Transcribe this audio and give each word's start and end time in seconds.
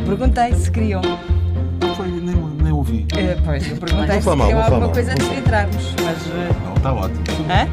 Eu 0.00 0.16
perguntei 0.16 0.54
se 0.54 0.70
queriam. 0.70 1.02
Foi, 1.96 2.08
nem, 2.08 2.34
nem 2.34 2.72
ouvi. 2.72 3.06
Eh, 3.16 3.36
pois, 3.44 3.68
eu 3.70 3.76
perguntei 3.76 4.20
se 4.20 4.26
mal, 4.26 4.36
queriam 4.38 4.60
alguma 4.62 4.80
mal. 4.80 4.92
coisa 4.92 5.12
antes 5.12 5.28
de 5.28 5.34
entrarmos. 5.36 5.94
Mas. 6.04 6.26
eh, 6.26 6.50
Não, 6.64 6.74
está 6.74 6.92
ótimo. 6.92 7.20
hã? 7.48 7.68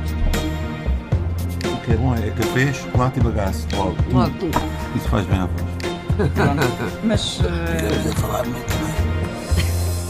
O 1.73 1.77
que 1.85 1.91
é 1.93 1.95
bom 1.95 2.15
é 2.15 2.29
café, 2.31 2.73
chocolate 2.73 3.19
e 3.19 3.23
bagaço. 3.23 3.67
Logo. 3.75 3.95
Logo 4.11 4.31
tu. 4.39 4.47
Isso 4.95 5.07
faz 5.09 5.25
bem 5.25 5.39
à 5.39 5.45
voz. 5.45 5.67
Mas. 7.03 7.39
a 7.41 8.15
falar 8.19 8.45
muito 8.45 8.67
bem. 8.67 9.07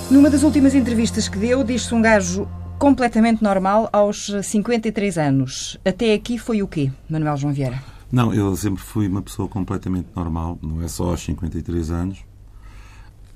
Numa 0.09 0.29
das 0.29 0.43
últimas 0.43 0.73
entrevistas 0.73 1.27
que 1.27 1.37
deu, 1.37 1.63
diz-se 1.63 1.93
um 1.93 2.01
gajo 2.01 2.47
completamente 2.79 3.43
normal 3.43 3.89
aos 3.91 4.31
53 4.43 5.17
anos. 5.17 5.77
Até 5.85 6.13
aqui 6.13 6.37
foi 6.37 6.61
o 6.61 6.67
quê, 6.67 6.89
Manuel 7.09 7.35
João 7.37 7.53
Vieira? 7.53 7.77
Não, 8.11 8.33
eu 8.33 8.55
sempre 8.55 8.81
fui 8.81 9.07
uma 9.07 9.21
pessoa 9.21 9.49
completamente 9.49 10.07
normal, 10.15 10.57
não 10.61 10.81
é 10.81 10.87
só 10.87 11.09
aos 11.09 11.23
53 11.23 11.91
anos. 11.91 12.19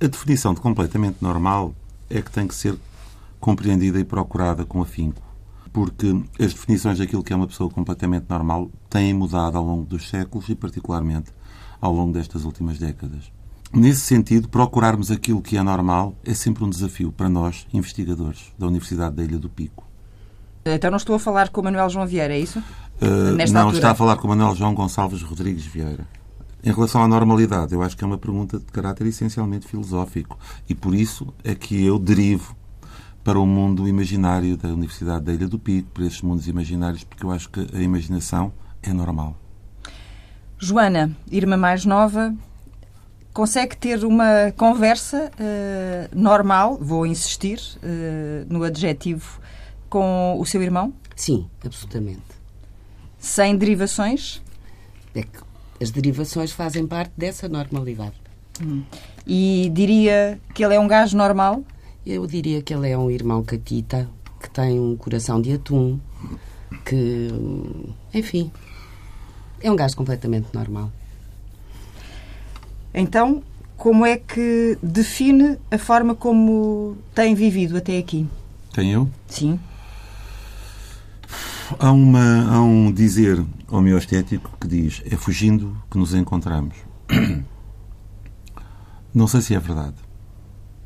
A 0.00 0.06
definição 0.06 0.54
de 0.54 0.60
completamente 0.60 1.18
normal 1.20 1.74
é 2.08 2.22
que 2.22 2.30
tem 2.30 2.48
que 2.48 2.54
ser 2.54 2.76
compreendida 3.38 4.00
e 4.00 4.04
procurada 4.04 4.64
com 4.64 4.80
afinco. 4.80 5.22
Porque 5.72 6.22
as 6.38 6.52
definições 6.52 6.98
daquilo 6.98 7.22
que 7.22 7.32
é 7.32 7.36
uma 7.36 7.46
pessoa 7.46 7.70
completamente 7.70 8.26
normal 8.28 8.70
têm 8.88 9.12
mudado 9.12 9.56
ao 9.56 9.64
longo 9.64 9.84
dos 9.84 10.08
séculos 10.08 10.48
e, 10.48 10.54
particularmente, 10.54 11.30
ao 11.80 11.92
longo 11.92 12.12
destas 12.12 12.44
últimas 12.44 12.78
décadas. 12.78 13.30
Nesse 13.72 14.00
sentido, 14.00 14.48
procurarmos 14.48 15.10
aquilo 15.10 15.40
que 15.40 15.56
é 15.56 15.62
normal 15.62 16.14
é 16.24 16.34
sempre 16.34 16.62
um 16.62 16.70
desafio 16.70 17.10
para 17.10 17.28
nós, 17.28 17.66
investigadores 17.72 18.52
da 18.58 18.66
Universidade 18.66 19.16
da 19.16 19.24
Ilha 19.24 19.38
do 19.38 19.48
Pico. 19.48 19.86
Então 20.64 20.90
não 20.90 20.96
estou 20.96 21.16
a 21.16 21.18
falar 21.18 21.48
com 21.48 21.60
o 21.60 21.64
Manuel 21.64 21.88
João 21.88 22.06
Vieira, 22.06 22.34
é 22.34 22.38
isso? 22.38 22.62
Uh, 23.02 23.34
Nesta 23.34 23.54
não, 23.54 23.62
altura. 23.62 23.78
está 23.78 23.90
a 23.90 23.94
falar 23.94 24.16
com 24.16 24.26
o 24.26 24.30
Manuel 24.30 24.54
João 24.54 24.74
Gonçalves 24.74 25.22
Rodrigues 25.22 25.66
Vieira. 25.66 26.06
Em 26.62 26.72
relação 26.72 27.02
à 27.02 27.08
normalidade, 27.08 27.74
eu 27.74 27.82
acho 27.82 27.96
que 27.96 28.04
é 28.04 28.06
uma 28.06 28.18
pergunta 28.18 28.58
de 28.58 28.66
caráter 28.66 29.06
essencialmente 29.08 29.66
filosófico. 29.66 30.38
E 30.68 30.74
por 30.74 30.94
isso 30.94 31.34
é 31.42 31.54
que 31.54 31.84
eu 31.84 31.98
derivo 31.98 32.54
para 33.24 33.38
o 33.40 33.46
mundo 33.46 33.88
imaginário 33.88 34.56
da 34.56 34.68
Universidade 34.68 35.24
da 35.24 35.32
Ilha 35.32 35.48
do 35.48 35.58
Pico, 35.58 35.88
para 35.92 36.04
esses 36.04 36.22
mundos 36.22 36.46
imaginários, 36.46 37.02
porque 37.02 37.24
eu 37.24 37.32
acho 37.32 37.50
que 37.50 37.66
a 37.74 37.80
imaginação 37.80 38.52
é 38.82 38.92
normal. 38.92 39.36
Joana, 40.58 41.10
irmã 41.30 41.56
mais 41.56 41.84
nova, 41.84 42.32
consegue 43.32 43.76
ter 43.76 44.04
uma 44.04 44.52
conversa 44.56 45.30
eh, 45.38 46.08
normal, 46.14 46.78
vou 46.80 47.04
insistir 47.04 47.60
eh, 47.82 48.44
no 48.48 48.62
adjetivo, 48.62 49.40
com 49.88 50.36
o 50.38 50.46
seu 50.46 50.62
irmão, 50.62 50.92
Sim, 51.16 51.48
absolutamente. 51.64 52.41
Sem 53.22 53.56
derivações 53.56 54.42
É 55.14 55.22
que 55.22 55.38
as 55.80 55.90
derivações 55.92 56.50
fazem 56.52 56.86
parte 56.86 57.12
dessa 57.16 57.48
normalidade. 57.48 58.14
e 59.26 59.70
diria 59.72 60.38
que 60.54 60.64
ele 60.64 60.74
é 60.74 60.80
um 60.80 60.86
gajo 60.88 61.16
normal. 61.16 61.64
Eu 62.04 62.26
diria 62.26 62.60
que 62.62 62.74
ele 62.74 62.90
é 62.90 62.98
um 62.98 63.08
irmão 63.10 63.42
catita, 63.44 64.08
que 64.40 64.50
tem 64.50 64.78
um 64.78 64.96
coração 64.96 65.40
de 65.40 65.52
atum, 65.52 65.98
que, 66.84 67.28
hum, 67.32 67.92
enfim, 68.12 68.50
é 69.60 69.70
um 69.70 69.76
gajo 69.76 69.96
completamente 69.96 70.48
normal. 70.52 70.90
Então, 72.94 73.42
como 73.76 74.04
é 74.04 74.16
que 74.18 74.76
define 74.82 75.56
a 75.70 75.78
forma 75.78 76.14
como 76.14 76.96
tem 77.14 77.34
vivido 77.34 77.76
até 77.76 77.98
aqui? 77.98 78.26
Quem 78.74 78.92
eu? 78.92 79.08
Sim. 79.28 79.58
Há, 81.78 81.90
uma, 81.92 82.44
há 82.54 82.60
um 82.60 82.90
dizer 82.92 83.44
homeostético 83.70 84.50
que 84.60 84.66
diz 84.68 85.02
é 85.10 85.16
fugindo 85.16 85.76
que 85.90 85.98
nos 85.98 86.14
encontramos. 86.14 86.74
Não 89.14 89.26
sei 89.26 89.40
se 89.42 89.54
é 89.54 89.58
verdade. 89.58 89.96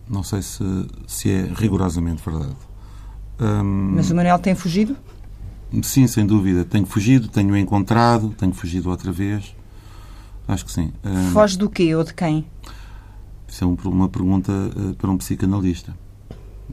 Não 0.09 0.23
sei 0.23 0.43
se, 0.43 0.63
se 1.07 1.31
é 1.31 1.51
rigorosamente 1.55 2.23
verdade. 2.25 2.57
Hum, 3.41 3.93
Mas 3.97 4.11
o 4.11 4.15
Manuel 4.15 4.39
tem 4.39 4.55
fugido? 4.55 4.97
Sim, 5.83 6.07
sem 6.07 6.25
dúvida. 6.27 6.65
Tenho 6.65 6.87
fugido, 6.87 7.29
tenho 7.29 7.57
encontrado, 7.57 8.31
tenho 8.31 8.53
fugido 8.53 8.89
outra 8.91 9.11
vez. 9.13 9.55
Acho 10.49 10.65
que 10.65 10.73
sim. 10.73 10.93
Hum, 11.05 11.31
Foge 11.33 11.59
do 11.59 11.69
quê 11.69 11.95
ou 11.95 12.05
de 12.05 12.15
quem? 12.15 12.47
Isso 13.49 13.65
é 13.65 13.67
um- 13.67 13.77
uma 13.87 14.09
pergunta 14.09 14.53
eh, 14.53 14.95
para 14.97 15.11
um 15.11 15.17
psicanalista. 15.19 15.95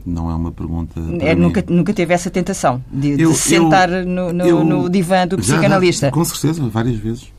Não 0.04 0.30
é 0.30 0.34
uma 0.34 0.50
pergunta. 0.52 1.00
É, 1.20 1.34
nunca, 1.34 1.64
nunca 1.68 1.92
teve 1.94 2.12
essa 2.14 2.30
tentação 2.30 2.82
de, 2.92 3.16
de 3.16 3.22
Eu- 3.22 3.32
se 3.34 3.50
sentar 3.50 3.90
eu- 3.90 4.06
no, 4.06 4.32
no- 4.32 4.44
eu- 4.46 4.64
no 4.64 4.88
divã 4.90 5.26
do 5.26 5.36
Já, 5.40 5.54
psicanalista. 5.54 6.10
com 6.10 6.24
certeza, 6.24 6.66
várias 6.68 6.96
vezes. 6.96 7.32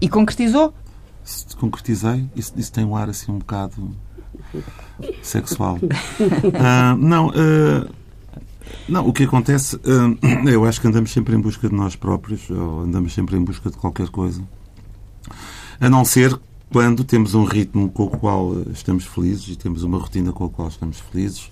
E 0.00 0.08
concretizou? 0.08 0.74
Se 1.24 1.56
concretizei, 1.56 2.24
isso, 2.36 2.52
isso 2.56 2.72
tem 2.72 2.84
um 2.84 2.96
ar 2.96 3.08
assim 3.08 3.30
um 3.32 3.38
bocado 3.38 3.90
sexual. 5.22 5.78
Ah, 6.54 6.96
não, 6.98 7.30
ah, 7.34 7.88
não, 8.88 9.06
o 9.08 9.12
que 9.12 9.24
acontece, 9.24 9.78
ah, 9.84 10.48
eu 10.48 10.64
acho 10.64 10.80
que 10.80 10.86
andamos 10.88 11.10
sempre 11.12 11.34
em 11.34 11.40
busca 11.40 11.68
de 11.68 11.74
nós 11.74 11.94
próprios, 11.96 12.48
ou 12.50 12.80
andamos 12.80 13.12
sempre 13.12 13.36
em 13.36 13.44
busca 13.44 13.70
de 13.70 13.76
qualquer 13.76 14.08
coisa. 14.08 14.42
A 15.80 15.88
não 15.90 16.04
ser 16.04 16.38
quando 16.70 17.04
temos 17.04 17.34
um 17.34 17.44
ritmo 17.44 17.88
com 17.90 18.04
o 18.04 18.08
qual 18.10 18.54
estamos 18.72 19.04
felizes 19.04 19.48
e 19.48 19.56
temos 19.56 19.82
uma 19.82 19.98
rotina 19.98 20.32
com 20.32 20.44
a 20.46 20.48
qual 20.50 20.68
estamos 20.68 20.98
felizes 21.00 21.50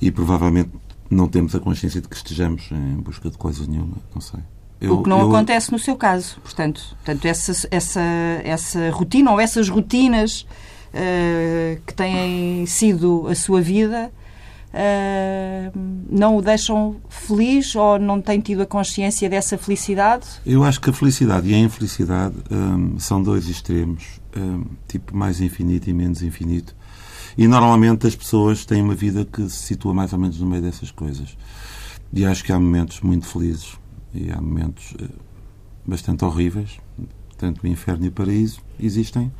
e 0.00 0.10
provavelmente 0.10 0.70
não 1.10 1.26
temos 1.28 1.54
a 1.54 1.60
consciência 1.60 2.00
de 2.00 2.08
que 2.08 2.16
estejamos 2.16 2.68
em 2.70 2.96
busca 2.96 3.30
de 3.30 3.38
coisa 3.38 3.66
nenhuma, 3.66 3.96
não 4.14 4.20
sei. 4.20 4.40
Eu- 4.80 4.98
o 4.98 5.02
que 5.02 5.08
não 5.08 5.20
eu- 5.20 5.28
acontece 5.28 5.72
no 5.72 5.78
seu 5.78 5.96
caso. 5.96 6.38
Portanto, 6.42 6.80
portanto 7.04 7.24
essa, 7.24 7.66
essa, 7.70 8.00
essa 8.44 8.90
rotina 8.90 9.32
ou 9.32 9.40
essas 9.40 9.68
rotinas 9.68 10.46
eh, 10.94 11.78
que 11.86 11.92
têm 11.94 12.64
sido 12.66 13.26
a 13.28 13.34
sua 13.34 13.60
vida 13.60 14.10
eh, 14.72 15.70
não 16.10 16.36
o 16.36 16.42
deixam 16.42 16.96
feliz 17.08 17.74
ou 17.74 17.98
não 17.98 18.20
tem 18.20 18.38
tido 18.40 18.62
a 18.62 18.66
consciência 18.66 19.28
dessa 19.28 19.56
felicidade? 19.58 20.26
Eu 20.46 20.62
acho 20.62 20.80
que 20.80 20.90
a 20.90 20.92
felicidade 20.92 21.48
e 21.48 21.54
a 21.54 21.58
infelicidade 21.58 22.34
hum, 22.50 22.98
são 22.98 23.22
dois 23.22 23.48
extremos, 23.48 24.20
hum, 24.36 24.64
tipo 24.86 25.16
mais 25.16 25.40
infinito 25.40 25.88
e 25.88 25.92
menos 25.92 26.22
infinito. 26.22 26.76
E 27.38 27.46
normalmente 27.46 28.06
as 28.06 28.14
pessoas 28.14 28.66
têm 28.66 28.82
uma 28.82 28.94
vida 28.94 29.24
que 29.24 29.48
se 29.48 29.62
situa 29.62 29.94
mais 29.94 30.12
ou 30.12 30.18
menos 30.18 30.38
no 30.40 30.46
meio 30.46 30.60
dessas 30.60 30.90
coisas. 30.90 31.38
E 32.12 32.26
acho 32.26 32.44
que 32.44 32.52
há 32.52 32.58
momentos 32.58 33.00
muito 33.00 33.26
felizes 33.26 33.78
e 34.12 34.30
há 34.30 34.40
momentos 34.40 34.94
eh, 35.00 35.06
bastante 35.86 36.24
horríveis, 36.24 36.78
tanto 37.36 37.62
o 37.62 37.66
inferno 37.68 38.04
e 38.04 38.08
o 38.08 38.12
paraíso 38.12 38.60
existem 38.80 39.32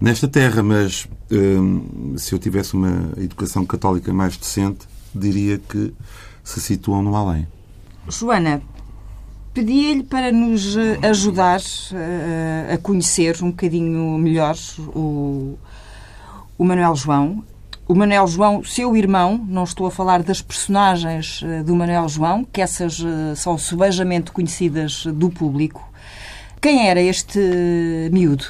nesta 0.00 0.28
terra, 0.28 0.62
mas 0.62 1.08
hum, 1.30 2.14
se 2.16 2.34
eu 2.34 2.38
tivesse 2.38 2.74
uma 2.74 3.12
educação 3.16 3.64
católica 3.64 4.12
mais 4.12 4.36
decente, 4.36 4.86
diria 5.14 5.58
que 5.58 5.92
se 6.44 6.60
situam 6.60 7.02
no 7.02 7.16
além. 7.16 7.46
Joana, 8.08 8.62
pedi-lhe 9.52 10.02
para 10.02 10.30
nos 10.30 10.76
eh, 10.76 10.98
ajudar 11.02 11.60
eh, 11.92 12.74
a 12.74 12.78
conhecer 12.78 13.36
um 13.42 13.50
bocadinho 13.50 14.18
melhor 14.18 14.56
o, 14.78 15.58
o 16.58 16.64
Manuel 16.64 16.94
João. 16.96 17.44
O 17.88 17.94
Manuel 17.94 18.26
João, 18.26 18.64
seu 18.64 18.96
irmão, 18.96 19.44
não 19.48 19.62
estou 19.62 19.86
a 19.86 19.90
falar 19.90 20.22
das 20.22 20.42
personagens 20.42 21.40
eh, 21.44 21.62
do 21.62 21.74
Manuel 21.76 22.08
João, 22.08 22.44
que 22.44 22.60
essas 22.60 23.00
eh, 23.00 23.34
são 23.36 23.56
subejamente 23.56 24.32
conhecidas 24.32 25.06
do 25.06 25.30
público. 25.30 25.88
Quem 26.60 26.88
era 26.88 27.00
este 27.00 27.38
miúdo? 28.10 28.44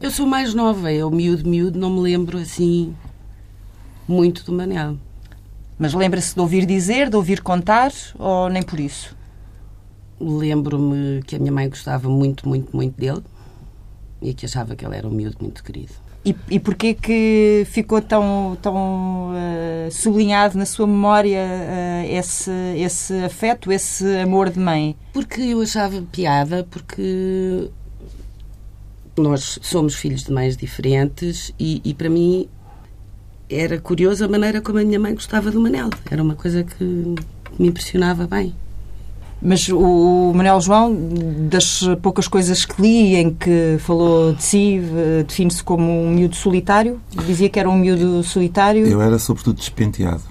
Eu 0.00 0.10
sou 0.10 0.26
mais 0.26 0.54
nova, 0.54 0.90
eu 0.90 1.10
miúdo, 1.10 1.48
miúdo, 1.48 1.78
não 1.78 1.90
me 1.90 2.00
lembro 2.00 2.38
assim 2.38 2.94
muito 4.08 4.44
do 4.44 4.52
Manel. 4.52 4.96
Mas 5.78 5.92
lembra-se 5.92 6.34
de 6.34 6.40
ouvir 6.40 6.64
dizer, 6.64 7.10
de 7.10 7.16
ouvir 7.16 7.42
contar, 7.42 7.92
ou 8.18 8.48
nem 8.48 8.62
por 8.62 8.80
isso? 8.80 9.14
Lembro-me 10.18 11.22
que 11.26 11.36
a 11.36 11.38
minha 11.38 11.52
mãe 11.52 11.68
gostava 11.68 12.08
muito, 12.08 12.48
muito, 12.48 12.74
muito 12.74 12.98
dele 12.98 13.22
e 14.22 14.32
que 14.32 14.46
achava 14.46 14.74
que 14.74 14.86
ele 14.86 14.96
era 14.96 15.06
um 15.06 15.10
miúdo 15.10 15.36
muito 15.40 15.62
querido. 15.62 16.03
E, 16.24 16.34
e 16.50 16.58
porquê 16.58 16.94
que 16.94 17.66
ficou 17.70 18.00
tão, 18.00 18.56
tão 18.62 19.32
eh, 19.36 19.88
sublinhado 19.90 20.56
na 20.56 20.64
sua 20.64 20.86
memória 20.86 21.38
eh, 21.38 22.16
esse, 22.18 22.50
esse 22.78 23.12
afeto, 23.24 23.70
esse 23.70 24.06
amor 24.18 24.48
de 24.48 24.58
mãe? 24.58 24.96
Porque 25.12 25.42
eu 25.42 25.60
achava 25.60 26.00
piada, 26.10 26.66
porque 26.70 27.68
nós 29.18 29.58
somos 29.60 29.94
filhos 29.94 30.24
de 30.24 30.32
mães 30.32 30.56
diferentes 30.56 31.52
e, 31.60 31.82
e 31.84 31.92
para 31.92 32.08
mim 32.08 32.48
era 33.48 33.78
curioso 33.78 34.24
a 34.24 34.28
maneira 34.28 34.62
como 34.62 34.78
a 34.78 34.84
minha 34.84 34.98
mãe 34.98 35.14
gostava 35.14 35.50
do 35.50 35.60
Manel. 35.60 35.90
Era 36.10 36.22
uma 36.22 36.34
coisa 36.34 36.64
que 36.64 36.84
me 37.58 37.68
impressionava 37.68 38.26
bem. 38.26 38.54
Mas 39.44 39.68
o 39.68 40.32
Manuel 40.34 40.58
João, 40.62 40.96
das 41.50 41.82
poucas 42.00 42.26
coisas 42.26 42.64
que 42.64 42.80
li 42.80 43.14
em 43.14 43.30
que 43.34 43.76
falou 43.78 44.32
de 44.32 44.42
si, 44.42 44.80
eh, 44.82 45.22
define-se 45.28 45.62
como 45.62 45.84
um 46.06 46.10
miúdo 46.12 46.34
solitário. 46.34 46.98
Dizia 47.26 47.50
que 47.50 47.60
era 47.60 47.68
um 47.68 47.76
miúdo 47.76 48.22
solitário. 48.22 48.86
Eu 48.86 49.02
era 49.02 49.18
sobretudo 49.18 49.56
despenteado. 49.56 50.22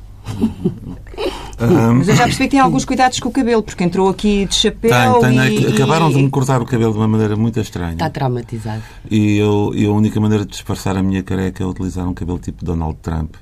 Ahm, 1.60 1.98
Mas 2.00 2.07
eu 2.07 2.15
já 2.15 2.24
percebi 2.24 2.45
que 2.45 2.51
tem 2.51 2.60
alguns 2.60 2.86
cuidados 2.86 3.19
com 3.19 3.30
o 3.30 3.31
cabelo, 3.31 3.62
porque 3.62 3.83
entrou 3.83 4.10
aqui 4.10 4.48
de 4.48 4.56
chapéu 4.56 5.19
tenho, 5.19 5.44
e... 5.44 5.57
é 5.57 5.62
que 5.62 5.74
acabaram 5.75 6.10
de 6.10 6.18
e- 6.18 6.24
me 6.24 6.30
cortar 6.31 6.60
o 6.60 6.65
cabelo 6.65 6.92
de 6.92 6.98
uma 6.98 7.07
maneira 7.07 7.36
muito 7.36 7.60
estranha. 7.60 7.94
Está 7.94 8.10
traumatizado. 8.10 8.81
E, 9.12 9.38
eu, 9.38 9.71
e 9.75 9.86
a 9.86 9.92
única 9.92 10.19
maneira 10.19 10.44
de 10.44 10.51
disfarçar 10.51 10.98
a 10.98 11.04
minha 11.04 11.21
careca 11.21 11.63
é 11.63 11.68
utilizar 11.68 12.07
um 12.07 12.15
cabelo 12.15 12.39
tipo 12.39 12.65
Donald 12.65 12.98
Trump. 13.01 13.36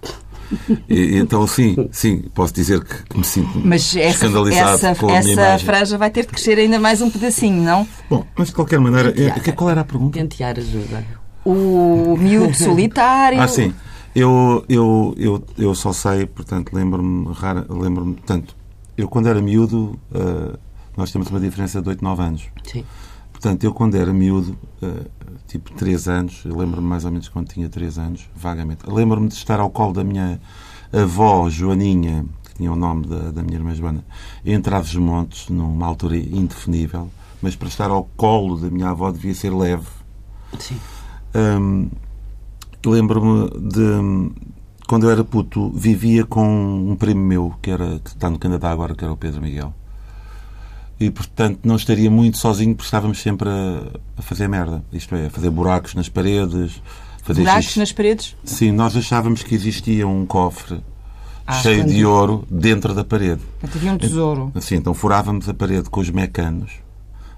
E, 0.89 1.17
então, 1.17 1.45
sim, 1.47 1.75
sim, 1.91 2.23
posso 2.33 2.53
dizer 2.53 2.83
que, 2.83 3.03
que 3.03 3.17
me 3.17 3.23
sinto 3.23 3.59
Mas 3.63 3.95
essa, 3.95 4.09
escandalizado 4.09 4.75
essa, 4.75 4.95
com 4.95 5.05
a 5.05 5.09
minha 5.09 5.19
essa 5.19 5.31
imagem. 5.31 5.65
franja 5.65 5.97
vai 5.97 6.09
ter 6.09 6.21
de 6.21 6.27
crescer 6.27 6.57
ainda 6.57 6.79
mais 6.79 7.01
um 7.01 7.09
pedacinho, 7.09 7.63
não? 7.63 7.87
Bom, 8.09 8.25
mas 8.37 8.49
de 8.49 8.55
qualquer 8.55 8.79
maneira, 8.79 9.11
Pentear. 9.11 9.37
eh, 9.37 9.39
que- 9.39 9.51
qual 9.53 9.69
era 9.69 9.81
a 9.81 9.85
pergunta? 9.85 10.17
Pentear 10.19 10.57
ajuda. 10.57 11.05
O 11.45 12.15
miúdo 12.17 12.55
solitário. 12.55 13.39
Ah, 13.41 13.47
sim. 13.47 13.73
Eu, 14.13 14.63
eu, 14.67 15.15
eu, 15.17 15.43
eu 15.57 15.73
só 15.73 15.93
sei, 15.93 16.25
portanto, 16.25 16.71
lembro-me, 16.73 17.31
rara- 17.33 17.65
lembro-me, 17.69 18.15
portanto, 18.15 18.55
eu 18.97 19.07
quando 19.07 19.27
era 19.27 19.41
miúdo, 19.41 19.97
eh, 20.13 20.57
nós 20.97 21.11
temos 21.11 21.29
uma 21.29 21.39
diferença 21.39 21.81
de 21.81 21.87
8, 21.89 22.03
9 22.03 22.21
anos. 22.21 22.43
Sim. 22.63 22.83
Portanto, 23.31 23.63
eu 23.63 23.73
quando 23.73 23.95
era 23.95 24.11
miúdo, 24.13 24.55
eh, 24.83 24.87
tipo 25.47 25.71
3 25.73 26.07
anos, 26.07 26.41
eu 26.45 26.55
lembro-me 26.57 26.87
mais 26.87 27.05
ou 27.05 27.11
menos 27.11 27.29
quando 27.29 27.47
tinha 27.47 27.69
3 27.69 27.97
anos, 27.97 28.29
vagamente. 28.35 28.81
Lembro-me 28.87 29.27
de 29.27 29.35
estar 29.35 29.59
ao 29.59 29.69
colo 29.69 29.93
da 29.93 30.03
minha 30.03 30.39
avó, 30.91 31.49
Joaninha, 31.49 32.25
que 32.43 32.55
tinha 32.55 32.71
o 32.71 32.75
nome 32.75 33.07
da, 33.07 33.31
da 33.31 33.43
minha 33.43 33.57
irmã 33.57 33.73
Joana, 33.73 34.03
em 34.45 34.59
Trás-os-Montes, 34.61 35.49
numa 35.49 35.85
altura 35.85 36.17
indefinível, 36.17 37.09
mas 37.41 37.55
para 37.55 37.67
estar 37.67 37.89
ao 37.89 38.03
colo 38.15 38.57
da 38.57 38.69
minha 38.69 38.89
avó 38.89 39.11
devia 39.11 39.33
ser 39.33 39.51
leve. 39.51 39.87
Sim. 40.59 40.77
Hum, 41.33 41.89
Lembro-me 42.85 43.47
de 43.69 44.31
quando 44.87 45.03
eu 45.05 45.11
era 45.11 45.23
puto, 45.23 45.69
vivia 45.69 46.25
com 46.25 46.43
um 46.45 46.95
primo 46.95 47.21
meu 47.21 47.53
que, 47.61 47.69
era, 47.69 47.99
que 47.99 48.09
está 48.09 48.29
no 48.29 48.39
Canadá 48.39 48.71
agora, 48.71 48.95
que 48.95 49.03
era 49.03 49.13
o 49.13 49.17
Pedro 49.17 49.41
Miguel. 49.41 49.73
E 51.01 51.09
portanto 51.09 51.59
não 51.63 51.75
estaria 51.75 52.11
muito 52.11 52.37
sozinho 52.37 52.75
porque 52.75 52.85
estávamos 52.85 53.19
sempre 53.19 53.49
a, 53.49 53.87
a 54.17 54.21
fazer 54.21 54.47
merda. 54.47 54.83
Isto 54.93 55.15
é, 55.15 55.25
a 55.25 55.29
fazer 55.31 55.49
buracos 55.49 55.95
nas 55.95 56.07
paredes, 56.07 56.81
fazer 57.23 57.41
Buracos 57.41 57.65
xixi. 57.65 57.79
nas 57.79 57.91
paredes. 57.91 58.35
Sim, 58.43 58.71
nós 58.71 58.95
achávamos 58.95 59.41
que 59.41 59.55
existia 59.55 60.07
um 60.07 60.25
cofre 60.25 60.79
Ah, 61.45 61.53
cheio 61.53 61.83
de 61.85 62.05
ouro 62.05 62.45
dentro 62.51 62.93
da 62.93 63.03
parede. 63.03 63.41
Portanto, 63.59 63.77
Havia 63.77 63.93
um 63.93 63.97
tesouro. 63.97 64.51
Assim, 64.53 64.75
então 64.75 64.93
furávamos 64.93 65.49
a 65.49 65.53
parede 65.53 65.89
com 65.89 65.99
os 66.01 66.09
mecanos 66.11 66.71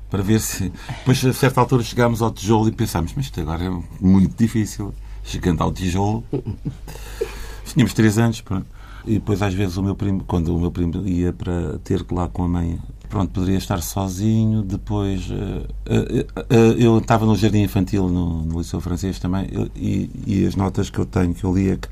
para 0.09 0.21
ver 0.21 0.41
se. 0.41 0.71
Depois, 0.99 1.23
a 1.25 1.31
certa 1.33 1.59
altura, 1.61 1.83
chegámos 1.83 2.21
ao 2.21 2.31
tijolo 2.31 2.67
e 2.67 2.71
pensámos, 2.71 3.13
mas 3.15 3.25
isto 3.25 3.39
agora 3.41 3.63
é 3.65 3.71
muito 3.99 4.35
difícil. 4.37 4.93
Chegando 5.23 5.61
ao 5.63 5.71
tijolo. 5.71 6.21
Tínhamos 7.65 7.93
três 7.93 8.17
anos, 8.17 8.41
pronto. 8.41 8.67
E 9.05 9.13
depois, 9.15 9.41
às 9.41 9.53
vezes, 9.53 9.77
o 9.77 9.83
meu 9.83 9.95
primo, 9.95 10.23
quando 10.25 10.55
o 10.55 10.59
meu 10.59 10.69
primo 10.71 11.05
ia 11.07 11.33
para 11.33 11.77
ter 11.83 12.03
que 12.03 12.13
lá 12.13 12.27
com 12.29 12.43
a 12.43 12.47
mãe, 12.47 12.79
pronto, 13.13 13.31
poderia 13.31 13.59
estar 13.59 13.79
sozinho. 13.83 14.63
Depois, 14.63 15.29
eh, 15.29 15.67
eh, 15.85 16.25
eh, 16.49 16.75
eu 16.79 16.97
estava 16.97 17.27
no 17.27 17.35
jardim 17.35 17.61
infantil, 17.61 18.09
no, 18.09 18.41
no 18.43 18.57
Liceu 18.57 18.81
Francês 18.81 19.19
também, 19.19 19.47
e, 19.75 20.09
e 20.25 20.45
as 20.47 20.55
notas 20.55 20.89
que 20.89 20.97
eu 20.97 21.05
tenho, 21.05 21.31
que 21.31 21.43
eu 21.43 21.53
lia, 21.55 21.77
que 21.77 21.87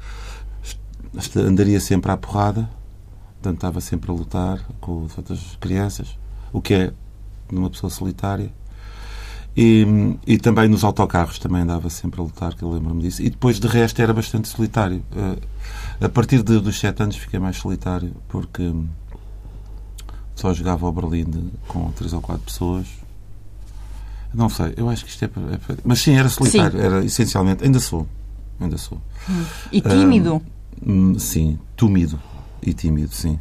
est- 1.16 1.38
andaria 1.38 1.80
sempre 1.80 2.12
à 2.12 2.18
porrada. 2.18 2.68
Portanto, 3.36 3.58
estava 3.58 3.80
sempre 3.82 4.10
a 4.10 4.14
lutar 4.16 4.66
com 4.80 5.06
as 5.06 5.16
outras 5.16 5.58
crianças, 5.60 6.18
o 6.52 6.60
que 6.60 6.74
é 6.74 6.94
numa 7.52 7.70
pessoa 7.70 7.92
solitária. 7.92 8.52
E, 9.56 9.86
e 10.26 10.38
também 10.40 10.68
nos 10.70 10.84
autocarros 10.84 11.38
também 11.38 11.62
andava 11.62 11.88
sempre 11.90 12.20
a 12.20 12.24
lutar, 12.24 12.56
que 12.56 12.64
eu 12.64 12.72
lembro-me 12.72 13.02
disso. 13.04 13.22
E 13.22 13.30
depois, 13.30 13.60
de 13.60 13.68
resto, 13.68 14.02
era 14.02 14.12
bastante 14.14 14.48
solitário. 14.48 15.04
A 16.00 16.10
partir 16.10 16.42
de- 16.42 16.60
dos 16.60 16.80
sete 16.80 17.04
anos 17.04 17.16
fiquei 17.16 17.40
mais 17.40 17.58
solitário, 17.58 18.12
porque 18.28 18.74
só 20.36 20.54
jogava 20.54 20.86
ao 20.86 20.92
Berlim 20.92 21.26
de- 21.26 21.52
com 21.68 21.92
três 21.92 22.14
ou 22.14 22.22
quatro 22.22 22.44
pessoas. 22.44 22.88
Não 24.34 24.48
sei, 24.50 24.74
eu 24.78 24.90
acho 24.90 25.04
que 25.04 25.12
isto 25.12 25.24
é... 25.26 25.28
é 25.28 25.78
mas 25.84 26.00
sim, 26.00 26.16
era 26.16 26.30
solitário, 26.30 26.80
era 26.80 27.04
essencialmente... 27.04 27.64
Ainda 27.64 27.80
sou, 27.80 28.08
ainda 28.60 28.78
sou. 28.78 29.02
E 29.72 29.82
tímido. 29.82 30.42
Hum, 30.86 31.20
Sim, 31.20 31.60
tímido 31.78 32.20
e 32.62 32.74
tímido, 32.74 33.14
sim. 33.14 33.38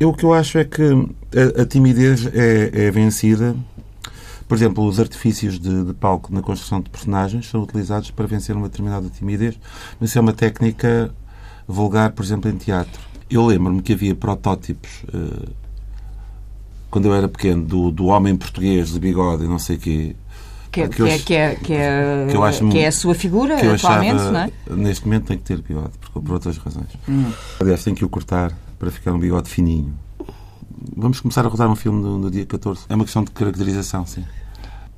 Eu, 0.00 0.08
o 0.08 0.14
que 0.14 0.24
eu 0.24 0.32
acho 0.32 0.56
é 0.56 0.64
que 0.64 0.82
a, 0.82 1.62
a 1.62 1.66
timidez 1.66 2.26
é, 2.32 2.86
é 2.86 2.90
vencida. 2.90 3.54
Por 4.48 4.56
exemplo, 4.56 4.84
os 4.84 4.98
artifícios 4.98 5.60
de, 5.60 5.84
de 5.84 5.92
palco 5.94 6.32
na 6.34 6.40
construção 6.40 6.80
de 6.80 6.88
personagens 6.90 7.48
são 7.48 7.62
utilizados 7.62 8.10
para 8.10 8.26
vencer 8.26 8.56
uma 8.56 8.68
determinada 8.68 9.08
timidez, 9.10 9.56
mas 10.00 10.08
isso 10.10 10.18
é 10.18 10.20
uma 10.22 10.32
técnica 10.32 11.14
vulgar, 11.68 12.10
por 12.12 12.24
exemplo, 12.24 12.50
em 12.50 12.56
teatro. 12.56 13.00
Eu 13.30 13.46
lembro-me 13.46 13.80
que 13.82 13.92
havia 13.92 14.14
protótipos, 14.14 15.04
eh, 15.14 15.48
quando 16.90 17.06
eu 17.06 17.14
era 17.14 17.28
pequeno, 17.28 17.64
do, 17.64 17.90
do 17.90 18.06
homem 18.06 18.36
português 18.36 18.92
de 18.92 18.98
bigode 18.98 19.44
e 19.44 19.48
não 19.48 19.58
sei 19.58 19.76
o 19.76 19.78
quê, 19.78 20.16
Que, 20.70 20.88
que 20.88 21.02
é, 21.02 21.18
que, 21.18 21.34
é, 21.34 21.54
que, 21.54 21.72
é, 21.72 22.26
que 22.28 22.36
eu 22.36 22.44
acho 22.44 22.68
que 22.68 22.78
é 22.78 22.86
a 22.88 22.92
sua 22.92 23.14
figura 23.14 23.56
que 23.56 23.66
eu 23.66 23.74
atualmente, 23.74 24.14
achava, 24.14 24.32
não 24.32 24.40
é? 24.40 24.50
neste 24.70 25.04
momento 25.04 25.26
tem 25.26 25.38
que 25.38 25.44
ter 25.44 25.60
bigode, 25.60 25.92
porque, 26.00 26.20
por 26.20 26.32
outras 26.32 26.56
razões. 26.58 26.88
Hum. 27.08 27.30
Aliás, 27.60 27.82
tem 27.84 27.94
que 27.94 28.04
o 28.04 28.08
cortar 28.08 28.52
para 28.78 28.90
ficar 28.90 29.12
um 29.12 29.18
bigode 29.18 29.48
fininho. 29.48 29.94
Vamos 30.96 31.20
começar 31.20 31.44
a 31.44 31.48
rodar 31.48 31.68
um 31.70 31.76
filme 31.76 32.02
no, 32.02 32.18
no 32.18 32.30
dia 32.30 32.46
14. 32.46 32.84
É 32.88 32.94
uma 32.94 33.04
questão 33.04 33.22
de 33.22 33.30
caracterização, 33.30 34.06
sim. 34.06 34.24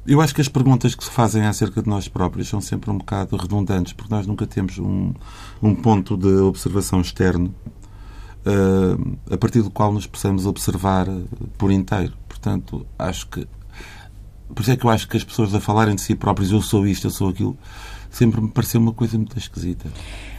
Eu 0.06 0.20
acho 0.20 0.34
que 0.34 0.40
as 0.40 0.48
perguntas 0.48 0.94
que 0.94 1.04
se 1.04 1.10
fazem 1.10 1.44
acerca 1.44 1.80
de 1.80 1.88
nós 1.88 2.08
próprios 2.08 2.48
são 2.48 2.60
sempre 2.60 2.90
um 2.90 2.98
bocado 2.98 3.36
redundantes, 3.36 3.92
porque 3.92 4.12
nós 4.12 4.26
nunca 4.26 4.46
temos 4.46 4.78
um, 4.78 5.12
um 5.62 5.74
ponto 5.74 6.16
de 6.16 6.28
observação 6.28 7.00
externo 7.00 7.54
a 9.30 9.36
partir 9.36 9.62
do 9.62 9.70
qual 9.70 9.92
nos 9.92 10.06
possamos 10.06 10.46
observar 10.46 11.08
eh, 11.08 11.20
por 11.58 11.70
inteiro. 11.70 12.12
Portanto, 12.28 12.86
acho 12.98 13.26
que. 13.28 13.46
Por 14.54 14.62
isso 14.62 14.70
é 14.72 14.76
que 14.76 14.84
eu 14.84 14.90
acho 14.90 15.08
que 15.08 15.16
as 15.16 15.24
pessoas 15.24 15.54
a 15.54 15.60
falarem 15.60 15.94
de 15.94 16.00
si 16.02 16.14
próprias, 16.14 16.50
eu 16.50 16.60
sou 16.60 16.86
isto, 16.86 17.06
eu 17.06 17.10
sou 17.10 17.30
aquilo, 17.30 17.56
sempre 18.10 18.40
me 18.40 18.48
pareceu 18.48 18.80
uma 18.80 18.92
coisa 18.92 19.16
muito 19.16 19.38
esquisita. 19.38 19.86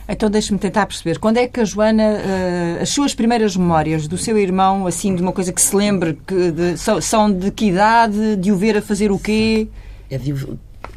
Então 0.08 0.30
deixe-me 0.30 0.60
tentar 0.60 0.86
perceber. 0.86 1.18
Quando 1.18 1.38
é 1.38 1.48
que 1.48 1.60
a 1.62 1.66
Joana, 1.66 2.04
eh, 2.04 2.80
as 2.82 2.90
suas 2.90 3.16
primeiras 3.16 3.56
memórias 3.56 4.08
do 4.08 4.18
seu 4.18 4.38
irmão, 4.38 4.86
assim, 4.86 5.16
de 5.16 5.22
uma 5.22 5.32
coisa 5.32 5.52
que 5.54 5.62
se 5.62 5.76
lembre, 5.76 6.20
que 6.28 6.52
de- 6.52 6.78
são, 6.78 7.00
são 7.02 7.32
de 7.32 7.50
que 7.52 7.68
idade, 7.70 8.36
de 8.36 8.52
o 8.52 8.58
ver 8.58 8.78
a 8.78 8.82
fazer 8.82 9.12
o 9.12 9.18
quê? 9.18 9.68
É 10.12 10.18
de- 10.18 10.36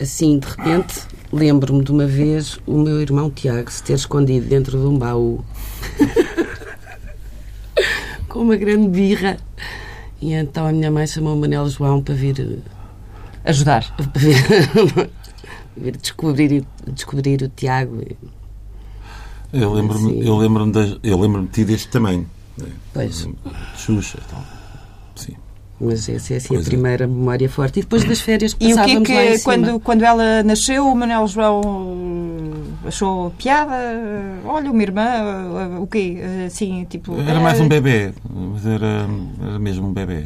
assim, 0.00 0.38
de 0.40 0.46
repente, 0.48 1.00
lembro-me 1.32 1.82
de 1.84 1.92
uma 1.92 2.04
vez 2.06 2.58
o 2.66 2.76
meu 2.78 3.00
irmão 3.00 3.30
Tiago 3.30 3.70
se 3.70 3.82
ter 3.82 3.94
escondido 3.94 4.46
dentro 4.46 4.78
de 4.78 4.84
um 4.86 4.98
baú 4.98 5.42
com 8.28 8.40
uma 8.40 8.56
grande 8.56 8.88
birra. 8.88 9.36
E 10.20 10.32
então 10.32 10.66
a 10.66 10.72
minha 10.72 10.90
mãe 10.90 11.06
chamou 11.06 11.34
o 11.34 11.40
Manel 11.40 11.68
João 11.68 12.02
para 12.02 12.14
vir, 12.14 12.40
eh, 12.40 12.58
Ajudar. 13.50 13.84
para 13.96 14.20
vir, 14.20 14.36
vir 15.76 15.96
descobrir, 15.96 16.64
descobrir 16.88 17.42
o 17.42 17.48
Tiago. 17.48 18.02
Eu 19.52 19.72
lembro-me 19.72 20.10
Sim. 20.14 20.22
eu 20.28 20.36
lembro 20.36 20.66
das- 20.72 20.98
eu 21.02 21.18
lembro-me 21.20 21.46
de 21.46 21.52
ti 21.52 21.64
deste 21.64 21.88
tamanho. 21.88 22.28
né? 22.58 22.66
Pois. 22.92 23.28
Xuxa. 23.76 24.18
Então. 24.26 24.42
Sim. 25.14 25.36
Mas 25.80 26.08
essa 26.08 26.34
é 26.34 26.36
assim, 26.38 26.48
Pois 26.48 26.60
a 26.60 26.62
é. 26.62 26.70
primeira 26.70 27.06
memória 27.06 27.48
forte. 27.48 27.80
E 27.80 27.82
depois 27.82 28.02
das 28.04 28.20
férias 28.20 28.52
E 28.52 28.54
o 28.54 28.58
que 28.58 28.64
é 28.72 28.76
passávamos 28.76 29.08
lá 29.08 29.24
em 29.24 29.26
que, 29.32 29.38
cima. 29.38 29.54
quando, 29.54 29.80
quando 29.80 30.02
ela 30.02 30.42
nasceu, 30.42 30.86
o 30.88 30.94
Manuel 30.94 31.26
João 31.28 31.62
achou 32.86 33.30
piada? 33.32 33.74
Olha, 34.44 34.70
uma 34.70 34.82
irmã, 34.82 35.78
o 35.80 35.86
quê? 35.86 36.18
Assim, 36.46 36.86
tipo... 36.88 37.20
Era 37.20 37.40
mais 37.40 37.60
um 37.60 37.68
bebê, 37.68 38.12
mas 38.28 38.64
era, 38.66 39.06
era 39.42 39.58
mesmo 39.58 39.88
um 39.88 39.92
bebê. 39.92 40.24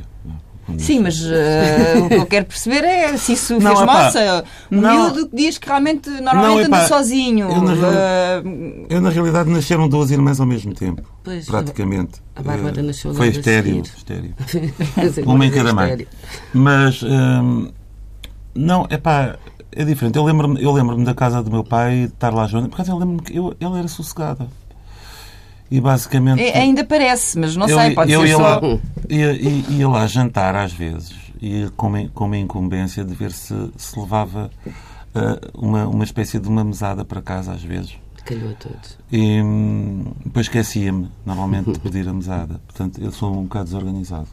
Sim, 0.78 1.00
mas 1.00 1.20
eh, 1.24 1.94
o 2.04 2.08
que 2.08 2.14
eu 2.14 2.26
quero 2.26 2.46
perceber 2.46 2.84
é 2.84 3.16
se 3.16 3.32
isso 3.32 3.58
Não, 3.60 3.76
fez 3.76 3.86
moça. 3.86 4.44
Um 4.70 4.80
não. 4.80 4.90
miúdo 5.04 5.28
que 5.28 5.36
diz 5.36 5.58
que 5.58 5.66
realmente 5.68 6.08
normalmente 6.10 6.66
anda 6.66 6.86
sozinho. 6.88 7.48
eu 7.50 7.62
na 7.62 7.72
eh, 7.74 8.42
Eu, 8.88 9.00
na 9.00 9.10
realidade, 9.10 9.50
nasceram 9.50 9.88
duas 9.88 10.10
irmãs 10.10 10.40
ao 10.40 10.46
mesmo 10.46 10.74
tempo. 10.74 11.02
Pois, 11.24 11.46
praticamente. 11.46 12.20
a 12.36 12.42
Bárbara 12.42 12.80
Eh, 12.80 12.82
nasceu 12.82 13.14
Foi 13.14 13.28
estéreo. 13.28 13.82
estéreo. 13.82 14.34
Uma 15.26 15.46
em 15.46 15.50
cada 15.50 15.72
mãe. 15.72 16.06
Mas, 16.52 17.02
não, 18.54 18.86
é 18.90 18.96
pá, 18.96 19.36
é 19.72 19.84
diferente. 19.84 20.16
Eu 20.16 20.24
lembro-me 20.24 20.60
lembro 20.72 21.02
da 21.04 21.14
casa 21.14 21.42
do 21.42 21.50
meu 21.50 21.62
pai, 21.64 22.00
de 22.00 22.04
estar 22.06 22.32
lá 22.32 22.46
junto. 22.46 22.68
Por 22.70 22.76
causa 22.76 22.92
eu 22.92 22.96
lembro-me 22.98 23.22
que 23.22 23.36
eu, 23.36 23.54
ele 23.60 23.78
era 23.78 23.88
sossegado. 23.88 24.48
E 25.70 25.80
basicamente. 25.80 26.42
é- 26.42 26.58
ainda 26.58 26.84
parece, 26.84 27.38
mas 27.38 27.54
não 27.56 27.68
eu, 27.68 27.78
sei, 27.78 27.94
pode 27.94 28.12
eu 28.12 28.20
ser 28.22 28.28
ia, 28.28 28.36
só. 28.36 28.42
lá, 28.42 28.60
ia, 29.08 29.32
ia- 29.32 29.64
ia 29.70 29.88
lá 29.88 30.06
jantar 30.06 30.54
às 30.56 30.72
vezes 30.72 31.14
e 31.40 31.68
com 31.76 31.86
uma, 31.86 32.08
com 32.08 32.24
uma 32.26 32.36
incumbência 32.36 33.04
de 33.04 33.14
ver 33.14 33.30
se, 33.32 33.54
se 33.76 33.98
levava 33.98 34.50
ah, 35.14 35.38
uma, 35.54 35.86
uma 35.86 36.04
espécie 36.04 36.38
de 36.38 36.48
uma 36.48 36.64
mesada 36.64 37.04
para 37.04 37.22
casa 37.22 37.52
às 37.52 37.62
vezes. 37.62 37.94
Calhou 38.24 38.50
a 38.50 38.54
todos. 38.54 38.98
E 39.10 39.40
hum, 39.42 40.04
depois 40.24 40.46
esquecia-me, 40.46 41.08
normalmente, 41.24 41.72
de 41.72 41.78
pedir 41.78 42.06
a 42.08 42.12
mesada. 42.12 42.60
Portanto, 42.66 43.00
eu 43.02 43.10
sou 43.10 43.32
um 43.32 43.44
bocado 43.44 43.64
desorganizado. 43.66 44.28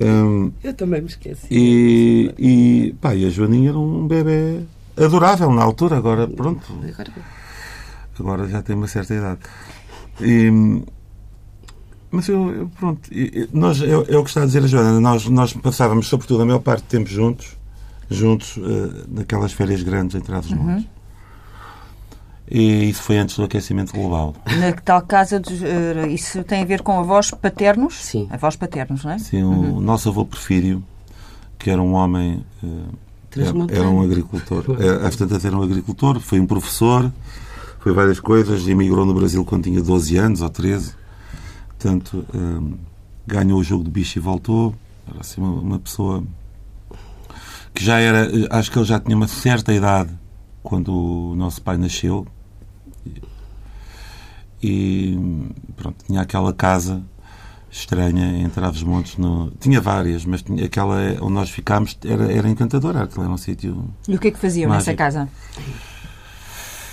Hum, 0.00 0.50
Eu 0.64 0.74
também 0.74 1.00
me 1.02 1.06
esqueci. 1.08 1.46
e, 1.50 2.34
e, 2.38 2.92
pá, 3.00 3.14
e 3.14 3.26
a 3.26 3.30
Joaninha 3.30 3.68
era 3.70 3.78
um 3.78 4.06
bebê 4.08 4.60
adorável 4.96 5.52
na 5.52 5.62
altura, 5.62 5.96
agora, 5.98 6.26
pronto, 6.26 6.66
Agora, 6.72 7.12
agora 8.18 8.48
já 8.48 8.62
tem 8.62 8.74
uma 8.74 8.88
certa 8.88 9.14
idade. 9.14 9.40
E, 10.22 10.82
Mas 12.10 12.28
eu, 12.28 12.50
eu 12.52 12.68
pronto, 12.68 13.08
eu, 13.12 13.48
nós, 13.52 13.80
é, 13.80 13.90
é 13.90 14.18
o 14.18 14.24
que 14.24 14.30
está 14.30 14.42
a 14.42 14.46
dizer 14.46 14.64
a 14.64 14.66
Joana, 14.66 15.00
nós, 15.00 15.26
nós 15.26 15.52
passávamos, 15.52 16.08
sobretudo, 16.08 16.42
a 16.42 16.46
maior 16.46 16.58
parte 16.58 16.82
do 16.82 16.88
tempo 16.88 17.08
juntos, 17.08 17.56
juntos, 18.08 18.56
uh, 18.56 19.06
naquelas 19.08 19.52
férias 19.52 19.82
grandes 19.82 20.16
em 20.16 20.20
Trás-os-Montes. 20.20 20.84
Uhum. 20.84 20.90
E 22.50 22.90
isso 22.90 23.02
foi 23.02 23.16
antes 23.16 23.36
do 23.36 23.44
aquecimento 23.44 23.92
global. 23.92 24.34
Na 24.58 24.72
tal 24.72 25.02
casa, 25.02 25.38
de, 25.38 25.54
uh, 25.54 26.06
isso 26.08 26.42
tem 26.42 26.62
a 26.62 26.64
ver 26.64 26.82
com 26.82 26.98
avós 26.98 27.30
paternos? 27.30 27.94
Sim. 27.94 28.26
Avós 28.28 28.56
paternos, 28.56 29.04
não 29.04 29.12
é? 29.12 29.18
Sim, 29.20 29.44
uhum. 29.44 29.76
o 29.76 29.80
nosso 29.80 30.08
avô 30.08 30.24
Porfírio, 30.24 30.82
que 31.56 31.70
era 31.70 31.80
um 31.80 31.92
homem... 31.92 32.44
Uh, 32.60 33.10
era, 33.36 33.78
era, 33.78 33.88
um 33.88 34.02
agricultor. 34.02 34.64
Às 35.06 35.14
tantas 35.14 35.44
era 35.44 35.56
um 35.56 35.62
agricultor, 35.62 36.18
foi 36.18 36.40
um 36.40 36.46
professor, 36.46 37.12
foi 37.80 37.92
várias 37.92 38.20
coisas, 38.20 38.68
emigrou 38.68 39.04
no 39.04 39.14
Brasil 39.14 39.44
quando 39.44 39.64
tinha 39.64 39.82
12 39.82 40.16
anos 40.16 40.40
ou 40.40 40.48
13 40.48 41.00
Portanto, 41.80 42.26
um, 42.34 42.76
ganhou 43.26 43.58
o 43.58 43.64
jogo 43.64 43.82
de 43.82 43.90
bicho 43.90 44.18
e 44.18 44.20
voltou. 44.20 44.74
Era 45.08 45.20
assim 45.20 45.40
uma, 45.40 45.60
uma, 45.60 45.78
pessoa 45.78 46.22
que 47.74 47.82
já 47.82 47.98
era. 47.98 48.28
Acho 48.50 48.70
que 48.70 48.78
ele 48.78 48.84
já 48.84 49.00
tinha 49.00 49.16
uma 49.16 49.26
certa 49.26 49.72
idade 49.72 50.10
quando 50.62 50.92
o 50.92 51.34
nosso 51.34 51.62
pai 51.62 51.78
nasceu. 51.78 52.26
E 54.62 55.18
pronto, 55.74 56.04
tinha 56.04 56.20
aquela 56.20 56.52
casa 56.52 57.02
estranha 57.70 58.42
em 58.44 58.48
Trás-os-Montes. 58.50 59.16
No... 59.16 59.50
Tinha 59.58 59.80
várias, 59.80 60.26
mas 60.26 60.42
tinha 60.42 60.66
aquela 60.66 60.98
onde 61.22 61.32
nós 61.32 61.48
ficámos 61.48 61.96
era, 62.04 62.30
era 62.30 62.46
encantadora. 62.46 63.04
Aquilo 63.04 63.24
era 63.24 63.32
um 63.32 63.38
sítio. 63.38 63.88
E 64.06 64.16
o 64.16 64.18
que 64.18 64.28
é 64.28 64.30
que 64.30 64.38
faziam 64.38 64.68
mágico. 64.68 64.90
nessa 64.90 64.98
casa? 64.98 65.28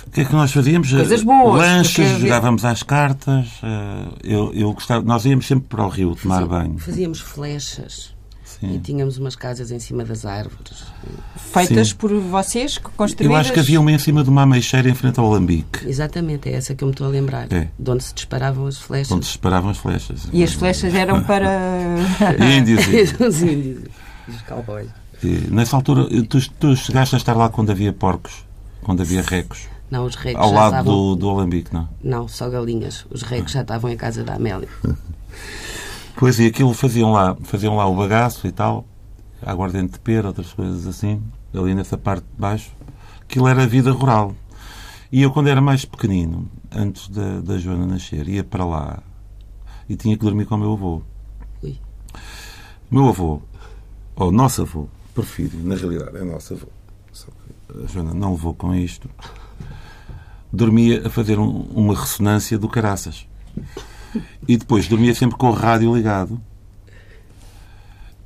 O 0.08 0.10
que 0.10 0.22
é 0.22 0.24
que 0.24 0.32
nós 0.32 0.50
fazíamos? 0.50 0.90
Coisas 0.90 1.22
boas. 1.22 1.60
Lanches, 1.60 2.18
jogávamos 2.18 2.64
às 2.64 2.82
cartas. 2.82 3.46
Eh, 3.62 4.08
eu, 4.24 4.52
eu 4.54 4.72
gostava, 4.72 5.04
nós 5.04 5.24
íamos 5.26 5.46
sempre 5.46 5.66
para 5.68 5.84
o 5.84 5.88
rio 5.88 6.16
tomar 6.16 6.36
Fazia, 6.36 6.48
banho. 6.48 6.78
Fazíamos 6.78 7.20
flechas. 7.20 8.14
Sim. 8.42 8.74
E 8.74 8.78
tínhamos 8.78 9.18
umas 9.18 9.36
casas 9.36 9.70
em 9.70 9.78
cima 9.78 10.04
das 10.04 10.24
árvores. 10.24 10.84
Feitas 11.36 11.88
Sim. 11.90 11.96
por 11.96 12.12
vocês, 12.14 12.78
construídas? 12.78 13.34
Eu 13.34 13.36
acho 13.36 13.52
que 13.52 13.60
havia 13.60 13.78
uma 13.78 13.92
em 13.92 13.98
cima 13.98 14.24
de 14.24 14.30
uma 14.30 14.42
ameixeira 14.42 14.88
em 14.88 14.94
frente 14.94 15.20
ao 15.20 15.26
alambique. 15.26 15.86
Exatamente, 15.86 16.48
é 16.48 16.54
essa 16.54 16.74
que 16.74 16.82
eu 16.82 16.88
me 16.88 16.92
estou 16.92 17.06
a 17.06 17.10
lembrar. 17.10 17.52
É. 17.52 17.68
De 17.78 17.90
onde 17.90 18.02
se 18.02 18.14
disparavam 18.14 18.66
as 18.66 18.78
flechas. 18.78 19.12
Onde 19.12 19.26
se 19.26 19.32
disparavam 19.32 19.70
as 19.70 19.76
flechas. 19.76 20.28
E 20.32 20.42
as 20.42 20.54
flechas 20.54 20.94
eram 20.94 21.22
para... 21.22 21.96
índios. 22.58 22.84
Os 23.20 23.42
índios. 23.42 23.84
Os 24.26 24.42
cowboys. 24.42 24.88
E, 25.22 25.28
nessa 25.50 25.76
altura, 25.76 26.08
tu, 26.28 26.50
tu 26.58 26.74
chegaste 26.74 27.14
a 27.14 27.18
estar 27.18 27.36
lá 27.36 27.50
quando 27.50 27.70
havia 27.70 27.92
porcos? 27.92 28.44
Quando 28.82 29.02
havia 29.02 29.22
recos? 29.22 29.68
Não, 29.90 30.04
os 30.04 30.14
recos 30.14 30.42
Ao 30.42 30.52
lado 30.52 30.66
estavam... 30.66 30.92
do, 30.92 31.16
do 31.16 31.30
Alambique, 31.30 31.72
não? 31.72 31.88
Não, 32.02 32.28
só 32.28 32.48
galinhas. 32.48 33.06
Os 33.10 33.22
recos 33.22 33.52
já 33.52 33.62
estavam 33.62 33.90
em 33.90 33.96
casa 33.96 34.22
da 34.22 34.34
Amélia. 34.34 34.68
pois, 36.16 36.38
e 36.38 36.46
aquilo 36.46 36.74
faziam 36.74 37.12
lá, 37.12 37.36
faziam 37.42 37.74
lá 37.76 37.86
o 37.86 37.94
bagaço 37.94 38.46
e 38.46 38.52
tal, 38.52 38.86
a 39.42 39.50
aguardente 39.50 39.94
de 39.94 40.00
pera, 40.00 40.28
outras 40.28 40.52
coisas 40.52 40.86
assim, 40.86 41.22
ali 41.54 41.74
nessa 41.74 41.96
parte 41.96 42.24
de 42.24 42.38
baixo. 42.38 42.70
Aquilo 43.22 43.48
era 43.48 43.62
a 43.62 43.66
vida 43.66 43.90
rural. 43.90 44.34
E 45.10 45.22
eu, 45.22 45.30
quando 45.30 45.48
era 45.48 45.60
mais 45.60 45.86
pequenino, 45.86 46.46
antes 46.70 47.08
da, 47.08 47.40
da 47.40 47.56
Joana 47.56 47.86
nascer, 47.86 48.28
ia 48.28 48.44
para 48.44 48.64
lá 48.64 49.02
e 49.88 49.96
tinha 49.96 50.16
que 50.18 50.24
dormir 50.24 50.44
com 50.44 50.54
o 50.54 50.58
meu 50.58 50.72
avô. 50.74 51.02
Ui. 51.62 51.78
Meu 52.90 53.08
avô, 53.08 53.40
ou 54.14 54.30
nosso 54.30 54.62
avô, 54.62 54.86
prefiro, 55.14 55.58
na 55.60 55.76
realidade 55.76 56.18
é 56.18 56.24
nosso 56.24 56.52
avô. 56.52 56.66
Só 57.10 57.28
que 57.28 57.84
a 57.84 57.86
Joana 57.86 58.12
não 58.12 58.32
levou 58.32 58.52
com 58.52 58.74
isto 58.74 59.08
dormia 60.52 61.06
a 61.06 61.10
fazer 61.10 61.38
um, 61.38 61.66
uma 61.74 61.94
ressonância 61.94 62.58
do 62.58 62.68
caraças. 62.68 63.26
E 64.46 64.56
depois 64.56 64.88
dormia 64.88 65.14
sempre 65.14 65.36
com 65.36 65.48
o 65.48 65.52
rádio 65.52 65.94
ligado 65.94 66.40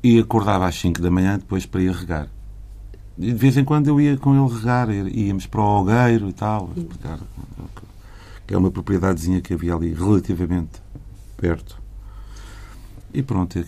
e 0.02 0.18
acordava 0.18 0.66
às 0.66 0.74
5 0.76 1.00
da 1.00 1.10
manhã 1.10 1.38
depois 1.38 1.66
para 1.66 1.82
ir 1.82 1.92
regar. 1.92 2.28
E 3.18 3.26
de 3.26 3.34
vez 3.34 3.56
em 3.56 3.64
quando 3.64 3.88
eu 3.88 4.00
ia 4.00 4.16
com 4.16 4.34
ele 4.34 4.54
regar, 4.54 4.88
íamos 4.90 5.46
para 5.46 5.60
o 5.60 5.64
Algueiro 5.64 6.28
e 6.28 6.32
tal, 6.32 6.70
que 8.46 8.54
é 8.54 8.58
uma 8.58 8.70
propriedadezinha 8.70 9.40
que 9.40 9.54
havia 9.54 9.74
ali 9.74 9.92
relativamente 9.92 10.80
perto. 11.36 11.81
E 13.14 13.22
pronto, 13.22 13.58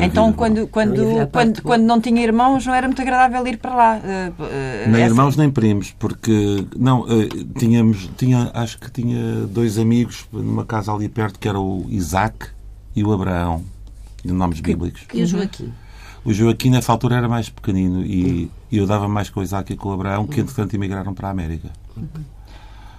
Então, 0.00 0.32
quando, 0.32 0.66
quando, 0.68 1.28
quando, 1.32 1.62
quando 1.62 1.82
não 1.82 2.00
tinha 2.00 2.22
irmãos, 2.22 2.64
não 2.64 2.74
era 2.74 2.86
muito 2.86 3.02
agradável 3.02 3.44
ir 3.48 3.56
para 3.56 3.74
lá? 3.74 3.98
Uh, 3.98 4.90
nem 4.90 5.02
essa... 5.02 5.12
irmãos 5.12 5.36
nem 5.36 5.50
primos, 5.50 5.92
porque 5.98 6.64
não, 6.76 7.00
uh, 7.00 7.44
tínhamos, 7.58 8.08
tinha, 8.16 8.50
acho 8.54 8.78
que 8.78 8.90
tinha 8.90 9.46
dois 9.46 9.78
amigos 9.78 10.26
numa 10.32 10.64
casa 10.64 10.92
ali 10.92 11.08
perto 11.08 11.38
que 11.40 11.48
era 11.48 11.58
o 11.58 11.84
Isaac 11.88 12.46
e 12.94 13.02
o 13.02 13.12
Abraão, 13.12 13.64
de 14.24 14.32
nomes 14.32 14.60
que, 14.60 14.72
bíblicos. 14.72 15.02
E 15.12 15.22
o 15.22 15.26
Joaquim? 15.26 15.72
O 16.24 16.32
Joaquim 16.32 16.70
nessa 16.70 16.92
altura 16.92 17.16
era 17.16 17.28
mais 17.28 17.48
pequenino 17.48 18.02
e, 18.02 18.48
e 18.70 18.78
eu 18.78 18.86
dava 18.86 19.08
mais 19.08 19.28
com 19.28 19.40
o 19.40 19.42
Isaac 19.42 19.72
e 19.72 19.76
com 19.76 19.88
o 19.88 19.92
Abraão, 19.92 20.26
que 20.26 20.40
entretanto 20.40 20.74
emigraram 20.74 21.12
para 21.12 21.26
a 21.26 21.30
América. 21.32 21.70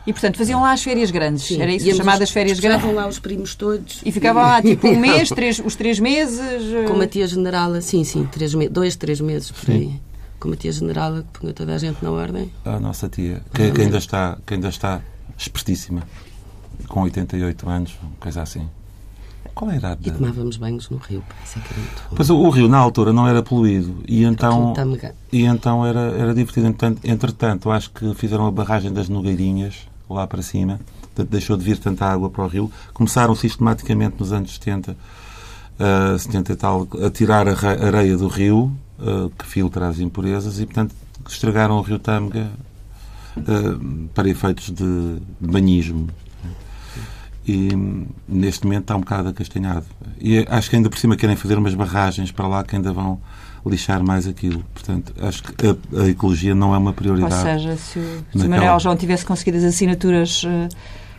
E, 0.06 0.12
portanto, 0.12 0.38
faziam 0.38 0.62
lá 0.62 0.74
as 0.74 0.84
férias 0.84 1.12
grandes. 1.12 1.44
Sim. 1.44 1.62
Era 1.62 1.74
isso, 1.74 1.86
Íamos 1.86 1.98
chamadas 1.98 2.30
férias 2.30 2.60
grandes. 2.60 2.84
Estavam 2.84 2.96
lá 2.96 3.08
os 3.08 3.20
primos 3.20 3.56
todos. 3.56 4.02
E 4.06 4.12
ficavam 4.12 4.44
lá, 4.44 4.60
tipo, 4.62 4.88
um 4.88 5.00
mês, 5.00 5.30
três, 5.30 5.60
os 5.64 5.76
três 5.76 6.00
meses. 6.00 6.40
Eh, 6.40 6.84
Com 6.84 7.00
a 7.00 7.08
tia 7.08 7.26
generala, 7.26 7.80
sim, 7.82 8.04
sim, 8.04 8.26
três 8.26 8.54
me 8.54 8.68
dois, 8.68 8.96
três 8.96 9.22
meses 9.22 9.52
por 9.52 9.66
sim. 9.66 9.72
aí. 9.72 10.02
Com 10.40 10.52
a 10.52 10.56
tia 10.58 10.72
generala 10.74 11.24
que 11.32 11.40
punha 11.40 11.54
toda 11.54 11.74
a 11.74 11.78
gente 11.78 12.04
na 12.04 12.12
ordem. 12.12 12.52
A 12.66 12.80
nossa 12.80 13.08
tia, 13.08 13.42
que, 13.54 13.72
que, 13.72 13.82
ainda, 13.82 13.98
está, 13.98 14.38
que 14.46 14.54
ainda 14.56 14.68
está 14.68 15.02
espertíssima, 15.38 16.04
com 16.90 17.02
88 17.04 17.70
anos, 17.70 17.94
coisa 18.20 18.42
assim. 18.42 18.68
Qual 19.56 19.70
é 19.70 19.76
a 19.76 19.78
idade? 19.78 20.02
E 20.04 20.12
tomávamos 20.12 20.58
banhos 20.58 20.90
no 20.90 20.98
rio, 20.98 21.24
parece 21.30 21.60
que 21.60 21.74
era 21.74 21.80
muito 21.80 22.04
bom. 22.10 22.16
Pois 22.16 22.30
o, 22.30 22.38
o, 22.38 22.50
rio, 22.50 22.68
na 22.68 22.78
altura, 22.78 23.14
não 23.14 23.28
era 23.28 23.44
poluído 23.44 24.04
e 24.08 24.24
então, 24.24 24.74
e 25.32 25.44
então 25.44 25.86
era, 25.86 26.00
era 26.18 26.34
divertido. 26.34 26.68
Entretanto, 26.68 27.00
entretanto, 27.04 27.72
acho 27.72 27.92
que 27.92 28.14
fizeram 28.16 28.48
a 28.48 28.52
barragem 28.52 28.92
das 28.92 29.08
Nogueirinhas 29.08 29.88
lá 30.14 30.28
para 30.28 30.42
cima, 30.42 30.80
portanto 31.02 31.30
deixou 31.30 31.58
de 31.58 31.64
vir 31.64 31.78
tanta 31.78 32.06
água 32.06 32.30
para 32.30 32.44
o 32.44 32.48
rio. 32.48 32.72
Começaram 32.94 33.36
sistematicamente 33.36 34.16
nos 34.20 34.32
anos 34.32 34.54
70, 34.54 34.92
uh, 34.92 36.20
70 36.20 36.54
e 36.54 36.56
tal, 36.56 36.88
a 37.06 37.10
tirar 37.10 37.48
a 37.48 37.52
areia 37.52 38.18
do 38.18 38.28
rio, 38.28 38.72
uh, 39.00 39.30
que 39.38 39.46
filtra 39.46 39.88
as 39.88 40.00
impurezas, 40.00 40.60
e 40.60 40.66
portanto 40.66 40.96
estragaram 41.28 41.78
o 41.78 41.82
rio 41.82 42.00
Tâmega 42.00 42.52
uh, 43.38 44.08
para 44.14 44.30
efeitos 44.30 44.70
de, 44.70 45.20
de 45.42 45.48
banhismo. 45.48 46.08
E 47.46 47.70
neste 48.28 48.66
momento 48.66 48.84
está 48.84 48.96
um 48.96 49.02
bocado 49.02 49.30
acastanhado. 49.30 49.86
E 50.20 50.46
acho 50.50 50.70
que 50.70 50.76
ainda 50.76 50.90
por 50.90 50.98
cima 50.98 51.16
querem 51.18 51.36
fazer 51.36 51.58
umas 51.58 51.76
barragens 51.76 52.32
para 52.32 52.48
lá 52.48 52.64
que 52.64 52.76
ainda 52.76 52.92
vão 52.92 53.20
lixar 53.66 54.04
mais 54.04 54.28
aquilo. 54.28 54.64
Portanto, 54.74 55.14
acho 55.22 55.44
que 55.44 55.54
a, 55.68 56.02
a 56.04 56.10
ecologia 56.10 56.54
não 56.54 56.74
é 56.74 56.78
uma 56.78 56.94
prioridade. 56.94 57.36
Ou 57.36 57.42
seja, 57.42 57.78
se 57.78 58.00
o, 58.00 58.40
se 58.40 58.48
Manuel 58.48 58.80
João 58.80 58.96
tivesse 58.96 59.26
conseguido 59.26 59.58
as 59.58 59.64
assinaturas 59.64 60.44
uh, 60.44 60.70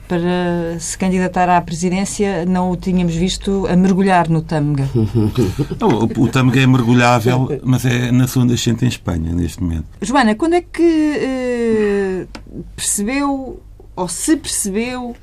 para 0.06 0.78
se 0.78 0.96
candidatar 0.98 1.48
à 1.48 1.60
presidência, 1.60 2.44
não 2.44 2.70
o 2.70 2.76
tínhamos 2.76 3.14
visto 3.14 3.66
a 3.66 3.76
mergulhar 3.76 4.28
no 4.28 4.42
Tâmega. 4.42 4.88
o, 4.96 6.22
o 6.22 6.28
Tâmega 6.28 6.60
é 6.60 6.66
mergulhável, 6.66 7.60
mas 7.62 7.84
é 7.86 8.12
na 8.12 8.26
sua 8.28 8.44
nascente 8.44 8.84
em 8.84 8.88
Espanha, 8.88 9.32
neste 9.32 9.62
momento. 9.62 9.86
Joana, 10.02 10.34
quando 10.34 10.54
é 10.54 10.60
que 10.60 12.28
uh, 12.52 12.64
percebeu, 12.76 13.60
ou 13.96 14.08
se 14.08 14.36
percebeu, 14.36 15.16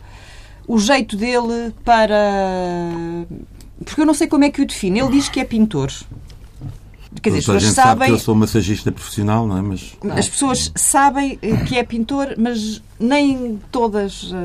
o 0.68 0.80
jeito 0.80 1.15
dele 1.15 1.74
para... 1.84 3.25
Porque 3.84 4.01
eu 4.01 4.06
não 4.06 4.13
sei 4.13 4.27
como 4.27 4.44
é 4.44 4.51
que 4.51 4.62
o 4.62 4.65
define. 4.65 5.00
Ele 5.00 5.12
diz 5.12 5.27
que 5.27 5.39
é 5.39 5.44
pintor. 5.44 5.91
Quer 7.22 7.30
dizer, 7.32 7.39
as 7.39 7.46
pessoas 7.46 7.63
sabem. 7.74 7.86
Sabe 7.86 8.06
que 8.06 8.12
eu 8.12 8.20
sou 8.20 8.36
massagista 8.36 8.91
profissional, 8.91 9.46
não 9.46 9.58
é? 9.58 9.62
Mas... 9.62 9.98
As 10.15 10.30
pessoas 10.30 10.72
sabem 10.75 11.38
eh, 11.41 11.58
que 11.65 11.77
é 11.77 11.84
pintor, 11.84 12.36
mas 12.38 12.82
nem 13.00 13.60
todas 13.72 14.24
uh, 14.32 14.36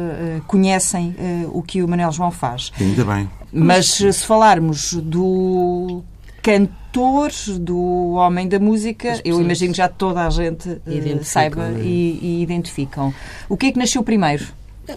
conhecem 0.46 1.14
uh, 1.18 1.50
o 1.56 1.62
que 1.62 1.82
o 1.82 1.88
Manuel 1.88 2.10
João 2.10 2.30
faz. 2.30 2.72
Ainda 2.80 3.04
bem. 3.04 3.30
Mas 3.52 3.86
se 3.86 4.26
falarmos 4.26 4.94
do 4.94 6.02
cantor, 6.42 7.30
do 7.60 8.12
homem 8.14 8.48
da 8.48 8.58
música, 8.58 9.20
eu 9.24 9.40
imagino 9.40 9.72
que 9.72 9.78
já 9.78 9.88
toda 9.88 10.26
a 10.26 10.30
gente 10.30 10.68
uh, 10.68 11.24
saiba 11.24 11.68
é? 11.68 11.80
e, 11.80 12.18
e 12.20 12.42
identificam. 12.42 13.14
O 13.48 13.56
que 13.56 13.66
é 13.66 13.72
que 13.72 13.78
nasceu 13.78 14.02
primeiro? 14.02 14.46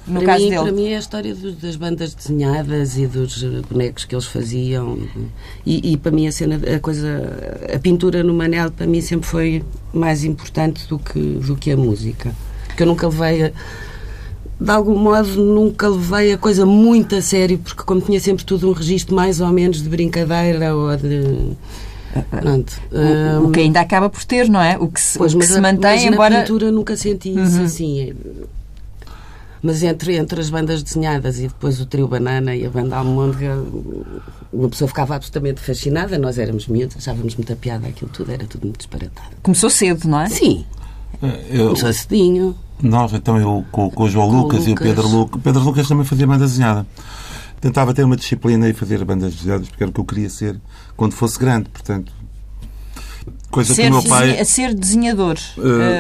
No 0.08 0.20
para 0.22 0.34
caso 0.34 0.44
mim, 0.44 0.50
dele. 0.50 0.62
Para 0.62 0.72
mim 0.72 0.88
é 0.90 0.96
a 0.96 1.00
história 1.00 1.36
das 1.36 1.76
bandas 1.76 2.14
desenhadas 2.14 2.98
e 2.98 3.08
dos 3.08 3.44
bonecos 3.70 4.06
que 4.06 4.16
eles 4.16 4.26
faziam. 4.26 4.98
E, 5.66 5.94
e, 5.94 5.98
para 5.98 6.12
mim 6.12 6.28
a 6.28 6.32
cena, 6.32 6.60
a 6.76 6.80
coisa, 6.80 7.60
a 7.74 7.80
pintura 7.80 8.24
no 8.24 8.34
Manel 8.34 8.72
para 8.72 8.86
mim 8.86 9.02
sempre 9.02 9.28
foi 9.28 9.64
mais 9.94 10.24
importante 10.24 10.88
do 10.88 11.00
que, 11.00 11.20
do 11.20 11.56
que 11.56 11.72
a 11.72 11.78
música. 11.78 12.34
Porque 12.68 12.84
eu 12.84 12.88
nunca 12.88 13.08
levei 13.08 13.46
a, 13.46 13.52
de 14.60 14.72
algum 14.72 14.98
modo 14.98 15.42
nunca 15.42 15.88
levei 15.88 16.34
a 16.34 16.38
coisa 16.38 16.66
muito 16.66 17.16
a 17.16 17.22
sério, 17.22 17.58
porque 17.60 17.82
como 17.84 18.02
tinha 18.02 18.20
sempre 18.20 18.44
tudo 18.44 18.70
um 18.70 18.74
registro 18.74 19.16
mais 19.16 19.40
ou 19.40 19.48
menos 19.48 19.82
de 19.82 19.88
brincadeira 19.88 20.76
ou 20.76 20.96
de. 20.98 21.56
O, 22.92 23.48
o, 23.48 23.52
que 23.52 23.60
ainda 23.60 23.80
acaba 23.80 24.10
por 24.10 24.24
ter, 24.26 24.50
não 24.50 24.60
é? 24.60 24.78
O 24.78 24.88
que 24.88 25.00
se, 25.00 25.18
pois, 25.18 25.34
o 25.34 25.40
que 25.40 25.46
se 25.46 25.62
mantém, 25.62 25.80
mas 25.82 26.04
embora. 26.04 26.38
Na 26.38 26.42
pintura 26.42 26.72
nunca 26.72 26.98
senti 26.98 27.30
isso 27.30 27.60
uhum. 27.60 27.66
assim. 27.66 28.14
Mas 29.62 29.84
entre, 29.84 30.16
entre 30.16 30.40
as 30.40 30.50
bandas 30.50 30.82
desenhadas 30.82 31.38
e 31.40 31.44
depois 31.50 31.82
o 31.82 31.86
trio 31.86 32.08
Banana 32.08 32.56
e 32.56 32.66
a 32.66 32.70
banda 32.70 32.96
Almôndega, 32.98 33.62
uma 34.54 34.70
pessoa 34.70 34.88
ficava 34.88 35.16
absolutamente 35.16 35.60
fascinada. 35.60 36.18
Nós 36.18 36.38
éramos 36.38 36.68
miúdos, 36.68 36.96
achávamos 36.98 37.36
muita 37.36 37.56
piada 37.56 37.88
aquilo 37.88 38.10
tudo, 38.12 38.32
era 38.32 38.46
tudo 38.46 38.64
muito 38.64 38.78
disparatado. 38.78 39.36
Começou 39.44 39.70
cedo, 39.70 40.08
não 40.08 40.22
é? 40.22 40.30
Sim, 40.30 40.66
Eh, 41.22 41.46
Eu, 41.52 41.66
começou 41.68 41.92
cedinho. 41.92 42.56
nós, 42.82 43.12
então, 43.14 43.38
eu 43.38 43.66
com, 43.72 43.90
com 43.92 44.04
o 44.04 44.10
João 44.10 44.30
Com 44.30 44.36
o 44.36 44.42
Lucas, 44.44 44.62
e 44.66 44.68
o 44.68 44.70
Lucas. 44.70 44.88
Pedro 44.88 45.08
Lucas. 45.10 45.40
O 45.40 45.44
Pedro 45.44 45.64
Lucas 45.64 45.88
também 45.88 46.06
fazia 46.06 46.26
banda 46.28 46.46
desenhada. 46.46 46.88
Tentava 47.60 47.94
ter 47.94 48.06
uma 48.06 48.16
disciplina 48.16 48.70
e 48.70 48.74
fazer 48.74 49.04
bandas 49.04 49.36
desenhadas 49.36 49.68
porque 49.68 49.84
era 49.84 49.90
o 49.90 49.94
que 49.94 50.00
eu 50.00 50.06
queria 50.06 50.30
ser 50.30 50.56
quando 50.96 51.12
fosse 51.14 51.38
grande, 51.38 51.68
portanto. 51.70 52.14
Coisa 53.52 53.74
Ser, 53.74 53.84
que 53.84 53.88
o 53.90 53.92
meu 53.94 54.04
pai. 54.04 54.28
desenha- 54.28 54.46
ser 54.46 54.74
desenhador. 54.74 55.38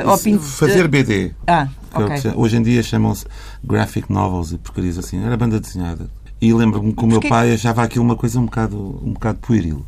ou 0.06 0.18
pin- 0.20 0.38
fazer 0.39 0.88
BD. 0.88 1.32
Ah, 1.48 1.68
é 1.93 1.98
o 1.98 2.08
que 2.08 2.13
ok. 2.13 2.17
se- 2.31 2.38
Hoje 2.38 2.58
em 2.58 2.62
dia 2.62 2.81
chamam-se 2.84 3.25
graphic 3.63 4.12
novels 4.12 4.51
e 4.51 4.58
porcarias 4.58 4.98
assim. 4.98 5.24
Era 5.24 5.36
banda 5.38 5.60
desenhada. 5.60 6.10
E 6.41 6.53
lembro-me 6.53 6.93
que 6.93 7.03
o 7.03 7.08
meu 7.08 7.19
pai 7.22 7.53
achava 7.53 7.84
aquilo 7.84 8.03
uma 8.05 8.15
coisa 8.15 8.39
um 8.39 8.46
bocado, 8.46 8.77
um 9.03 9.13
bocado 9.13 9.39
pueril. 9.39 9.86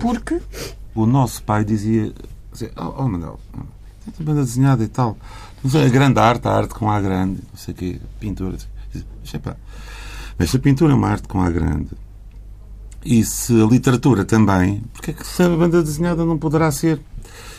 Porque 0.00 0.40
O 0.94 1.06
nosso 1.06 1.42
pai 1.42 1.64
dizia: 1.64 2.12
dizia, 2.52 2.70
Oh, 2.76 2.94
oh 3.04 3.08
Manuel, 3.08 3.38
tem 4.16 4.26
banda 4.26 4.42
desenhada 4.42 4.82
e 4.84 4.88
tal. 4.88 5.16
A 5.64 5.88
grande 5.88 6.18
arte, 6.18 6.48
a 6.48 6.52
arte 6.52 6.74
com 6.74 6.90
A 6.90 7.00
grande, 7.00 7.40
não 7.50 7.56
sei 7.58 7.74
o 7.74 7.76
quê, 7.76 8.00
pintura. 8.18 8.56
Diz, 8.92 9.04
"Mas, 10.38 10.50
se 10.50 10.56
a 10.56 10.60
pintura 10.60 10.92
é 10.92 10.96
uma 10.96 11.08
arte 11.08 11.28
com 11.28 11.40
A 11.42 11.50
grande 11.50 11.90
e 13.04 13.22
se 13.24 13.52
a 13.60 13.66
literatura 13.66 14.24
também, 14.24 14.82
porque 14.92 15.10
é 15.10 15.14
que 15.14 15.26
se 15.26 15.42
a 15.42 15.48
banda 15.50 15.82
desenhada 15.82 16.24
não 16.24 16.38
poderá 16.38 16.70
ser? 16.72 17.00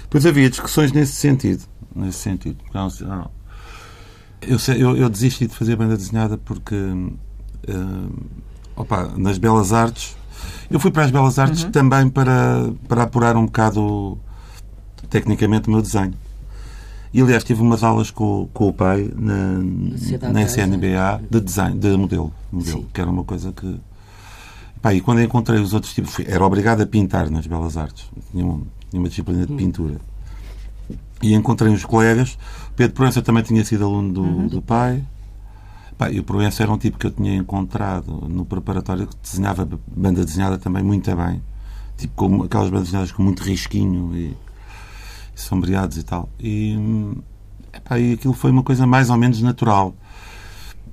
Pois 0.10 0.25
havia 0.25 0.50
discussões 0.50 0.91
nesse 0.91 1.13
sentido. 1.13 1.63
Nesse 1.96 2.17
sentido. 2.20 2.58
Não, 2.74 2.88
não. 3.01 3.29
Eu, 4.42 4.58
eu, 4.76 4.98
eu 4.98 5.10
desisti 5.10 5.48
de 5.48 5.56
fazer 5.56 5.76
banda 5.76 5.96
desenhada 5.96 6.38
porque 6.38 6.76
hum, 6.76 7.12
opa, 8.76 9.12
nas 9.18 9.38
belas 9.38 9.72
artes 9.72 10.16
eu 10.70 10.80
fui 10.80 10.90
para 10.90 11.04
as 11.06 11.12
belas 11.12 11.38
artes 11.38 11.64
também 11.66 12.10
para, 12.10 12.72
para 12.88 13.04
apurar 13.04 13.36
um 13.38 13.46
bocado 13.46 14.18
tecnicamente 15.10 15.68
o 15.68 15.72
meu 15.72 15.82
desenho. 15.82 16.14
E 17.14 17.22
aliás 17.22 17.44
tive 17.44 17.62
umas 17.62 17.84
aulas 17.84 18.10
com, 18.10 18.48
com 18.54 18.70
o 18.70 18.74
pai 18.74 19.12
na, 19.16 19.60
na 20.32 20.40
de 20.44 20.46
SNBA 20.46 21.22
de 21.30 21.42
design, 21.42 21.78
de 21.78 21.98
modelo, 21.98 22.34
modelo 22.52 22.80
Sim. 22.80 22.88
que 22.94 23.02
era 23.02 23.10
uma 23.10 23.24
coisa 23.24 23.52
que 23.52 23.80
Pá, 24.82 24.94
e 24.96 25.02
quando 25.02 25.22
encontrei 25.22 25.60
os 25.60 25.74
outros 25.76 25.94
tipos, 25.94 26.12
fui- 26.12 26.26
era 26.28 26.44
obrigado 26.44 26.82
a 26.82 26.88
pintar 26.88 27.30
nas 27.30 27.46
belas 27.46 27.78
artes. 27.78 28.10
Tinha, 28.32 28.44
um- 28.44 28.64
tinha 28.90 29.00
uma 29.00 29.10
disciplina 29.10 29.46
de 29.46 29.54
pintura. 29.54 29.98
E 31.22 31.34
encontrei 31.34 31.72
uns 31.72 31.86
colegas. 31.86 32.38
Pedro 32.75 32.96
Proença 32.96 33.22
também 33.22 33.44
tinha 33.44 33.63
sido 33.63 33.86
aluno 33.86 34.13
do, 34.13 34.50
do 34.50 34.62
pai. 34.62 35.04
Pá, 35.98 36.10
e 36.10 36.20
o 36.20 36.24
Proença 36.24 36.63
era 36.63 36.72
um 36.72 36.78
tipo 36.78 36.98
que 36.98 37.06
eu 37.06 37.12
tinha 37.12 37.36
encontrado 37.36 38.28
no 38.28 38.44
preparatório 38.44 39.06
que 39.06 39.16
desenhava 39.22 39.68
banda 39.88 40.25
desenhada 40.25 40.58
também 40.58 40.82
muito 40.82 41.16
bem. 41.16 41.42
Tipo, 41.98 42.13
com 42.16 42.44
aquelas 42.44 42.70
bandas 42.70 42.86
desenhadas 42.86 43.12
com 43.12 43.22
muito 43.22 43.44
risquinho 43.44 44.16
e, 44.16 44.36
e 45.36 45.40
sombreados 45.40 45.98
e 45.98 46.04
tal. 46.04 46.28
E, 46.40 46.75
epá, 47.72 48.00
e 48.00 48.13
aquilo 48.13 48.34
foi 48.34 48.50
uma 48.50 48.63
coisa 48.63 48.88
mais 48.88 49.12
ou 49.12 49.18
menos 49.18 49.42
natural. 49.42 49.94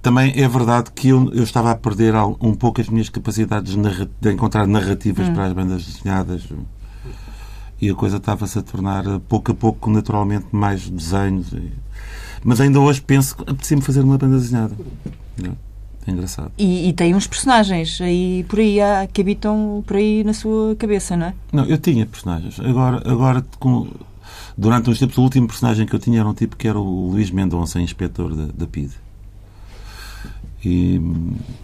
Também 0.02 0.32
é 0.36 0.46
verdade 0.46 0.92
que 0.92 1.08
eu, 1.08 1.32
eu 1.32 1.42
estava 1.42 1.70
a 1.70 1.74
perder 1.74 2.14
um 2.40 2.54
pouco 2.54 2.80
as 2.80 2.88
minhas 2.88 3.08
capacidades 3.08 3.74
de, 4.20 4.30
encontrar 4.30 4.66
narrativas 4.66 5.28
para 5.30 5.46
as 5.46 5.52
bandas 5.52 5.84
desenhadas 5.84 6.46
e 7.80 7.90
a 7.90 7.94
coisa 7.94 8.16
estava-se 8.16 8.58
a 8.58 8.62
tornar 8.62 9.06
eh, 9.06 9.20
pouco 9.28 9.52
a 9.52 9.54
pouco 9.54 9.90
naturalmente 9.90 10.46
mais 10.52 10.88
desenhos. 10.88 11.52
e- 11.52 11.72
Mas 12.44 12.60
ainda 12.60 12.80
hoje 12.80 13.00
penso 13.00 13.36
que 13.36 13.42
apetecia-me 13.42 13.82
fazer 13.82 14.00
uma 14.00 14.16
banda 14.18 14.36
desenhada. 14.38 14.74
É 16.06 16.10
engraçado. 16.10 16.50
E, 16.56 16.88
e 16.88 16.92
tem 16.94 17.14
uns 17.14 17.26
personagens 17.26 18.00
aí 18.00 18.44
por 18.48 18.58
aí 18.58 18.80
há- 18.80 19.06
que 19.12 19.20
habitam 19.20 19.84
por 19.86 19.96
aí 19.96 20.24
na 20.24 20.32
sua 20.32 20.74
cabeça, 20.76 21.16
não 21.16 21.26
é? 21.26 21.34
Não, 21.52 21.64
eu 21.66 21.76
tinha 21.78 22.06
personagens. 22.06 22.58
Agora, 22.60 23.02
agora 23.10 23.44
com- 23.58 23.88
durante 24.56 24.88
uns 24.88 24.98
tempos, 24.98 25.18
o 25.18 25.22
último 25.22 25.46
personagem 25.46 25.86
que 25.86 25.94
eu 25.94 25.98
tinha 25.98 26.20
era 26.20 26.28
um 26.28 26.32
tipo 26.34 26.56
que 26.56 26.66
era 26.66 26.78
o 26.78 27.10
Luís 27.10 27.30
Mendonça, 27.30 27.78
inspetor 27.80 28.34
da, 28.34 28.46
da 28.46 28.66
PID. 28.66 28.90
E 30.64 31.00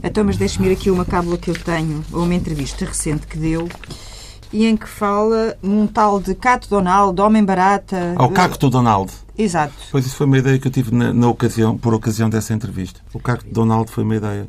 Então, 0.02 0.22
mas 0.24 0.36
deixe-me 0.36 0.68
ir 0.68 0.72
aqui 0.72 0.90
uma 0.90 1.04
cábula 1.04 1.36
que 1.36 1.50
eu 1.50 1.54
tenho, 1.54 2.04
a 2.12 2.16
uma 2.18 2.34
entrevista 2.34 2.84
recente 2.84 3.26
que 3.26 3.36
deu, 3.38 3.68
e 4.54 4.64
em 4.66 4.76
que 4.76 4.88
fala 4.88 5.56
num 5.62 5.86
tal 5.86 6.20
de 6.20 6.34
Cato 6.34 6.68
Donald, 6.70 7.20
Homem 7.20 7.44
Barata. 7.44 8.14
ao 8.16 8.30
Cacto 8.30 8.70
Donald. 8.70 9.12
Exato. 9.36 9.74
Pois 9.90 10.06
isso 10.06 10.14
foi 10.16 10.26
uma 10.26 10.38
ideia 10.38 10.58
que 10.58 10.68
eu 10.68 10.72
tive 10.72 10.94
na, 10.94 11.12
na 11.12 11.28
ocasião, 11.28 11.76
por 11.76 11.92
ocasião 11.92 12.30
dessa 12.30 12.54
entrevista. 12.54 13.00
O 13.12 13.18
cacto 13.18 13.50
Donald 13.52 13.90
foi 13.90 14.04
uma 14.04 14.14
ideia. 14.16 14.46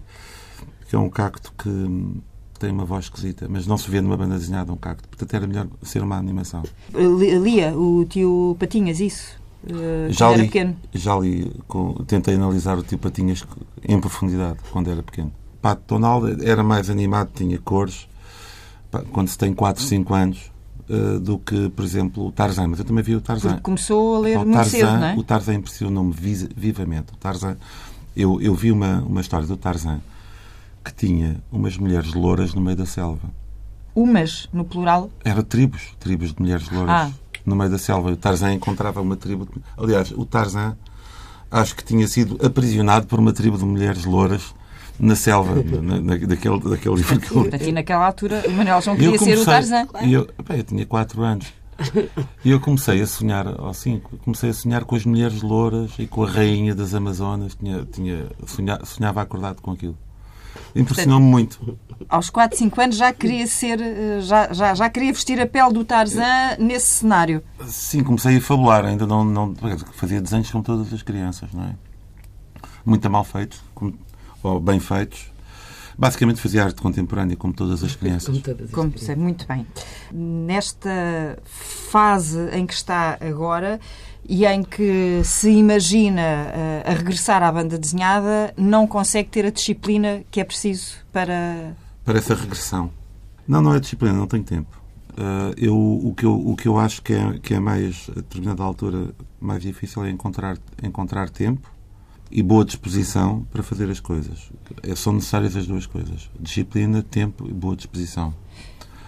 Que 0.88 0.96
é 0.96 1.00
um 1.00 1.10
cacto 1.10 1.52
que 1.58 1.68
hum, 1.68 2.18
tem 2.60 2.70
uma 2.70 2.86
voz 2.86 3.06
esquisita, 3.06 3.48
mas 3.50 3.66
não 3.66 3.78
se 3.80 3.90
vê 3.90 4.00
numa 4.00 4.16
banda 4.16 4.38
desenhada 4.38 4.72
um 4.72 4.78
cacto. 4.78 5.08
Portanto, 5.10 5.34
era 5.34 5.48
melhor 5.48 5.66
ser 5.82 6.04
uma 6.04 6.16
animação. 6.16 6.62
Li- 6.94 7.38
Lia, 7.40 7.76
o 7.76 8.06
tio 8.06 8.56
Patinhas, 8.60 9.00
isso. 9.00 9.36
eh, 9.68 10.08
Já 10.12 10.30
li, 10.30 10.44
pequeno. 10.44 10.76
já 10.94 11.18
li, 11.18 11.52
com- 11.68 11.96
tentei 12.06 12.36
analisar 12.36 12.78
o 12.78 12.84
tipo 12.84 13.02
Patinhas 13.10 13.44
em 13.84 14.00
profundidade 14.00 14.60
quando 14.72 14.92
era 14.92 15.02
pequeno. 15.02 15.34
Pato 15.60 15.82
Donald 15.88 16.46
era 16.48 16.64
mais 16.64 16.92
animado, 16.92 17.32
tinha 17.34 17.58
cores, 17.58 18.08
quando 19.12 19.28
se 19.28 19.38
tem 19.38 19.54
4, 19.54 19.82
5 19.84 20.14
anos, 20.14 20.52
eh, 20.90 21.20
do 21.20 21.38
que, 21.40 21.70
por 21.70 21.84
exemplo, 21.84 22.26
o 22.28 22.32
Tarzan. 22.32 22.68
Mas 22.68 22.80
eu 22.80 22.86
também 22.86 23.04
vi 23.04 23.16
o 23.16 23.22
Tarzan. 23.22 23.50
Porque 23.50 23.62
começou 23.64 24.16
a 24.16 24.20
ler 24.20 24.38
Então, 24.38 24.52
Tarzan, 24.52 24.70
cedo, 24.72 24.92
não 24.92 25.06
é? 25.06 25.16
O 25.16 25.24
Tarzan 25.24 25.54
impressionou-me 25.56 26.14
vivamente. 26.14 27.14
O 27.14 27.18
Tarzan, 27.18 27.58
eu, 28.16 28.40
eu 28.42 28.54
vi 28.56 28.72
uma, 28.72 29.00
uma 29.02 29.22
história 29.22 29.46
do 29.48 29.58
Tarzan 29.58 30.00
que 30.84 30.94
tinha 30.94 31.38
umas 31.52 31.78
mulheres 31.78 32.14
louras 32.14 32.54
no 32.54 32.62
meio 32.62 32.78
da 32.78 32.86
selva. 32.86 33.30
Umas, 33.96 34.48
no 34.52 34.66
plural. 34.66 35.10
Era 35.24 35.42
tribos, 35.42 35.96
tribos 36.00 36.34
de 36.34 36.42
mulheres 36.42 36.70
louras 36.70 36.92
Ah. 36.92 37.12
no 37.46 37.56
meio 37.56 37.70
da 37.72 37.78
selva. 37.78 38.12
O 38.12 38.16
Tarzan 38.18 38.54
encontrava 38.54 39.02
uma 39.02 39.16
tribo. 39.16 39.46
de- 39.46 39.62
Aliás, 39.78 40.12
o 40.12 40.26
Tarzan 40.26 40.76
acho 41.50 41.76
que 41.76 41.84
tinha 41.84 42.08
sido 42.08 42.38
aprisionado 42.46 43.08
por 43.08 43.18
uma 43.20 43.32
tribo 43.32 43.58
de 43.58 43.64
mulheres 43.66 44.04
louras 44.06 44.54
na 45.00 45.16
selva, 45.16 45.56
na, 45.82 46.00
na- 46.02 46.18
daquele, 46.18 46.60
daquele 46.60 46.96
livro 46.96 47.20
que 47.20 47.32
eu 47.36 47.68
e 47.68 47.72
naquela 47.72 48.06
altura 48.06 48.44
o 48.48 48.52
Manuel 48.52 48.82
João 48.82 48.96
queria 48.96 49.18
ser 49.18 49.38
o 49.38 49.46
Tarzan. 49.46 49.88
Eu, 50.10 50.26
pá, 50.46 50.56
eu 50.56 50.64
tinha 50.64 50.86
4 50.86 51.22
anos. 51.24 51.48
E 52.46 52.52
eu 52.52 52.60
comecei 52.62 53.02
a 53.02 53.06
sonhar, 53.08 53.46
5, 53.74 54.18
comecei 54.20 54.50
a 54.50 54.54
sonhar 54.54 54.86
com 54.86 54.96
as 54.96 55.06
mulheres 55.06 55.42
louras 55.42 55.92
e 56.00 56.08
com 56.08 56.24
a 56.24 56.30
rainha 56.30 56.74
das 56.74 56.94
Amazonas. 56.94 57.56
Tinha, 57.56 57.86
tinha, 57.92 58.28
sonha- 58.48 58.80
sonhava 58.86 59.22
acordado 59.22 59.62
com 59.62 59.72
aquilo. 59.72 59.98
Impressionou-me 60.74 61.26
muito. 61.26 61.78
Aos 62.08 62.30
4, 62.30 62.58
5 62.58 62.80
anos 62.82 62.96
já 62.96 63.12
queria 63.12 63.46
ser, 63.48 63.78
já, 64.22 64.54
já, 64.54 64.74
já 64.74 64.90
queria 64.90 65.12
vestir 65.12 65.40
a 65.42 65.46
pele 65.46 65.74
do 65.74 65.84
Tarzan 65.84 66.56
nesse 66.60 66.88
cenário. 67.00 67.44
Sim, 67.68 68.04
comecei 68.04 68.38
a 68.38 68.42
fabular. 68.42 68.86
Ainda 68.86 69.06
não, 69.06 69.26
não 69.26 69.54
fazia 69.94 70.22
desenhos 70.22 70.50
como 70.50 70.64
todas 70.64 70.94
as 70.94 71.02
crianças, 71.02 71.50
não 71.54 71.64
é? 71.66 71.76
Muito 72.86 73.10
mal 73.10 73.24
feitos, 73.26 73.62
como- 73.74 73.94
ou 74.46 74.60
bem 74.60 74.80
feitos. 74.80 75.32
Basicamente 75.98 76.42
fazia 76.42 76.64
arte 76.66 76.82
contemporânea, 76.82 77.38
como 77.38 77.54
todas 77.54 77.82
as 77.84 77.96
crianças. 77.96 78.28
Como 78.28 78.42
todas 78.42 78.66
as 78.68 78.72
Como 78.72 78.90
crianças. 78.90 79.06
sei, 79.08 79.16
muito 79.16 79.48
bem. 79.48 79.66
Nesta 80.12 81.40
fase 81.46 82.50
em 82.52 82.66
que 82.66 82.74
está 82.74 83.18
agora 83.22 83.80
e 84.28 84.46
em 84.46 84.62
que 84.62 85.22
se 85.24 85.50
imagina 85.52 86.22
eh, 86.22 86.84
a 86.86 86.94
regressar 86.94 87.42
à 87.42 87.52
banda 87.52 87.78
desenhada, 87.78 88.54
não 88.58 88.86
consegue 88.88 89.30
ter 89.30 89.46
a 89.46 89.50
disciplina 89.52 90.24
que 90.30 90.42
é 90.42 90.44
preciso 90.44 90.96
para. 91.14 91.76
para 92.04 92.18
essa 92.18 92.36
regressão. 92.36 92.92
Não, 93.48 93.62
não 93.62 93.74
é 93.74 93.80
disciplina, 93.80 94.14
não 94.14 94.28
tenho 94.28 94.44
tempo. 94.44 94.82
Ah, 95.18 95.54
eu, 95.56 95.78
o, 95.78 96.14
que 96.14 96.26
eu, 96.26 96.34
o 96.34 96.56
que 96.56 96.68
eu 96.68 96.78
acho 96.78 97.02
que 97.02 97.14
é, 97.14 97.40
que 97.42 97.54
é 97.54 97.60
mais, 97.60 98.10
a 98.12 98.16
determinada 98.16 98.64
altura, 98.64 99.10
mais 99.40 99.62
difícil 99.62 100.04
é 100.04 100.10
encontrar, 100.10 100.58
encontrar 100.84 101.30
tempo 101.30 101.70
e 102.38 102.44
boa 102.44 102.66
disposição 102.66 103.46
para 103.52 103.64
fazer 103.64 103.90
as 103.90 104.00
coisas. 104.02 104.50
É, 104.84 104.94
são 104.96 105.14
necessárias 105.14 105.56
as 105.56 105.66
duas 105.66 105.86
coisas. 105.86 106.30
Disciplina, 106.40 107.02
tempo 107.02 107.48
e 107.50 107.54
boa 107.54 107.76
disposição. 107.76 108.34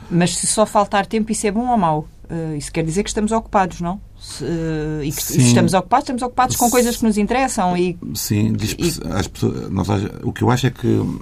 Mas 0.10 0.36
se 0.38 0.48
só 0.48 0.66
faltar 0.66 1.06
tempo, 1.06 1.30
isso 1.32 1.46
é 1.46 1.52
bom 1.52 1.68
ou 1.70 1.78
mau? 1.78 2.08
Eh, 2.30 2.56
isso 2.58 2.72
quer 2.72 2.84
dizer 2.86 3.04
que 3.04 3.10
estamos 3.10 3.34
ocupados, 3.34 3.82
não? 3.82 4.00
Se, 4.18 4.46
eh, 4.46 5.02
e 5.04 5.12
que 5.12 5.22
Sim. 5.22 5.34
se 5.42 5.48
estamos 5.48 5.74
ocupados, 5.74 6.04
estamos 6.06 6.22
ocupados 6.22 6.56
com 6.56 6.70
coisas 6.70 6.96
que 6.96 7.04
nos 7.04 7.18
interessam 7.18 7.76
e 7.76 7.98
Sim, 8.16 8.54
dispersa- 8.54 9.02
as 9.14 9.28
pessoas, 9.28 9.70
nós, 9.70 9.88
o 10.24 10.32
que 10.32 10.44
eu 10.44 10.50
acho 10.50 10.68
é 10.68 10.70
que 10.72 11.20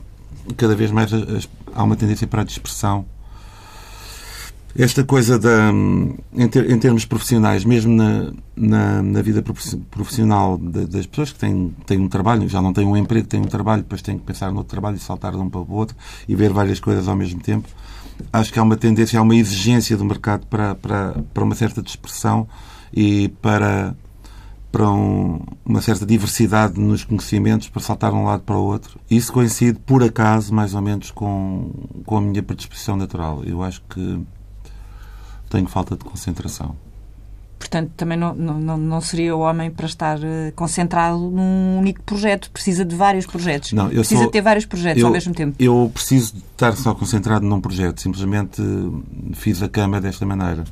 cada 0.55 0.75
vez 0.75 0.91
mais 0.91 1.11
as- 1.11 1.49
há 1.73 1.83
uma 1.83 1.95
tendência 1.95 2.27
para 2.27 2.41
a 2.41 2.45
dispersão. 2.45 3.03
Esta 4.77 5.05
coisa 5.05 5.39
da, 5.39 5.71
em, 5.71 6.47
ter- 6.49 6.69
em 6.69 6.77
termos 6.77 7.05
profissionais, 7.05 7.63
mesmo 7.63 7.95
na, 7.95 8.33
na, 8.57 9.01
na 9.01 9.21
vida 9.21 9.41
profissional 9.89 10.57
da- 10.57 10.83
das 10.83 11.05
pessoas 11.05 11.31
que 11.31 11.39
têm, 11.39 11.73
têm 11.85 11.97
um 11.97 12.09
trabalho, 12.09 12.49
já 12.49 12.61
não 12.61 12.73
têm 12.73 12.85
um 12.85 12.97
emprego, 12.97 13.25
têm 13.25 13.39
um 13.39 13.45
trabalho, 13.45 13.83
depois 13.83 14.01
têm 14.01 14.17
que 14.17 14.25
pensar 14.25 14.51
no 14.51 14.57
outro 14.57 14.71
trabalho 14.71 14.97
e 14.97 14.99
saltar 14.99 15.31
de 15.31 15.37
um 15.37 15.49
para 15.49 15.61
o 15.61 15.71
outro 15.71 15.95
e 16.27 16.35
ver 16.35 16.51
várias 16.51 16.81
coisas 16.81 17.07
ao 17.07 17.15
mesmo 17.15 17.39
tempo. 17.39 17.69
Acho 18.33 18.51
que 18.51 18.59
há 18.59 18.63
uma 18.63 18.75
tendência, 18.75 19.17
há 19.17 19.21
uma 19.21 19.35
exigência 19.35 19.95
do 19.95 20.03
mercado 20.03 20.45
para, 20.47 20.75
para, 20.75 21.23
para 21.33 21.43
uma 21.43 21.55
certa 21.55 21.81
dispersão 21.81 22.45
e 22.93 23.29
para 23.41 23.95
para 24.71 24.91
um, 24.91 25.39
uma 25.65 25.81
certa 25.81 26.05
diversidade 26.05 26.77
nos 26.77 27.05
conhecimentos 27.05 27.69
para 27.69 27.81
saltar 27.81 28.11
de 28.11 28.17
um 28.17 28.25
lado 28.25 28.43
para 28.43 28.57
o 28.57 28.61
outro. 28.65 28.99
Isso 29.09 29.31
coincide, 29.31 29.79
por 29.85 30.03
acaso, 30.03 30.53
mais 30.53 30.73
ou 30.75 30.81
menos 30.81 31.11
com, 31.11 31.71
com 32.05 32.17
a 32.17 32.21
minha 32.21 32.43
predisposição 32.43 32.97
natural. 32.97 33.41
Eu 33.45 33.63
acho 33.63 33.81
que 33.89 34.19
tenho 35.55 35.67
falta 35.67 35.95
de 35.95 36.03
concentração. 36.03 36.75
Portanto, 37.57 37.91
também 37.95 38.17
não, 38.17 38.35
não, 38.35 38.77
não 38.77 39.01
seria 39.01 39.35
o 39.35 39.39
homem 39.39 39.71
para 39.71 39.85
estar 39.85 40.19
uh, 40.19 40.51
concentrado 40.55 41.17
num 41.17 41.79
único 41.79 42.03
projeto. 42.03 42.51
Precisa 42.51 42.83
de 42.83 42.95
vários 42.95 43.25
projetos. 43.25 43.71
Não, 43.71 43.85
eu 43.85 44.01
Precisa 44.01 44.23
sou, 44.23 44.31
ter 44.31 44.41
vários 44.41 44.65
projetos 44.65 45.01
eu, 45.01 45.07
ao 45.07 45.13
mesmo 45.13 45.33
tempo. 45.33 45.55
Eu 45.57 45.89
preciso 45.93 46.33
de 46.33 46.39
estar 46.39 46.75
só 46.75 46.93
concentrado 46.93 47.45
num 47.45 47.61
projeto. 47.61 48.01
Simplesmente 48.01 48.61
fiz 49.33 49.63
a 49.63 49.69
cama 49.69 50.01
desta 50.01 50.25
maneira, 50.25 50.65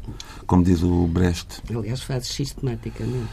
como 0.46 0.64
diz 0.64 0.84
o 0.84 1.08
Brecht. 1.08 1.64
Aliás, 1.74 2.04
fazes 2.04 2.28
sistematicamente. 2.28 3.30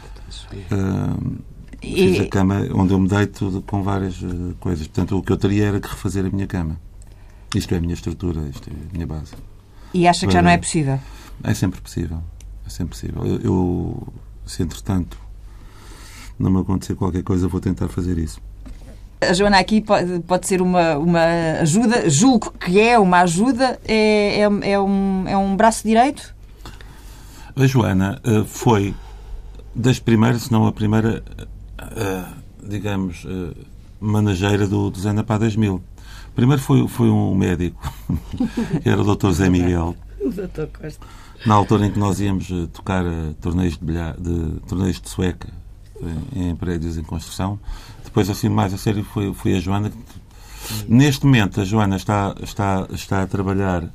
Uh, 0.71 1.37
fiz 1.81 2.21
a 2.21 2.27
cama 2.29 2.67
onde 2.73 2.93
eu 2.93 2.99
me 2.99 3.09
deito 3.09 3.63
com 3.67 3.83
várias 3.83 4.15
coisas. 4.59 4.87
Portanto, 4.87 5.17
o 5.17 5.21
que 5.21 5.31
eu 5.31 5.37
teria 5.37 5.65
era 5.65 5.79
que 5.79 5.89
refazer 5.89 6.25
a 6.25 6.29
minha 6.29 6.47
cama. 6.47 6.77
Isto 7.53 7.75
é 7.75 7.77
a 7.77 7.81
minha 7.81 7.93
estrutura, 7.93 8.41
isto 8.49 8.69
é 8.69 8.73
a 8.73 8.93
minha 8.93 9.05
base. 9.05 9.33
E 9.93 10.07
acha 10.07 10.25
que 10.25 10.33
já 10.33 10.41
não 10.41 10.49
é 10.49 10.57
possível? 10.57 10.99
É 11.43 11.53
sempre 11.53 11.81
possível. 11.81 12.21
É 12.65 12.69
sempre 12.69 12.95
possível. 12.95 13.25
Eu, 13.25 13.39
eu, 13.41 14.13
se 14.45 14.63
entretanto 14.63 15.17
não 16.41 16.51
me 16.51 16.59
acontecer 16.59 16.95
qualquer 16.95 17.23
coisa, 17.23 17.47
vou 17.47 17.61
tentar 17.61 17.87
fazer 17.87 18.17
isso. 18.17 18.41
A 19.21 19.33
Joana 19.33 19.59
aqui 19.59 19.81
pode, 19.81 20.19
pode 20.21 20.47
ser 20.47 20.61
uma, 20.61 20.97
uma 20.97 21.23
ajuda, 21.61 22.09
julgo 22.09 22.51
que 22.53 22.79
é 22.79 22.97
uma 22.97 23.21
ajuda, 23.21 23.79
é, 23.85 24.39
é, 24.39 24.71
é, 24.71 24.79
um, 24.79 25.27
é 25.27 25.37
um 25.37 25.55
braço 25.55 25.87
direito? 25.87 26.33
A 27.55 27.67
Joana 27.67 28.19
uh, 28.25 28.43
foi 28.45 28.95
das 29.75 29.99
primeiras, 29.99 30.43
se 30.43 30.51
não 30.51 30.65
a 30.65 30.71
primeira, 30.71 31.23
uh, 31.79 32.67
digamos, 32.67 33.23
uh, 33.25 33.55
manageira 33.99 34.67
do, 34.67 34.89
do 34.89 34.99
Zé 34.99 35.13
Napá 35.13 35.37
2000. 35.37 35.81
Primeiro 36.35 36.61
foi, 36.61 36.87
foi 36.87 37.09
um 37.09 37.35
médico, 37.35 37.79
que 38.81 38.89
era 38.89 38.99
o 38.99 39.15
Dr. 39.15 39.31
Zé 39.31 39.49
Miguel. 39.49 39.95
O 40.19 40.29
Dr. 40.29 40.65
Costa 40.81 41.05
na 41.45 41.55
altura 41.55 41.87
em 41.87 41.91
que 41.91 41.99
nós 41.99 42.19
íamos 42.19 42.49
eh, 42.51 42.67
tocar 42.71 43.05
uh, 43.05 43.33
torneios 43.41 43.77
de, 43.77 43.83
bilhar, 43.83 44.15
de, 44.19 44.59
torneios 44.67 45.01
de 45.01 45.09
sueca 45.09 45.49
em, 46.35 46.49
em, 46.49 46.55
prédios 46.55 46.97
em 46.97 47.03
construção. 47.03 47.59
Depois, 48.03 48.29
assim, 48.29 48.49
mais 48.49 48.73
a 48.73 48.77
sério, 48.77 49.03
foi, 49.03 49.33
foi 49.33 49.55
a 49.55 49.59
Joana. 49.59 49.91
Neste 50.87 51.25
momento, 51.25 51.61
a 51.61 51.65
Joana 51.65 51.95
está, 51.95 52.35
está, 52.41 52.87
está 52.91 53.23
a 53.23 53.27
trabalhar 53.27 53.89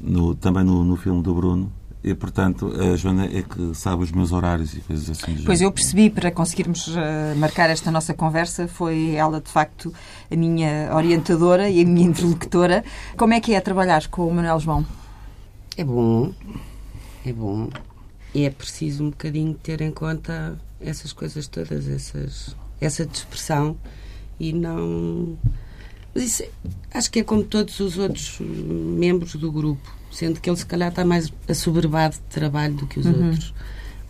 no, 0.00 0.34
também 0.34 0.64
no, 0.64 0.84
no 0.84 0.96
filme 0.96 1.22
do 1.22 1.34
Bruno. 1.34 1.72
E, 2.02 2.14
portanto, 2.14 2.72
a 2.80 2.96
Joana 2.96 3.26
é 3.26 3.42
que 3.42 3.74
sabe 3.74 4.04
os 4.04 4.12
meus 4.12 4.30
horários 4.32 4.72
e 4.72 4.80
coisas 4.80 5.10
assim. 5.10 5.42
Pois 5.44 5.60
eu 5.60 5.70
percebi, 5.70 6.08
para 6.08 6.30
conseguirmos 6.30 6.86
uh, 6.86 7.00
marcar 7.36 7.68
esta 7.70 7.90
nossa 7.90 8.14
conversa, 8.14 8.68
foi 8.68 9.16
ela, 9.16 9.40
de 9.40 9.50
facto, 9.50 9.92
a 10.30 10.36
minha 10.36 10.94
orientadora 10.94 11.68
e 11.68 11.82
a 11.82 11.84
minha 11.84 12.06
interlocutora. 12.08 12.84
Como 13.16 13.34
é 13.34 13.40
que 13.40 13.52
é 13.52 13.60
trabalhar 13.60 14.06
com 14.06 14.26
o 14.26 14.32
Manuel 14.32 14.60
João? 14.60 14.86
É 15.78 15.84
bom, 15.84 16.34
é 17.24 17.32
bom. 17.32 17.70
E 18.34 18.44
é 18.44 18.50
preciso 18.50 19.04
um 19.04 19.10
bocadinho 19.10 19.54
ter 19.54 19.80
em 19.80 19.92
conta 19.92 20.58
essas 20.80 21.12
coisas 21.12 21.46
todas, 21.46 21.86
essas, 21.86 22.56
essa 22.80 23.06
dispersão 23.06 23.76
e 24.40 24.52
não. 24.52 25.38
Mas 26.12 26.24
isso, 26.24 26.42
acho 26.92 27.08
que 27.12 27.20
é 27.20 27.22
como 27.22 27.44
todos 27.44 27.78
os 27.78 27.96
outros 27.96 28.38
membros 28.40 29.36
do 29.36 29.52
grupo, 29.52 29.94
sendo 30.10 30.40
que 30.40 30.50
ele 30.50 30.56
se 30.56 30.66
calhar 30.66 30.88
está 30.88 31.04
mais 31.04 31.32
assoberbado 31.48 32.16
de 32.16 32.22
trabalho 32.22 32.74
do 32.74 32.86
que 32.88 32.98
os 32.98 33.06
uhum. 33.06 33.26
outros. 33.26 33.54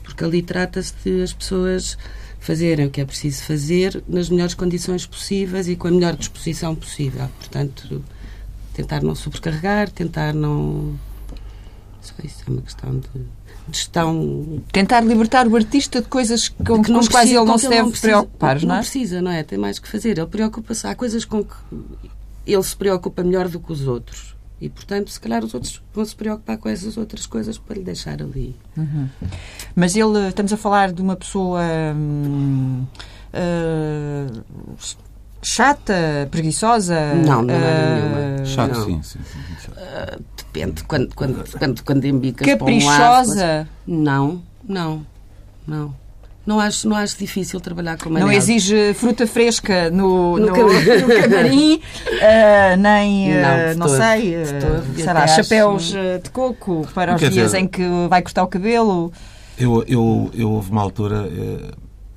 Porque 0.03 0.25
ali 0.25 0.41
trata-se 0.41 0.95
de 1.05 1.23
as 1.23 1.35
pessoas 1.35 1.99
fazerem 2.41 2.87
o 2.87 2.91
que 2.91 3.03
é 3.03 3.05
preciso 3.05 3.43
fazer 3.43 4.03
nas 4.09 4.31
melhores 4.31 4.55
condições 4.55 5.05
possíveis 5.05 5.69
e 5.69 5.77
com 5.77 5.89
a 5.89 5.91
melhor 5.91 6.17
disposição 6.17 6.75
possível. 6.75 7.29
Portanto, 7.39 8.03
tentar 8.73 9.03
não 9.03 9.15
sobrecarregar, 9.15 9.91
tentar 9.91 10.33
não 10.33 10.99
só 12.01 12.15
isso 12.25 12.45
é 12.47 12.51
uma 12.51 12.63
questão 12.63 12.99
de 12.99 13.09
gestão. 13.71 14.63
Tentar 14.73 15.01
libertar 15.01 15.47
o 15.47 15.57
artista 15.57 16.01
de 16.01 16.09
coisas 16.09 16.49
com, 16.49 16.83
que 16.83 16.93
com 16.93 16.99
as 16.99 17.09
quais 17.09 17.31
ele 17.31 17.45
não 17.45 17.59
se 17.59 17.69
deve 17.69 17.91
precisa, 17.91 18.09
preocupar, 18.09 18.57
não, 18.57 18.69
não 18.69 18.75
é? 18.75 18.77
Não 18.77 18.83
precisa, 18.83 19.23
não 19.23 19.31
é? 19.31 19.43
Tem 19.43 19.59
mais 19.59 19.79
que 19.79 19.89
fazer. 19.89 20.19
Ele 20.19 20.27
preocupa-se. 20.27 20.87
Há 20.87 20.95
coisas 20.95 21.25
com 21.25 21.45
que 21.45 21.55
ele 22.47 22.63
se 22.63 22.77
preocupa 22.77 23.23
melhor 23.23 23.49
do 23.49 23.61
que 23.61 23.73
os 23.73 23.87
outros. 23.87 24.37
E, 24.61 24.69
portanto, 24.69 25.11
se 25.11 25.21
calhar 25.21 25.45
os 25.45 25.55
outros 25.55 25.81
vão 25.95 26.05
se 26.05 26.17
preocupar 26.17 26.59
com 26.59 26.69
essas 26.69 26.97
outras 26.97 27.27
coisas 27.27 27.57
para 27.59 27.77
lhe 27.77 27.85
deixar 27.85 28.21
ali. 28.21 28.57
Uhum. 28.77 29.09
Mas 29.75 29.95
ele, 29.95 30.29
estamos 30.29 30.53
a 30.53 30.57
falar 30.57 30.93
de 30.93 31.01
uma 31.01 31.15
pessoa. 31.15 31.63
Hum, 31.95 32.85
uh, 33.33 34.43
chata, 35.43 36.29
preguiçosa? 36.31 37.15
Não, 37.15 37.43
não 37.43 37.55
é 37.55 37.95
nenhuma. 37.95 38.45
Chato, 38.45 38.85
sim, 38.85 39.03
sim. 39.03 39.19
sim. 39.25 39.71
Uh, 39.71 40.23
depende, 40.37 40.85
quando, 40.85 41.15
quando, 41.15 41.59
quando, 41.59 41.83
quando 41.85 42.05
embicas 42.05 42.47
Caprichosa? 42.47 43.69
Um 43.87 44.03
não, 44.03 44.43
não, 44.67 45.07
não. 45.67 45.95
Não 46.49 46.59
acho, 46.59 46.89
não 46.89 46.97
acho 46.97 47.19
difícil 47.19 47.61
trabalhar 47.61 47.99
com 47.99 48.09
Não 48.09 48.33
exige 48.33 48.95
fruta 48.95 49.27
fresca 49.27 49.91
no, 49.91 50.39
no, 50.39 50.47
no, 50.47 50.55
no 50.57 51.23
camarim, 51.23 51.75
uh, 51.75 52.77
nem, 52.79 53.33
uh, 53.33 53.77
não, 53.77 53.87
não 53.87 53.89
sei, 53.95 54.35
uh, 54.35 54.97
será, 54.97 55.27
chapéus 55.27 55.95
acho... 55.95 56.23
de 56.23 56.31
coco 56.31 56.89
para 56.95 57.17
os 57.17 57.21
dias 57.21 57.35
dizer, 57.35 57.59
em 57.59 57.67
que 57.69 57.83
vai 58.09 58.23
cortar 58.23 58.45
o 58.45 58.47
cabelo. 58.47 59.13
Eu, 59.59 59.85
eu, 59.87 60.31
eu 60.33 60.51
houve 60.51 60.71
uma 60.71 60.81
altura 60.81 61.29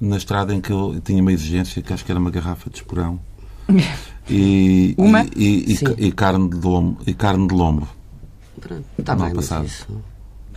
na 0.01 0.17
estrada 0.17 0.53
em 0.53 0.59
que 0.59 0.71
eu 0.71 0.99
tinha 1.03 1.21
uma 1.21 1.31
exigência 1.31 1.79
que 1.81 1.93
acho 1.93 2.03
que 2.03 2.11
era 2.11 2.19
uma 2.19 2.31
garrafa 2.31 2.69
de 2.71 2.77
esporão 2.77 3.19
e, 4.27 4.95
uma? 4.97 5.23
e, 5.35 5.73
e, 5.73 6.07
e, 6.07 6.11
carne 6.11 6.49
de 6.49 6.57
lombo. 6.57 6.97
E 7.05 7.13
carne 7.13 7.47
de 7.47 7.53
lombo. 7.53 7.87
Pronto, 8.59 8.83
está 8.97 9.15
bem, 9.15 9.33
passado. 9.33 9.69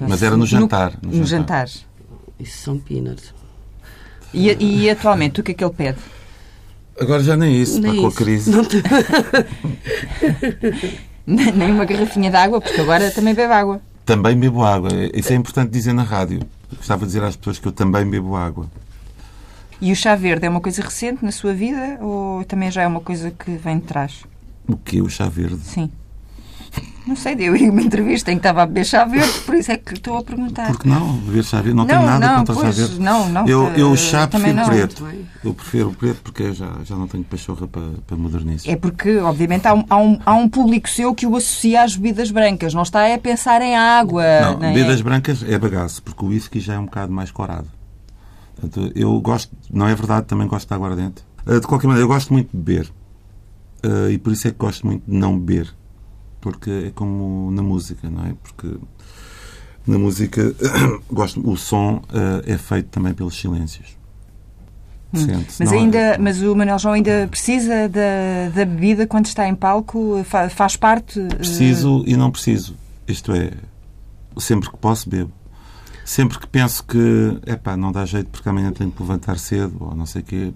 Mas, 0.01 0.09
mas, 0.09 0.23
era 0.23 0.37
no 0.37 0.47
jantar. 0.47 0.99
No, 1.03 1.11
no 1.11 1.27
jantar. 1.27 1.69
jantar. 1.69 1.87
Isso 2.41 2.59
são 2.59 2.79
peanuts. 2.79 3.35
E, 4.33 4.51
e 4.51 4.91
atualmente, 4.91 5.41
o 5.41 5.45
que 5.45 5.53
é 5.53 5.55
que 5.55 5.63
ele 5.63 5.73
pede? 5.73 5.99
Agora 6.99 7.23
já 7.23 7.37
nem 7.37 7.61
isso, 7.61 7.81
nem 7.81 8.01
com 8.01 8.07
a 8.07 8.13
crise. 8.13 8.51
Te... 8.65 8.83
nem 11.27 11.71
uma 11.71 11.85
garrafinha 11.85 12.31
de 12.31 12.37
água, 12.37 12.61
porque 12.61 12.81
agora 12.81 13.11
também 13.11 13.35
bebe 13.35 13.53
água. 13.53 13.81
Também 14.05 14.37
bebo 14.37 14.65
água. 14.65 14.91
Isso 15.13 15.33
é 15.33 15.37
importante 15.37 15.71
dizer 15.71 15.93
na 15.93 16.03
rádio. 16.03 16.41
Gostava 16.77 17.01
de 17.01 17.07
dizer 17.07 17.23
às 17.23 17.37
pessoas 17.37 17.59
que 17.59 17.69
eu 17.69 17.73
também 17.73 18.09
bebo 18.09 18.35
água. 18.37 18.69
E 19.81 19.93
o 19.93 19.97
chá 19.97 20.15
verde 20.15 20.47
é 20.47 20.49
uma 20.49 20.61
coisa 20.61 20.83
recente 20.83 21.25
na 21.25 21.33
sua 21.33 21.53
vida 21.53 21.99
ou 22.01 22.45
também 22.45 22.71
já 22.71 22.83
é 22.83 22.87
uma 22.87 23.01
coisa 23.01 23.31
que 23.31 23.51
vem 23.57 23.79
de 23.79 23.85
trás? 23.85 24.25
O 24.67 24.77
que 24.77 25.01
o 25.01 25.09
chá 25.09 25.29
verde? 25.29 25.61
Sim. 25.61 25.91
Não 27.07 27.15
sei, 27.15 27.37
eu 27.39 27.53
vi 27.53 27.69
uma 27.69 27.83
entrevista 27.83 28.33
em 28.33 28.37
que 28.37 28.39
estava 28.41 28.63
a 28.63 28.67
beber 28.67 28.87
chá 28.87 29.05
verde, 29.05 29.41
por 29.41 29.55
isso 29.55 29.71
é 29.71 29.77
que 29.77 29.93
estou 29.93 30.17
a 30.17 30.23
perguntar. 30.25 30.69
Porque 30.69 30.89
não? 30.89 31.19
Beber 31.19 31.45
chá 31.45 31.59
verde? 31.59 31.75
Não, 31.75 31.85
não 31.85 31.87
tenho 31.87 32.03
nada 32.03 32.27
não, 32.27 32.37
contra 32.39 32.55
o 32.55 32.61
chá 32.61 32.71
verde. 32.71 32.99
Não, 32.99 33.29
não. 33.29 33.47
Eu, 33.47 33.69
eu 33.75 33.95
chá 33.95 34.27
prefiro 34.27 34.55
não. 34.55 34.65
preto. 34.65 35.07
Eu 35.45 35.53
prefiro 35.53 35.89
o 35.91 35.95
preto 35.95 36.23
porque 36.23 36.55
já, 36.55 36.71
já 36.83 36.97
não 36.97 37.07
tenho 37.07 37.23
pachorra 37.25 37.69
para, 37.69 37.83
para 38.07 38.17
modernice. 38.17 38.71
É 38.71 38.75
porque, 38.75 39.19
obviamente, 39.19 39.69
há 39.69 39.75
um, 39.75 39.85
há, 39.89 39.97
um, 39.99 40.19
há 40.25 40.35
um 40.35 40.49
público 40.49 40.89
seu 40.89 41.15
que 41.15 41.27
o 41.27 41.37
associa 41.37 41.83
às 41.83 41.95
bebidas 41.95 42.31
brancas. 42.31 42.73
Não 42.73 42.83
está 42.83 43.13
a 43.13 43.19
pensar 43.19 43.61
em 43.61 43.77
água. 43.77 44.25
Não, 44.41 44.59
bebidas 44.59 45.01
é... 45.01 45.03
brancas 45.03 45.45
é 45.47 45.59
bagaço, 45.59 46.03
porque 46.03 46.25
o 46.25 46.29
whisky 46.29 46.59
já 46.59 46.75
é 46.75 46.79
um 46.79 46.87
bocado 46.87 47.13
mais 47.13 47.31
corado. 47.31 47.69
Portanto, 48.55 48.93
eu 48.95 49.21
gosto, 49.21 49.55
não 49.71 49.87
é 49.87 49.95
verdade, 49.95 50.27
também 50.27 50.47
gosto 50.47 50.69
de 50.69 50.75
aguardente. 50.75 51.25
Uh, 51.47 51.61
de 51.61 51.67
qualquer 51.67 51.87
maneira, 51.87 52.05
eu 52.05 52.09
gosto 52.09 52.33
muito 52.33 52.51
de 52.51 52.57
beber. 52.57 52.93
Uh, 53.85 54.11
e 54.11 54.19
por 54.19 54.33
isso 54.33 54.49
é 54.49 54.51
que 54.51 54.59
gosto 54.59 54.87
muito 54.87 55.05
de 55.07 55.17
não 55.17 55.39
beber. 55.39 55.75
Porque 56.41 56.71
é 56.89 56.91
como 56.91 57.51
na 57.51 57.63
música, 57.63 58.09
não 58.09 58.25
é? 58.25 58.35
Porque 58.43 58.79
na 59.87 59.99
música 59.99 60.55
gosto, 61.11 61.49
o 61.49 61.57
som 61.57 61.97
uh, 61.97 62.43
é 62.47 62.57
feito 62.57 62.89
também 62.89 63.13
pelos 63.13 63.39
silêncios. 63.39 63.97
Hum. 65.13 65.45
Mas, 65.61 65.73
ainda, 65.73 65.99
é... 65.99 66.19
mas 66.19 66.43
o 66.43 66.57
Manuel 66.57 66.79
João 66.79 66.95
ainda 66.95 67.29
precisa 67.31 67.89
da, 67.89 68.49
da 68.53 68.65
bebida 68.65 69.07
quando 69.07 69.27
está 69.27 69.47
em 69.47 69.55
palco? 69.55 70.25
Faz 70.51 70.77
parte? 70.77 71.21
Preciso 71.37 72.03
e 72.07 72.17
não 72.17 72.33
preciso. 72.33 72.75
Isto 73.07 73.33
é, 73.33 73.53
sempre 74.37 74.71
que 74.71 74.77
posso, 74.77 75.09
bebo 75.09 75.31
sempre 76.05 76.39
que 76.39 76.47
penso 76.47 76.85
que 76.85 77.39
epá, 77.47 77.77
não 77.77 77.91
dá 77.91 78.05
jeito 78.05 78.29
porque 78.31 78.49
amanhã 78.49 78.71
tenho 78.73 78.91
que 78.91 79.03
levantar 79.03 79.39
cedo 79.39 79.77
ou 79.81 79.95
não 79.95 80.07
sei 80.07 80.23
o 80.23 80.25
quê, 80.25 80.53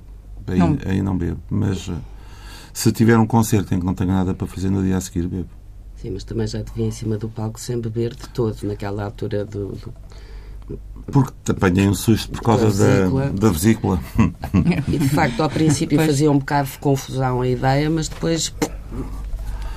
aí 0.47 0.59
não. 0.59 0.79
aí 0.85 1.03
não 1.03 1.17
bebo. 1.17 1.41
Mas 1.51 1.89
eh, 1.89 1.95
se 2.73 2.93
tiver 2.93 3.19
um 3.19 3.27
concerto 3.27 3.75
em 3.75 3.81
que 3.81 3.87
não 3.87 3.95
tenho 3.95 4.11
nada 4.11 4.35
para 4.35 4.47
fazer 4.47 4.71
no 4.71 4.83
dia 4.83 4.97
a 4.97 5.01
seguir, 5.01 5.27
bebo. 5.27 5.49
Sim, 5.97 6.11
mas 6.11 6.23
também 6.23 6.47
já 6.47 6.63
te 6.63 6.73
vi 6.75 6.85
em 6.85 6.91
cima 6.91 7.17
do 7.17 7.29
palco 7.29 7.59
sem 7.59 7.81
beber 7.81 8.15
de 8.15 8.29
todo, 8.29 8.57
naquela 8.65 9.05
altura 9.05 9.45
do. 9.45 9.73
do... 9.73 9.93
Porque 11.11 11.33
apanhei 11.51 11.89
um 11.89 11.95
susto 11.95 12.31
por 12.31 12.43
causa 12.43 12.67
da 12.67 12.71
vesícula. 12.71 13.25
Da, 13.27 13.33
da 13.33 13.51
vesícula. 13.51 14.01
E 14.87 14.99
de 14.99 15.09
facto, 15.09 15.43
ao 15.43 15.49
princípio 15.49 15.99
fazia 15.99 16.31
um 16.31 16.39
bocado 16.39 16.69
de 16.71 16.79
confusão 16.79 17.41
a 17.41 17.49
ideia, 17.49 17.89
mas 17.89 18.09
depois 18.09 18.53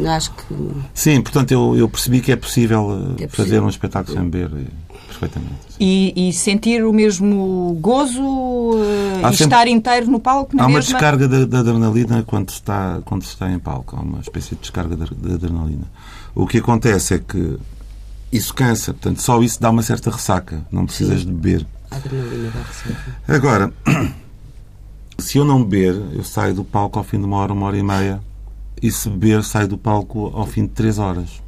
acho 0.05 0.31
que. 0.33 0.53
Sim, 0.93 1.21
portanto, 1.21 1.51
eu, 1.51 1.75
eu 1.75 1.89
percebi 1.89 2.21
que 2.21 2.31
é 2.31 2.35
possível, 2.35 2.91
eh, 2.91 3.23
é 3.23 3.27
possível. 3.27 3.29
fazer 3.29 3.59
um 3.61 3.69
espetáculo 3.69 4.17
sem 4.17 4.29
beber. 4.29 4.67
Perfeitamente. 5.21 5.61
sim. 5.69 5.75
E, 5.79 6.29
e 6.29 6.33
sentir 6.33 6.83
o 6.83 6.91
mesmo 6.91 7.77
gozo 7.79 8.21
eh, 8.83 9.21
Há 9.23 9.29
e 9.29 9.37
sempre- 9.37 9.43
estar 9.43 9.67
inteiro 9.67 10.09
no 10.09 10.19
palco 10.19 10.51
Há 10.57 10.63
uma 10.65 10.75
mesma... 10.79 10.81
descarga 10.93 11.27
de, 11.27 11.45
de 11.45 11.55
adrenalina 11.55 12.23
quando 12.25 12.49
se, 12.49 12.55
está, 12.55 12.99
quando 13.05 13.23
se 13.23 13.29
está 13.29 13.51
em 13.51 13.59
palco. 13.59 13.95
Há 13.95 14.01
uma 14.01 14.19
espécie 14.19 14.55
de 14.55 14.61
descarga 14.61 14.95
de, 14.95 15.13
de 15.15 15.33
adrenalina. 15.33 15.85
O 16.33 16.47
que 16.47 16.57
acontece 16.57 17.13
é 17.15 17.19
que 17.19 17.57
isso 18.31 18.53
cansa. 18.53 18.93
Portanto, 18.93 19.21
só 19.21 19.41
isso 19.43 19.61
dá 19.61 19.69
uma 19.69 19.83
certa 19.83 20.09
ressaca. 20.09 20.65
Não 20.71 20.85
precisas 20.85 21.21
de 21.25 21.31
beber. 21.31 21.65
A 21.91 21.97
adrenalina 21.97 22.49
da 22.51 22.61
receita. 22.61 23.17
Agora, 23.27 23.73
se 25.17 25.37
eu 25.37 25.45
não 25.45 25.63
beber, 25.63 26.01
eu 26.13 26.23
saio 26.23 26.53
do 26.55 26.63
palco 26.63 26.97
ao 26.97 27.03
fim 27.05 27.19
de 27.19 27.25
uma 27.25 27.37
hora, 27.37 27.53
uma 27.53 27.67
hora 27.67 27.77
e 27.77 27.83
meia. 27.83 28.21
E 28.81 28.91
se 28.91 29.09
beber, 29.09 29.43
saio 29.43 29.67
do 29.67 29.77
palco 29.77 30.31
ao 30.33 30.45
fim 30.47 30.63
de 30.63 30.69
três 30.69 30.97
horas. 30.97 31.40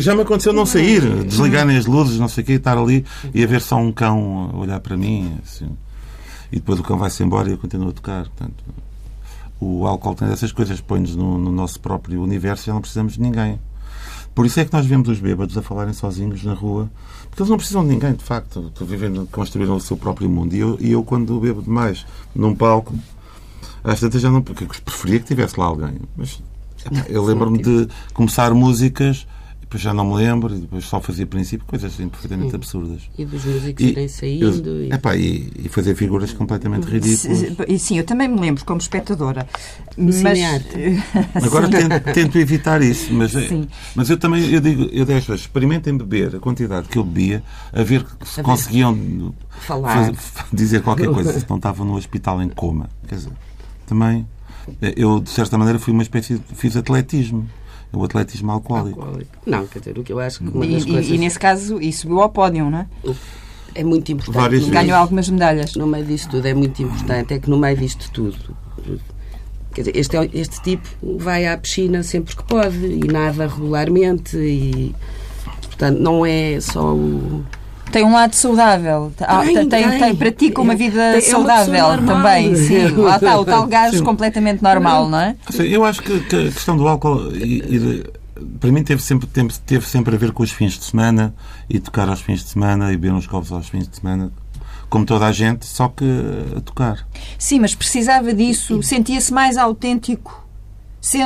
Já 0.00 0.14
me 0.14 0.22
aconteceu 0.22 0.52
não 0.52 0.66
sair, 0.66 1.24
desligarem 1.24 1.76
as 1.76 1.86
luzes, 1.86 2.18
não 2.18 2.28
sei 2.28 2.42
o 2.42 2.46
quê, 2.46 2.52
e 2.52 2.56
estar 2.56 2.76
ali 2.76 3.04
e 3.34 3.42
haver 3.42 3.60
só 3.60 3.76
um 3.76 3.92
cão 3.92 4.50
a 4.52 4.56
olhar 4.56 4.80
para 4.80 4.96
mim. 4.96 5.38
assim. 5.42 5.70
E 6.50 6.56
depois 6.56 6.78
o 6.80 6.82
cão 6.82 6.98
vai-se 6.98 7.22
embora 7.22 7.48
e 7.48 7.52
eu 7.52 7.58
continuo 7.58 7.90
a 7.90 7.92
tocar. 7.92 8.24
Portanto, 8.24 8.64
o 9.60 9.86
álcool 9.86 10.14
tem 10.14 10.28
dessas 10.28 10.52
coisas, 10.52 10.80
põe-nos 10.80 11.16
no, 11.16 11.38
no 11.38 11.52
nosso 11.52 11.80
próprio 11.80 12.22
universo 12.22 12.64
e 12.64 12.66
já 12.66 12.74
não 12.74 12.80
precisamos 12.80 13.14
de 13.14 13.20
ninguém. 13.20 13.58
Por 14.34 14.46
isso 14.46 14.60
é 14.60 14.64
que 14.64 14.72
nós 14.72 14.86
vemos 14.86 15.08
os 15.08 15.18
bêbados 15.18 15.58
a 15.58 15.62
falarem 15.62 15.92
sozinhos 15.92 16.44
na 16.44 16.54
rua, 16.54 16.88
porque 17.28 17.42
eles 17.42 17.50
não 17.50 17.56
precisam 17.56 17.82
de 17.82 17.90
ninguém, 17.90 18.12
de 18.12 18.22
facto. 18.22 18.72
Vivendo, 18.82 19.28
construíram 19.32 19.74
o 19.74 19.80
seu 19.80 19.96
próprio 19.96 20.28
mundo. 20.30 20.54
E 20.54 20.60
eu, 20.60 20.76
e 20.80 20.92
eu 20.92 21.02
quando 21.02 21.40
bebo 21.40 21.60
demais 21.60 22.06
num 22.34 22.54
palco, 22.54 22.94
às 23.82 23.98
tantas 23.98 24.22
já 24.22 24.30
não. 24.30 24.40
Porque 24.40 24.62
eu 24.62 24.68
preferia 24.84 25.18
que 25.18 25.26
tivesse 25.26 25.58
lá 25.58 25.66
alguém. 25.66 25.94
Mas 26.16 26.40
eu 27.08 27.24
lembro-me 27.24 27.58
de 27.58 27.88
começar 28.14 28.54
músicas, 28.54 29.26
depois 29.68 29.82
já 29.82 29.92
não 29.92 30.06
me 30.06 30.14
lembro, 30.14 30.54
e 30.54 30.60
depois 30.60 30.84
só 30.86 30.98
fazia 30.98 31.26
princípio 31.26 31.66
coisas 31.66 31.92
assim, 31.92 32.08
perfeitamente 32.08 32.56
absurdas. 32.56 33.02
E 33.18 33.24
dos 33.26 33.44
músicos 33.44 33.84
irem 33.84 34.08
saindo. 34.08 34.70
eu- 34.70 34.84
e... 34.86 34.90
epá, 34.92 35.14
e, 35.14 35.52
e 35.58 35.68
fazer 35.68 35.94
figuras 35.94 36.32
completamente 36.32 36.84
ridículas. 36.86 37.42
E 37.68 37.78
Sim, 37.78 37.98
eu 37.98 38.04
também 38.04 38.28
me 38.28 38.40
lembro 38.40 38.64
como 38.64 38.80
espectadora. 38.80 39.46
Mas. 39.94 40.22
Agora 41.44 41.68
tento, 41.68 42.12
tento 42.14 42.38
evitar 42.38 42.80
isso, 42.80 43.12
mas, 43.12 43.34
é- 43.36 43.46
Sim. 43.48 43.68
mas 43.94 44.08
eu 44.08 44.16
também 44.16 44.48
eu 44.50 44.60
digo, 44.60 44.84
eu 44.90 45.04
deixo, 45.04 45.34
experimentem 45.34 45.94
beber 45.96 46.36
a 46.36 46.38
quantidade 46.40 46.88
que 46.88 46.96
eu 46.96 47.04
bebia, 47.04 47.42
a 47.70 47.82
ver 47.82 48.06
se 48.24 48.40
A 48.40 48.42
ver. 48.42 48.42
conseguiam 48.44 49.34
Falar. 49.60 50.12
faz- 50.14 50.46
dizer 50.50 50.82
qualquer 50.82 51.10
coisa, 51.10 51.30
se 51.38 51.44
não 51.46 51.56
estavam 51.56 51.84
no 51.86 51.94
hospital 51.94 52.40
em 52.42 52.48
coma. 52.48 52.88
Quer 53.06 53.16
dizer, 53.16 53.32
também 53.86 54.26
eu 54.96 55.20
de 55.20 55.28
certa 55.28 55.58
maneira 55.58 55.78
fui 55.78 55.92
uma 55.92 56.02
espécie 56.02 56.38
de, 56.38 56.54
fiz 56.54 56.74
atletismo. 56.74 57.46
O 57.92 58.04
atletismo 58.04 58.50
alcoólico. 58.52 59.00
Alcoólico. 59.00 59.30
Não, 59.46 59.66
quer 59.66 59.78
dizer, 59.78 59.98
o 59.98 60.02
que 60.04 60.12
eu 60.12 60.20
acho 60.20 60.38
que 60.40 60.48
uma 60.48 60.64
E, 60.66 60.72
das 60.74 60.82
e- 60.84 60.86
coisas 60.90 61.10
e 61.10 61.18
nesse 61.18 61.38
caso, 61.38 61.80
e 61.80 61.92
subiu 61.92 62.20
ao 62.20 62.28
pódio, 62.28 62.68
não 62.70 62.78
é? 62.78 62.86
é 63.74 63.84
muito 63.84 64.10
importante. 64.12 64.34
Várias 64.34 64.60
vezes. 64.60 64.74
Ganhou 64.74 64.96
algumas 64.98 65.28
medalhas. 65.28 65.74
No 65.74 65.86
meio 65.86 66.04
disto 66.04 66.30
tudo 66.30 66.46
é 66.46 66.54
muito 66.54 66.82
importante, 66.82 67.34
é 67.34 67.38
que 67.38 67.48
no 67.48 67.56
meio 67.58 67.76
disto 67.76 68.10
tudo. 68.12 68.36
Quer 69.74 69.82
dizer, 69.82 69.96
este, 69.96 70.16
é- 70.16 70.30
este 70.34 70.60
tipo 70.62 70.88
vai 71.18 71.46
à 71.46 71.56
piscina 71.56 72.02
sempre 72.02 72.34
que 72.36 72.42
pode 72.44 72.76
e 72.84 73.00
nada 73.06 73.46
regularmente 73.46 74.36
e 74.36 74.94
portanto 75.62 75.98
não 76.00 76.26
é 76.26 76.60
só 76.60 76.94
o. 76.94 77.44
Tem 77.92 78.04
um 78.04 78.12
lado 78.12 78.34
saudável. 78.34 79.12
Tem, 79.16 79.54
tem, 79.54 79.68
tem, 79.68 79.98
tem. 79.98 80.16
pratica 80.16 80.60
uma 80.60 80.74
vida 80.74 81.00
é 81.02 81.12
uma 81.14 81.20
saudável 81.22 81.88
normal. 81.88 82.16
também. 82.16 82.54
Sim, 82.56 82.88
lá 82.96 83.16
está, 83.16 83.38
o 83.38 83.44
tal 83.44 83.66
gajo 83.66 84.02
completamente 84.04 84.62
normal, 84.62 85.08
não 85.08 85.18
é? 85.20 85.36
Assim, 85.46 85.62
Eu 85.64 85.84
acho 85.84 86.02
que, 86.02 86.20
que 86.20 86.36
a 86.36 86.52
questão 86.52 86.76
do 86.76 86.86
álcool 86.86 87.32
e, 87.34 87.58
e 87.58 87.78
de- 87.78 88.04
para 88.60 88.70
mim 88.70 88.84
teve 88.84 89.02
sempre, 89.02 89.26
teve, 89.26 89.48
teve 89.66 89.86
sempre 89.86 90.14
a 90.14 90.18
ver 90.18 90.30
com 90.32 90.42
os 90.42 90.50
fins 90.52 90.78
de 90.78 90.84
semana 90.84 91.34
e 91.68 91.80
tocar 91.80 92.08
aos 92.08 92.20
fins 92.20 92.44
de 92.44 92.50
semana 92.50 92.92
e 92.92 92.96
beber 92.96 93.12
uns 93.12 93.26
copos 93.26 93.50
aos 93.50 93.68
fins 93.68 93.88
de 93.88 93.96
semana, 93.96 94.30
como 94.88 95.04
toda 95.04 95.26
a 95.26 95.32
gente, 95.32 95.66
só 95.66 95.88
que 95.88 96.04
a 96.56 96.60
tocar. 96.60 97.04
Sim, 97.36 97.58
mas 97.60 97.74
precisava 97.74 98.32
disso. 98.32 98.80
Sentia-se 98.82 99.32
mais 99.32 99.56
autêntico. 99.56 100.46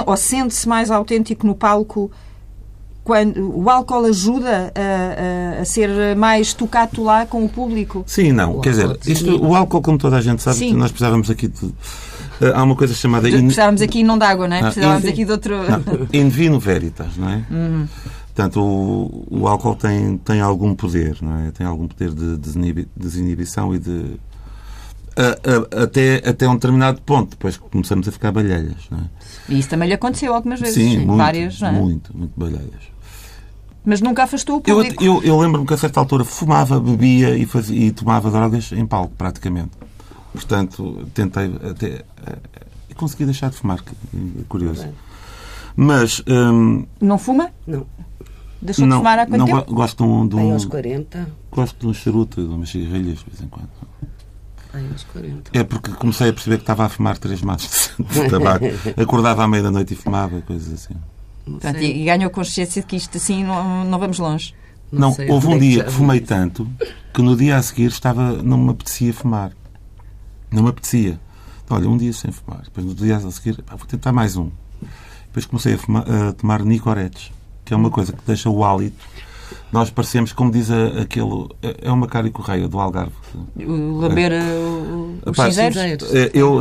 Ou 0.06 0.16
sente-se 0.16 0.68
mais 0.68 0.90
autêntico 0.90 1.46
no 1.46 1.54
palco 1.54 2.10
quando 3.04 3.52
o 3.58 3.68
álcool 3.68 4.04
ajuda 4.06 4.72
a, 4.74 5.58
a- 5.58 5.62
a 5.62 5.64
ser 5.64 6.14
mais 6.16 6.52
tocado 6.54 7.02
lá 7.02 7.26
com 7.26 7.44
o 7.44 7.48
público. 7.48 8.04
Sim, 8.06 8.32
não. 8.32 8.58
O 8.58 8.60
Quer 8.60 8.70
dizer, 8.70 8.98
isto, 9.06 9.44
o 9.44 9.54
álcool, 9.56 9.82
como 9.82 9.98
toda 9.98 10.16
a 10.16 10.20
gente 10.20 10.42
sabe, 10.42 10.56
Sim. 10.58 10.74
nós 10.74 10.90
precisávamos 10.92 11.28
aqui 11.30 11.48
de. 11.48 11.66
eh, 12.40 12.52
Há 12.54 12.62
uma 12.62 12.76
coisa 12.76 12.94
chamada. 12.94 13.28
in- 13.28 13.32
Precisávamos 13.42 13.82
aqui 13.82 14.02
não 14.04 14.16
de 14.18 14.24
água, 14.24 14.46
não 14.46 14.56
é? 14.56 14.60
Ah, 14.60 14.62
Precisávamos 14.64 15.04
aqui 15.04 15.24
de 15.24 15.32
outro. 15.32 15.56
Não, 15.56 15.82
in 16.12 16.28
vino 16.28 16.60
veritas, 16.60 17.16
não 17.16 17.28
é? 17.28 17.42
Portanto, 18.34 18.60
o, 18.62 19.26
o 19.30 19.46
álcool 19.48 19.74
tem, 19.74 20.16
tem 20.18 20.40
algum 20.40 20.74
poder, 20.74 21.18
não 21.20 21.36
é? 21.46 21.50
Tem 21.50 21.66
algum 21.66 21.86
poder 21.86 22.14
de 22.14 22.36
desinibi- 22.38 22.88
desinibição 22.96 23.74
e 23.74 23.78
de. 23.78 24.16
a- 25.16 25.78
a- 25.78 25.82
até, 25.82 26.22
até 26.26 26.48
um 26.48 26.54
determinado 26.54 27.02
ponto, 27.02 27.30
depois 27.32 27.56
começamos 27.58 28.08
a 28.08 28.12
ficar 28.12 28.32
balhelhas, 28.32 28.88
não 28.90 28.98
é? 28.98 29.02
E 29.50 29.58
isso 29.58 29.68
também 29.68 29.86
lhe 29.88 29.94
aconteceu 29.94 30.32
algumas 30.32 30.60
vezes. 30.60 30.74
Sim, 30.76 30.98
muito, 30.98 31.16
várias, 31.16 31.60
não 31.60 31.68
é? 31.68 31.72
muito, 31.72 32.16
muito 32.16 32.32
balhelhas. 32.36 32.91
Mas 33.84 34.00
nunca 34.00 34.22
afastou 34.24 34.56
o 34.56 34.62
Eu, 34.66 34.76
público. 34.76 35.02
eu, 35.04 35.22
eu 35.24 35.38
lembro-me 35.40 35.66
que 35.66 35.74
a 35.74 35.76
certa 35.76 35.98
altura 35.98 36.24
fumava, 36.24 36.78
bebia 36.80 37.36
e, 37.36 37.44
fazia, 37.46 37.86
e 37.86 37.90
tomava 37.90 38.30
drogas 38.30 38.70
em 38.72 38.86
palco, 38.86 39.12
praticamente. 39.16 39.70
Portanto, 40.32 41.08
tentei 41.12 41.52
até. 41.68 41.86
eh, 42.26 42.38
E 42.90 42.94
consegui 42.94 43.24
deixar 43.24 43.50
de 43.50 43.56
fumar, 43.56 43.82
que 43.82 43.90
é 43.90 44.44
curioso. 44.48 44.86
Mas 45.74 46.22
hum, 46.28 46.86
Não 47.00 47.18
fuma? 47.18 47.50
Não, 47.66 47.86
Deixou 48.60 48.84
de 48.84 48.90
não, 48.90 48.98
fumar 48.98 49.18
há 49.18 49.26
quanto 49.26 49.38
não 49.38 49.46
tempo? 49.46 49.64
go- 49.66 49.74
gosto 49.74 50.04
de 50.04 50.10
um, 50.10 50.28
de 50.28 50.36
um- 50.36 50.52
aos 50.52 50.64
40. 50.66 51.26
gosto 51.50 51.80
de 51.80 51.86
um 51.88 51.92
charuto 51.94 52.40
e 52.40 52.46
de 52.46 52.54
umas 52.54 52.68
cigarrilhas 52.70 53.18
de 53.18 53.24
vez 53.24 53.40
em 53.42 53.48
quando. 53.48 53.68
Bem 54.72 54.88
aos 54.92 55.02
40. 55.04 55.50
É 55.52 55.64
porque 55.64 55.90
comecei 55.92 56.28
a 56.30 56.32
perceber 56.32 56.56
que 56.58 56.62
estava 56.62 56.84
a 56.84 56.88
fumar 56.88 57.18
três 57.18 57.42
maços 57.42 57.90
de 57.98 58.28
tabaco. 58.30 58.64
Acordava 58.96 59.42
à 59.42 59.48
meia 59.48 59.64
da 59.64 59.70
noite 59.70 59.94
e 59.94 59.96
fumava, 59.96 60.40
coisas 60.42 60.72
assim. 60.72 60.94
Não 61.46 61.54
Portanto, 61.58 61.82
e, 61.82 62.02
e 62.02 62.04
ganhou 62.04 62.30
consciência 62.30 62.82
de 62.82 62.86
que 62.88 62.96
isto 62.96 63.16
assim 63.16 63.44
não, 63.44 63.84
não 63.84 63.98
vamos 63.98 64.18
longe. 64.18 64.54
Não, 64.90 65.12
sei 65.12 65.30
houve 65.30 65.46
um 65.46 65.56
é 65.56 65.58
dia 65.58 65.84
que 65.84 65.90
fumei 65.90 66.20
tanto 66.20 66.68
que 67.14 67.22
no 67.22 67.34
dia 67.36 67.56
a 67.56 67.62
seguir 67.62 67.86
estava, 67.88 68.42
não 68.42 68.58
me 68.58 68.70
apetecia 68.70 69.12
fumar. 69.12 69.52
Não 70.50 70.62
me 70.62 70.68
apetecia. 70.68 71.18
Então, 71.64 71.76
olha, 71.76 71.88
um 71.88 71.96
dia 71.96 72.12
sem 72.12 72.30
fumar. 72.30 72.62
Depois 72.64 72.86
no 72.86 72.94
dia 72.94 73.16
a 73.16 73.30
seguir, 73.30 73.62
pá, 73.62 73.74
vou 73.74 73.86
tentar 73.86 74.12
mais 74.12 74.36
um. 74.36 74.50
Depois 75.26 75.46
comecei 75.46 75.74
a, 75.74 75.78
fumar- 75.78 76.04
a 76.10 76.32
tomar 76.34 76.62
Nicoretes, 76.62 77.32
que 77.64 77.72
é 77.72 77.76
uma 77.76 77.90
coisa 77.90 78.12
que 78.12 78.20
deixa 78.26 78.50
o 78.50 78.62
hálito. 78.64 78.96
Nós 79.72 79.88
parecemos, 79.90 80.32
como 80.34 80.50
diz 80.50 80.70
a- 80.70 81.00
aquele. 81.02 81.48
É 81.62 81.88
é 81.88 81.90
uma 81.92 82.06
cara 82.06 82.26
e 82.26 82.30
correia 82.30 82.68
do 82.68 82.78
Algarve. 82.78 83.12
O 83.56 83.96
lamber 83.98 84.32
uh, 84.32 85.18
os 85.30 85.36
cinzeiros. 85.36 85.74
cinzeiros. 85.74 86.14
É, 86.14 86.30
Eu, 86.34 86.60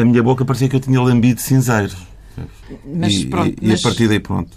a 0.00 0.04
minha 0.04 0.22
boca 0.22 0.44
parecia 0.44 0.68
que 0.68 0.76
eu 0.76 0.80
tinha 0.80 1.00
lambido 1.00 1.40
cinzeiros. 1.40 1.96
Mas 2.84 3.14
e, 3.14 3.26
pronto, 3.26 3.62
e- 3.62 3.68
mas 3.68 3.80
a 3.80 3.82
partir 3.88 4.08
daí, 4.08 4.20
pronto. 4.20 4.56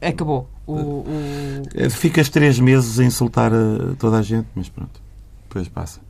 acabou. 0.00 0.48
O, 0.66 0.74
o- 0.74 1.62
É, 1.74 1.88
Ficas 1.90 2.28
três 2.28 2.58
meses 2.58 2.98
a 2.98 3.04
insultar 3.04 3.52
a 3.52 3.94
toda 3.98 4.18
a 4.18 4.22
gente, 4.22 4.46
mas 4.54 4.68
pronto. 4.68 5.00
Depois 5.48 5.68
passa. 5.68 6.00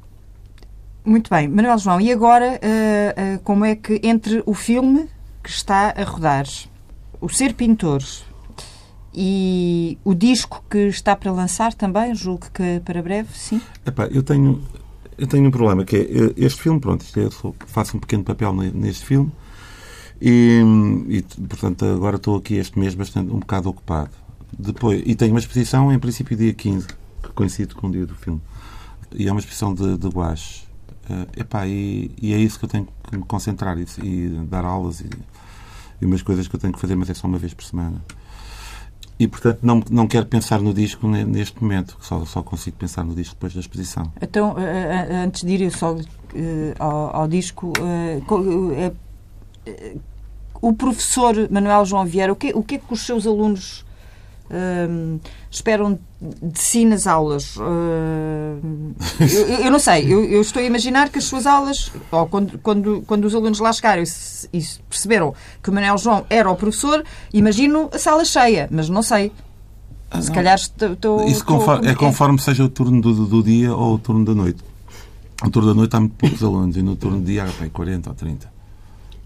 Muito 1.05 1.29
bem. 1.31 1.49
Manuel 1.49 1.79
João, 1.79 2.01
e 2.01 2.13
agora 2.13 2.61
uh, 2.63 3.37
uh, 3.37 3.39
como 3.43 3.65
é 3.65 3.75
que 3.75 4.01
entre 4.05 4.43
o 4.47 4.55
filme 4.55 5.09
que 5.43 5.51
está 5.51 5.93
a 5.97 6.05
rodar, 6.05 6.47
o 7.21 7.29
Ser 7.29 7.55
Pintor 7.55 8.03
e 9.15 9.99
o 10.05 10.15
disco 10.15 10.63
que 10.71 10.79
está 10.89 11.15
para 11.17 11.31
lançar 11.33 11.75
também, 11.75 12.15
julgo 12.15 12.47
que 12.53 12.81
para 12.85 13.03
breve, 13.03 13.29
sim? 13.35 13.61
Epá, 13.85 14.07
eu 14.07 14.23
tenho, 14.23 14.63
eu 15.19 15.27
tenho 15.27 15.47
um 15.47 15.51
problema, 15.51 15.85
que 15.85 15.97
é 15.97 16.01
eh, 16.01 16.33
este 16.37 16.63
filme, 16.63 16.81
pronto, 16.81 17.03
isto 17.03 17.19
é, 17.21 17.29
faço 17.67 17.97
um 17.97 18.01
pequeno 18.01 18.25
papel 18.25 18.55
ne- 18.55 18.71
neste 18.71 19.05
filme 19.05 19.31
e, 20.25 20.63
e, 21.09 21.23
portanto, 21.49 21.85
agora 21.85 22.17
estou 22.17 22.37
aqui 22.37 22.55
este 22.55 22.79
mês 22.79 22.95
bastante, 22.95 23.33
um 23.33 23.41
bocado 23.41 23.69
ocupado. 23.69 24.11
Depois, 24.57 25.03
e 25.05 25.15
tenho 25.17 25.33
uma 25.33 25.41
exposição, 25.41 25.93
em 25.93 25.99
princípio, 25.99 26.37
dia 26.37 26.53
15, 26.55 26.87
que 27.23 27.29
coincide 27.35 27.75
com 27.75 27.89
o 27.89 27.91
dia 27.91 28.07
do 28.07 28.15
filme. 28.15 28.41
E 29.15 29.27
é 29.27 29.33
uma 29.33 29.41
exposição 29.41 29.75
de, 29.75 29.99
de 29.99 30.09
guache. 30.09 30.63
Eh, 31.11 31.41
epá, 31.41 31.67
e, 31.67 32.11
e 32.21 32.33
é 32.33 32.39
isso 32.39 32.59
que 32.59 32.65
eu 32.67 32.69
tenho 32.69 32.87
que 33.11 33.17
me 33.17 33.25
concentrar 33.25 33.77
e, 33.79 33.87
e 34.03 34.29
dar 34.49 34.65
aulas 34.65 35.01
e, 35.01 35.11
e 36.01 36.07
umas 36.07 36.23
coisas 36.23 36.47
que 36.47 36.55
eu 36.55 36.61
tenho 36.61 36.73
que 36.73 36.79
fazer, 36.81 36.95
mas 36.95 37.11
é 37.11 37.15
só 37.15 37.27
uma 37.27 37.39
vez 37.39 37.53
por 37.53 37.65
semana. 37.65 38.01
E, 39.19 39.27
portanto, 39.27 39.59
não, 39.63 39.83
não 39.91 40.07
quero 40.07 40.27
pensar 40.27 40.61
no 40.61 40.73
disco 40.73 41.09
ne- 41.09 41.25
neste 41.25 41.61
momento. 41.63 41.97
Só, 42.01 42.25
só 42.25 42.43
consigo 42.43 42.77
pensar 42.77 43.05
no 43.05 43.15
disco 43.15 43.35
depois 43.35 43.55
da 43.55 43.61
exposição. 43.61 44.13
Então, 44.21 44.53
uh, 44.53 44.55
uh, 44.55 45.25
antes 45.25 45.43
de 45.43 45.53
ir 45.53 45.61
eu 45.63 45.71
só 45.71 45.95
uh, 45.95 46.01
ao, 46.79 47.17
ao 47.17 47.29
disco, 47.29 47.73
uh, 47.79 48.21
co- 48.27 48.41
uh, 48.41 48.71
uh, 48.73 48.97
uh, 49.69 50.01
o 50.63 50.73
professor 50.73 51.35
Manuel 51.51 51.85
João 51.85 52.07
Vieira, 52.07 52.33
o 52.33 52.37
que, 52.37 52.53
o 52.55 52.63
que 52.63 52.77
é 52.77 52.79
que 52.79 52.93
os 52.95 53.05
seus 53.05 53.27
alunos 53.27 53.85
um, 54.49 55.19
esperam 55.51 55.99
de 56.21 56.61
si 56.61 56.85
nas 56.85 57.09
aulas? 57.09 57.57
Uh, 57.57 58.95
eu, 59.21 59.65
eu 59.65 59.71
não 59.73 59.81
sei, 59.81 60.05
eu, 60.05 60.25
eu 60.25 60.41
estou 60.41 60.63
a 60.63 60.65
imaginar 60.65 61.09
que 61.09 61.19
as 61.19 61.25
suas 61.25 61.47
aulas, 61.47 61.91
ou 62.13 62.27
quando, 62.27 62.59
quando, 62.59 63.03
quando 63.09 63.25
os 63.25 63.35
alunos 63.35 63.59
lá 63.59 63.73
chegaram 63.73 64.05
e, 64.05 64.57
e 64.57 64.65
perceberam 64.89 65.35
que 65.61 65.69
o 65.69 65.73
Manuel 65.73 65.99
João 65.99 66.25
era 66.31 66.49
o 66.49 66.55
professor, 66.55 67.05
imagino 67.35 67.91
a 67.93 67.99
sala 67.99 68.25
cheia, 68.25 68.69
mas 68.71 68.89
não 68.89 69.03
sei. 69.03 69.33
Se 70.21 70.31
calhar 70.31 70.57
estou. 70.57 71.27
Isso 71.27 71.43
conforme, 71.43 71.89
é 71.89 71.95
conforme 71.95 72.39
seja 72.39 72.63
o 72.63 72.69
turno 72.69 73.01
do, 73.01 73.27
do 73.27 73.43
dia 73.43 73.75
ou 73.75 73.95
o 73.95 73.99
turno 73.99 74.27
da 74.27 74.35
noite. 74.35 74.63
No 75.43 75.51
turno 75.51 75.71
da 75.71 75.75
noite 75.75 75.97
há 75.97 76.01
muito 76.01 76.15
poucos 76.17 76.43
alunos 76.45 76.77
e 76.77 76.83
no 76.83 76.95
turno 76.95 77.19
do 77.19 77.25
dia 77.25 77.45
há 77.45 77.71
40 77.71 78.11
ou 78.11 78.15
30. 78.15 78.52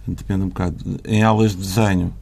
Depende 0.06 0.44
um 0.44 0.48
bocado. 0.48 0.76
Em 1.04 1.22
aulas 1.22 1.52
de 1.52 1.58
desenho, 1.58 2.12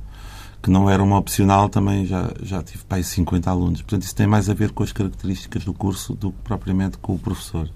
que 0.62 0.70
não 0.70 0.88
era 0.88 1.02
uma 1.02 1.18
opcional, 1.18 1.68
também 1.68 2.06
já, 2.06 2.30
já 2.42 2.62
tive 2.62 2.84
pai 2.84 3.02
50 3.02 3.50
alunos. 3.50 3.82
Portanto, 3.82 4.02
isso 4.02 4.14
tem 4.14 4.26
mais 4.26 4.48
a 4.48 4.54
ver 4.54 4.72
com 4.72 4.82
as 4.82 4.92
características 4.92 5.64
do 5.64 5.74
curso 5.74 6.14
do 6.14 6.32
que 6.32 6.38
propriamente 6.42 6.96
com 6.98 7.14
o 7.14 7.18
professor. 7.18 7.68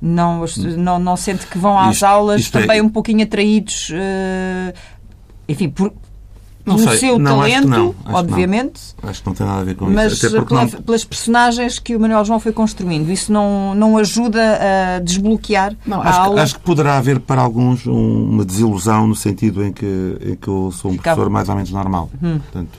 Não, 0.00 0.44
não, 0.76 0.98
não 0.98 1.16
sente 1.16 1.46
que 1.46 1.56
vão 1.56 1.78
às 1.78 1.94
isto, 1.94 2.04
aulas 2.04 2.40
isto 2.40 2.52
também 2.52 2.78
é... 2.78 2.82
um 2.82 2.88
pouquinho 2.88 3.22
atraídos, 3.22 3.90
uh, 3.90 4.76
enfim, 5.48 5.70
por, 5.70 5.92
não 6.64 6.76
pelo 6.76 6.88
sei. 6.88 6.98
seu 6.98 7.18
não, 7.18 7.38
talento, 7.38 7.72
acho 7.72 7.94
acho 8.04 8.16
obviamente. 8.16 8.80
Que 8.96 9.06
acho 9.08 9.20
que 9.22 9.26
não 9.26 9.34
tem 9.34 9.46
nada 9.46 9.60
a 9.60 9.64
ver 9.64 9.74
com 9.74 9.90
mas 9.90 10.12
isso. 10.12 10.30
Mas 10.30 10.44
pela, 10.44 10.60
não... 10.60 10.70
pelas 10.70 11.04
personagens 11.04 11.78
que 11.78 11.96
o 11.96 12.00
Manuel 12.00 12.24
João 12.24 12.38
foi 12.38 12.52
construindo. 12.52 13.10
Isso 13.10 13.32
não, 13.32 13.74
não 13.74 13.98
ajuda 13.98 14.58
a 14.96 14.98
desbloquear 15.00 15.76
não, 15.84 16.00
a 16.00 16.08
acho 16.08 16.20
aula? 16.20 16.34
Que, 16.34 16.40
acho 16.40 16.54
que 16.54 16.60
poderá 16.60 16.98
haver 16.98 17.20
para 17.20 17.42
alguns 17.42 17.86
um, 17.86 18.30
uma 18.30 18.44
desilusão 18.44 19.06
no 19.06 19.14
sentido 19.14 19.64
em 19.64 19.72
que, 19.72 20.18
em 20.20 20.36
que 20.36 20.48
eu 20.48 20.70
sou 20.72 20.90
um 20.90 20.94
Ficava. 20.94 21.16
professor 21.16 21.30
mais 21.30 21.48
ou 21.48 21.54
menos 21.56 21.70
normal. 21.70 22.10
Hum. 22.22 22.38
Portanto, 22.38 22.78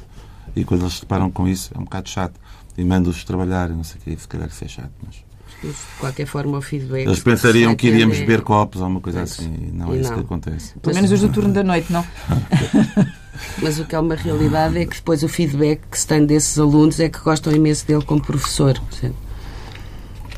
e 0.55 0.63
quando 0.63 0.81
eles 0.81 0.93
se 0.93 1.01
deparam 1.01 1.29
com 1.29 1.47
isso 1.47 1.71
é 1.75 1.79
um 1.79 1.83
bocado 1.83 2.09
chato. 2.09 2.39
E 2.77 2.83
mando-os 2.83 3.23
trabalhar 3.23 3.69
não 3.69 3.83
sei 3.83 3.99
o 3.99 4.03
que, 4.03 4.21
se 4.21 4.27
calhar 4.27 4.47
isso 4.47 4.63
é 4.63 4.67
chato. 4.67 4.91
Mas... 5.05 5.23
De 5.63 5.73
qualquer 5.97 6.25
forma, 6.25 6.57
o 6.57 6.61
feedback. 6.61 7.05
Eles 7.05 7.21
pensariam 7.21 7.73
que 7.73 7.87
iríamos 7.87 8.19
beber 8.19 8.41
copos 8.41 8.81
ou 8.81 8.87
uma 8.87 8.99
coisa 8.99 9.21
assim. 9.21 9.53
E 9.61 9.71
não 9.71 9.93
é 9.93 9.97
isso 9.97 10.13
que 10.13 10.19
acontece. 10.19 10.73
Pelo 10.79 10.93
menos 10.93 11.11
os 11.11 11.21
do 11.21 11.29
turno 11.29 11.53
da 11.53 11.63
noite, 11.63 11.91
não? 11.91 12.05
Mas 13.61 13.79
o 13.79 13.85
que 13.85 13.95
é 13.95 13.99
uma 13.99 14.15
realidade 14.15 14.77
é 14.77 14.85
que 14.85 14.95
depois 14.95 15.23
o 15.23 15.29
feedback 15.29 15.81
que 15.89 15.97
se 15.97 16.05
tem 16.05 16.25
desses 16.25 16.59
alunos 16.59 16.99
é 16.99 17.09
que 17.09 17.19
gostam 17.19 17.53
imenso 17.53 17.87
dele 17.87 18.03
como 18.03 18.21
professor. 18.21 18.79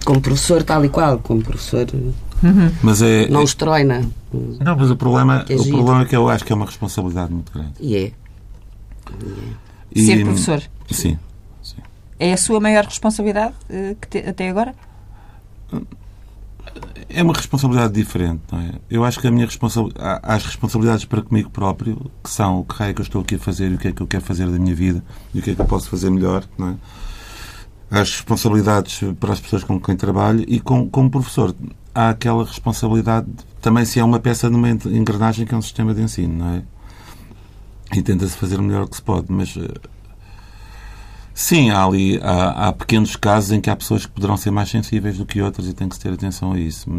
Como 0.06 0.22
professor 0.22 0.64
tal 0.64 0.86
e 0.86 0.90
qual, 0.90 1.18
como 1.20 1.42
professor. 1.42 1.88
Uhum. 2.44 2.72
Mas 2.84 3.02
é, 3.02 3.28
não 3.28 3.44
os 3.44 3.56
troina. 3.56 4.08
Não, 4.32 4.76
mas 4.76 4.92
o 4.92 4.96
problema, 4.96 5.46
é 5.50 5.56
o 5.56 5.68
problema 5.68 6.02
é 6.04 6.06
que 6.06 6.16
eu 6.16 6.30
acho 6.30 6.46
que 6.46 6.52
é 6.52 6.56
uma 6.56 6.66
responsabilidade 6.66 7.34
muito 7.34 7.52
grande. 7.52 7.74
E 7.80 7.96
é. 7.96 8.12
E, 9.94 10.06
Ser 10.06 10.24
professor. 10.24 10.62
Sim, 10.92 11.18
sim. 11.62 11.78
É 12.20 12.34
a 12.34 12.38
sua 12.38 12.60
maior 12.60 12.86
responsabilidade 12.86 13.54
uh, 13.70 13.96
te, 14.10 14.20
até 14.20 14.50
agora? 14.50 14.76
É 17.08 17.22
uma 17.22 17.34
responsabilidade 17.34 17.94
diferente, 17.94 18.42
não 18.52 18.60
é? 18.60 18.72
Eu 18.90 19.04
acho 19.04 19.20
que 19.20 19.28
a 19.28 19.32
minha 19.32 19.46
responsabilidade. 19.46 20.20
Há 20.24 20.34
as 20.34 20.46
responsabilidades 20.46 21.06
para 21.06 21.22
comigo 21.22 21.50
próprio, 21.50 22.12
que 22.24 22.30
são 22.30 22.60
o 22.60 22.66
que 22.66 22.84
é 22.84 22.94
que 22.94 23.02
eu 23.02 23.04
estou 23.04 23.22
aqui 23.22 23.36
a 23.36 23.40
fazer 23.40 23.72
e 23.72 23.76
o 23.76 23.78
que 23.78 23.88
é 23.88 23.92
que 23.92 24.02
eu 24.02 24.08
quero 24.08 24.24
fazer 24.24 24.48
da 24.48 24.58
minha 24.60 24.76
vida 24.76 25.04
e 25.34 25.40
o 25.40 25.42
que 25.42 25.52
é 25.52 25.56
que 25.56 25.62
eu 25.62 25.66
posso 25.66 25.90
fazer 25.90 26.10
melhor, 26.10 26.44
não 26.58 26.70
é? 26.70 26.76
As 27.92 28.12
responsabilidades 28.12 29.02
para 29.20 29.34
as 29.34 29.40
pessoas 29.40 29.64
com 29.64 29.80
quem 29.80 29.96
trabalho 29.96 30.44
e 30.48 30.60
com, 30.60 30.90
como 30.90 31.10
professor. 31.10 31.56
Há 31.94 32.10
aquela 32.10 32.44
responsabilidade 32.44 33.28
também 33.62 33.86
se 33.86 34.00
é 34.00 34.04
uma 34.04 34.20
peça 34.20 34.50
numa 34.50 34.70
engrenagem 34.70 35.46
que 35.46 35.54
é 35.54 35.58
um 35.58 35.62
sistema 35.62 35.94
de 35.94 36.02
ensino, 36.02 36.40
não 36.40 36.56
é? 36.56 36.64
E 37.94 38.02
tenta-se 38.02 38.36
fazer 38.36 38.60
o 38.60 38.64
melhor 38.64 38.88
que 38.88 38.96
se 38.96 39.02
pode, 39.02 39.28
mas 39.30 39.56
eh, 39.56 39.70
Sim, 41.38 41.70
há 41.70 41.84
ali 41.84 42.18
há, 42.24 42.70
há, 42.70 42.74
pequenos 42.74 43.18
casos 43.18 43.52
em 43.52 43.60
que 43.60 43.70
há 43.70 43.76
pessoas 43.76 44.06
que 44.06 44.12
poderão 44.14 44.38
ser 44.38 44.52
mais 44.52 44.70
sensíveis 44.70 45.18
do 45.18 45.26
que 45.26 45.42
outras 45.42 45.68
e 45.68 45.74
tem 45.74 45.90
que 45.90 45.96
se 45.96 46.02
ter 46.02 46.14
atenção 46.14 46.54
a 46.54 46.60
isso. 46.60 46.90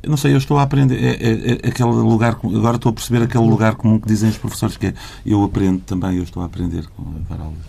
Eu 0.00 0.08
não 0.08 0.16
sei, 0.16 0.32
eu 0.32 0.38
estou 0.38 0.56
a 0.56 0.62
aprender. 0.62 1.02
É, 1.02 1.16
é, 1.16 1.52
é, 1.64 1.68
aquele 1.68 1.90
lugar. 1.90 2.38
Agora 2.44 2.76
estou 2.76 2.90
a 2.90 2.92
perceber 2.92 3.24
aquele 3.24 3.44
lugar 3.44 3.74
comum 3.74 3.98
que 3.98 4.06
dizem 4.06 4.30
os 4.30 4.38
professores 4.38 4.76
que 4.76 4.86
é. 4.86 4.94
Eu 5.26 5.42
aprendo 5.42 5.80
também, 5.80 6.16
eu 6.16 6.22
estou 6.22 6.40
a 6.40 6.46
aprender 6.46 6.86
com, 6.96 7.04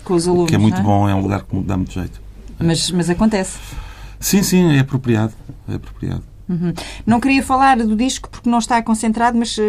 com 0.03 0.13
os 0.13 0.27
alunos. 0.27 0.47
Que 0.47 0.55
é 0.55 0.60
muito 0.60 0.77
é? 0.77 0.84
bom, 0.84 1.10
é 1.10 1.15
um 1.15 1.21
lugar 1.21 1.41
que 1.41 1.60
dá 1.63 1.75
muito 1.75 1.91
jeito. 1.91 2.21
Mas, 2.60 2.91
mas 2.91 3.10
acontece. 3.10 3.58
Sim, 4.19 4.43
sim, 4.43 4.75
é 4.75 4.79
apropriado. 4.79 5.34
É 5.67 5.73
apropriado. 5.73 6.23
Uhum. 6.49 6.73
Não 7.05 7.19
queria 7.19 7.43
falar 7.43 7.77
do 7.77 7.95
disco 7.95 8.27
porque 8.27 8.49
não 8.49 8.57
está 8.57 8.81
concentrado, 8.81 9.38
mas, 9.38 9.55
uh, 9.59 9.62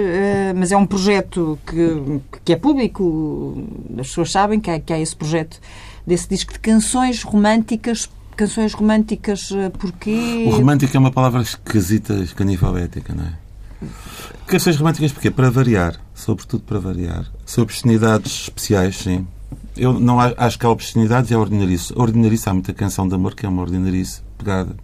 mas 0.57 0.73
é 0.73 0.77
um 0.79 0.87
projeto 0.87 1.59
que, 1.67 2.21
que 2.43 2.53
é 2.55 2.57
público, 2.57 3.63
as 3.99 4.09
pessoas 4.09 4.33
sabem 4.33 4.59
que 4.59 4.71
há, 4.71 4.81
que 4.81 4.91
há 4.91 4.99
esse 4.99 5.15
projeto 5.15 5.61
desse 6.07 6.27
disco 6.27 6.55
de 6.55 6.59
canções 6.59 7.23
românticas. 7.23 8.09
Canções 8.35 8.73
românticas, 8.73 9.51
uh, 9.51 9.71
porquê? 9.79 10.47
O 10.47 10.51
romântico 10.51 10.97
é 10.97 11.01
uma 11.01 11.13
palavra 11.13 11.43
esquisita, 11.43 12.15
escanifalbética, 12.15 13.15
não 13.15 13.25
é? 13.25 13.33
Canções 14.47 14.77
românticas 14.77 15.13
porquê? 15.13 15.31
Para 15.31 15.51
variar, 15.51 16.01
sobretudo 16.15 16.63
para 16.63 16.79
variar. 16.79 17.31
São 17.45 17.63
obscenidades 17.63 18.45
especiais, 18.45 18.97
sim. 18.97 19.27
Eu 19.77 20.01
não 20.01 20.19
acho 20.19 20.59
que 20.59 20.65
há 20.65 20.71
obscenidades 20.71 21.31
e 21.31 21.35
há 21.35 21.39
ordinarice. 21.39 21.93
Ordinarice, 21.95 22.49
há 22.49 22.55
muita 22.55 22.73
canção 22.73 23.07
de 23.07 23.15
amor 23.15 23.35
que 23.35 23.45
é 23.45 23.49
uma 23.49 23.61
ordinarice 23.61 24.23
pegada 24.39 24.75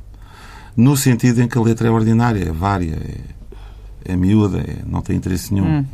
no 0.76 0.96
sentido 0.96 1.40
em 1.40 1.48
que 1.48 1.56
a 1.56 1.60
letra 1.60 1.88
é 1.88 1.90
ordinária, 1.90 2.44
é 2.48 2.52
vária, 2.52 2.94
é, 2.94 4.12
é 4.12 4.16
miúda, 4.16 4.58
é, 4.58 4.82
não 4.86 5.00
tem 5.00 5.16
interesse 5.16 5.54
nenhum. 5.54 5.78
Hum. 5.78 5.86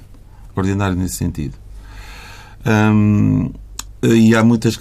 Ordinário 0.55 0.97
nesse 0.97 1.17
sentido. 1.17 1.55
Hum, 2.67 3.51
e 4.03 4.35
há 4.35 4.43
muitas 4.43 4.79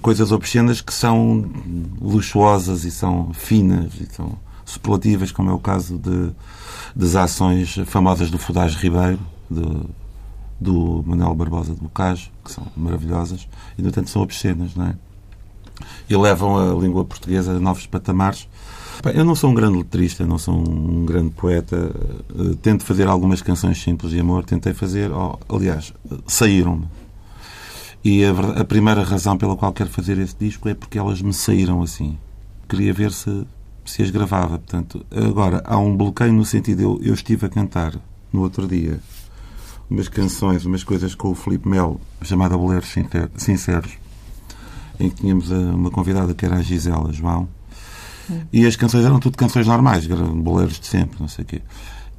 coisas 0.00 0.32
obscenas 0.32 0.80
que 0.80 0.94
são 0.94 1.44
luxuosas 2.00 2.84
e 2.84 2.90
são 2.90 3.32
finas 3.34 3.92
e 4.00 4.06
são 4.12 4.38
superlativas, 4.64 5.30
como 5.30 5.50
é 5.50 5.52
o 5.52 5.58
caso 5.58 5.98
de, 5.98 6.30
das 6.96 7.14
ações 7.14 7.74
famosas 7.86 8.30
do 8.30 8.38
Fudage 8.38 8.78
Ribeiro, 8.78 9.20
de, 9.50 9.62
do 10.58 11.04
Manuel 11.06 11.34
Barbosa 11.34 11.74
de 11.74 11.80
Bocage, 11.80 12.32
que 12.42 12.50
são 12.50 12.66
maravilhosas 12.74 13.46
e, 13.76 13.82
no 13.82 13.88
entanto, 13.88 14.08
são 14.08 14.22
obscenas, 14.22 14.74
não 14.74 14.86
é? 14.86 14.94
E 16.08 16.16
levam 16.16 16.56
a 16.56 16.80
língua 16.80 17.04
portuguesa 17.04 17.52
a 17.52 17.60
novos 17.60 17.86
patamares 17.86 18.48
eu 19.10 19.24
não 19.24 19.34
sou 19.34 19.50
um 19.50 19.54
grande 19.54 19.78
letrista, 19.78 20.26
não 20.26 20.38
sou 20.38 20.54
um 20.54 21.04
grande 21.04 21.30
poeta. 21.30 21.94
Eh, 22.38 22.56
tento 22.62 22.84
fazer 22.84 23.06
algumas 23.06 23.42
canções 23.42 23.80
simples 23.82 24.12
de 24.12 24.20
amor. 24.20 24.44
Tentei 24.44 24.72
fazer, 24.72 25.10
oh, 25.10 25.38
aliás, 25.48 25.92
saíram-me. 26.26 26.86
E 28.04 28.24
a, 28.24 28.60
a, 28.60 28.64
primeira 28.64 29.02
razão 29.02 29.38
pela 29.38 29.56
qual 29.56 29.72
quero 29.72 29.90
fazer 29.90 30.18
esse 30.18 30.34
disco 30.38 30.68
é 30.68 30.74
porque 30.74 30.98
elas 30.98 31.22
me 31.22 31.32
saíram 31.32 31.82
assim. 31.82 32.18
Queria 32.68 32.92
ver 32.92 33.12
se, 33.12 33.46
se 33.84 34.02
as 34.02 34.10
gravava. 34.10 34.58
Portanto, 34.58 35.04
agora, 35.10 35.62
há 35.64 35.78
um 35.78 35.96
bloqueio 35.96 36.32
no 36.32 36.44
sentido... 36.44 36.82
Eu, 36.82 37.00
eu 37.02 37.14
estive 37.14 37.46
a 37.46 37.48
cantar 37.48 37.94
no 38.32 38.40
outro 38.42 38.66
dia 38.66 39.00
umas 39.92 40.08
canções, 40.08 40.64
umas 40.64 40.82
coisas 40.82 41.14
com 41.14 41.30
o 41.30 41.34
Filipe 41.34 41.68
Melo, 41.68 42.00
chamada 42.22 42.56
Boleiros 42.56 42.94
Sinceros, 43.36 43.92
em 44.98 45.10
que 45.10 45.16
tínhamos 45.16 45.50
uma 45.50 45.90
convidada 45.90 46.32
que 46.32 46.46
era 46.46 46.56
a 46.56 46.62
Gisela 46.62 47.12
João, 47.12 47.46
e 48.52 48.66
as 48.66 48.76
canções 48.76 49.04
eram 49.04 49.18
tudo 49.18 49.36
canções 49.36 49.66
normais, 49.66 50.06
boleiros 50.06 50.78
de 50.78 50.86
sempre, 50.86 51.20
não 51.20 51.28
sei 51.28 51.44
o 51.44 51.46
quê. 51.46 51.62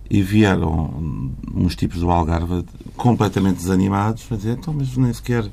E 0.09 0.21
vieram 0.21 1.31
uns 1.53 1.75
tipos 1.75 1.99
do 1.99 2.11
Algarve 2.11 2.65
completamente 2.95 3.57
desanimados 3.57 4.25
a 4.31 4.35
dizer, 4.35 4.57
então, 4.57 4.73
mas 4.73 4.95
nem 4.95 5.13
sequer 5.13 5.49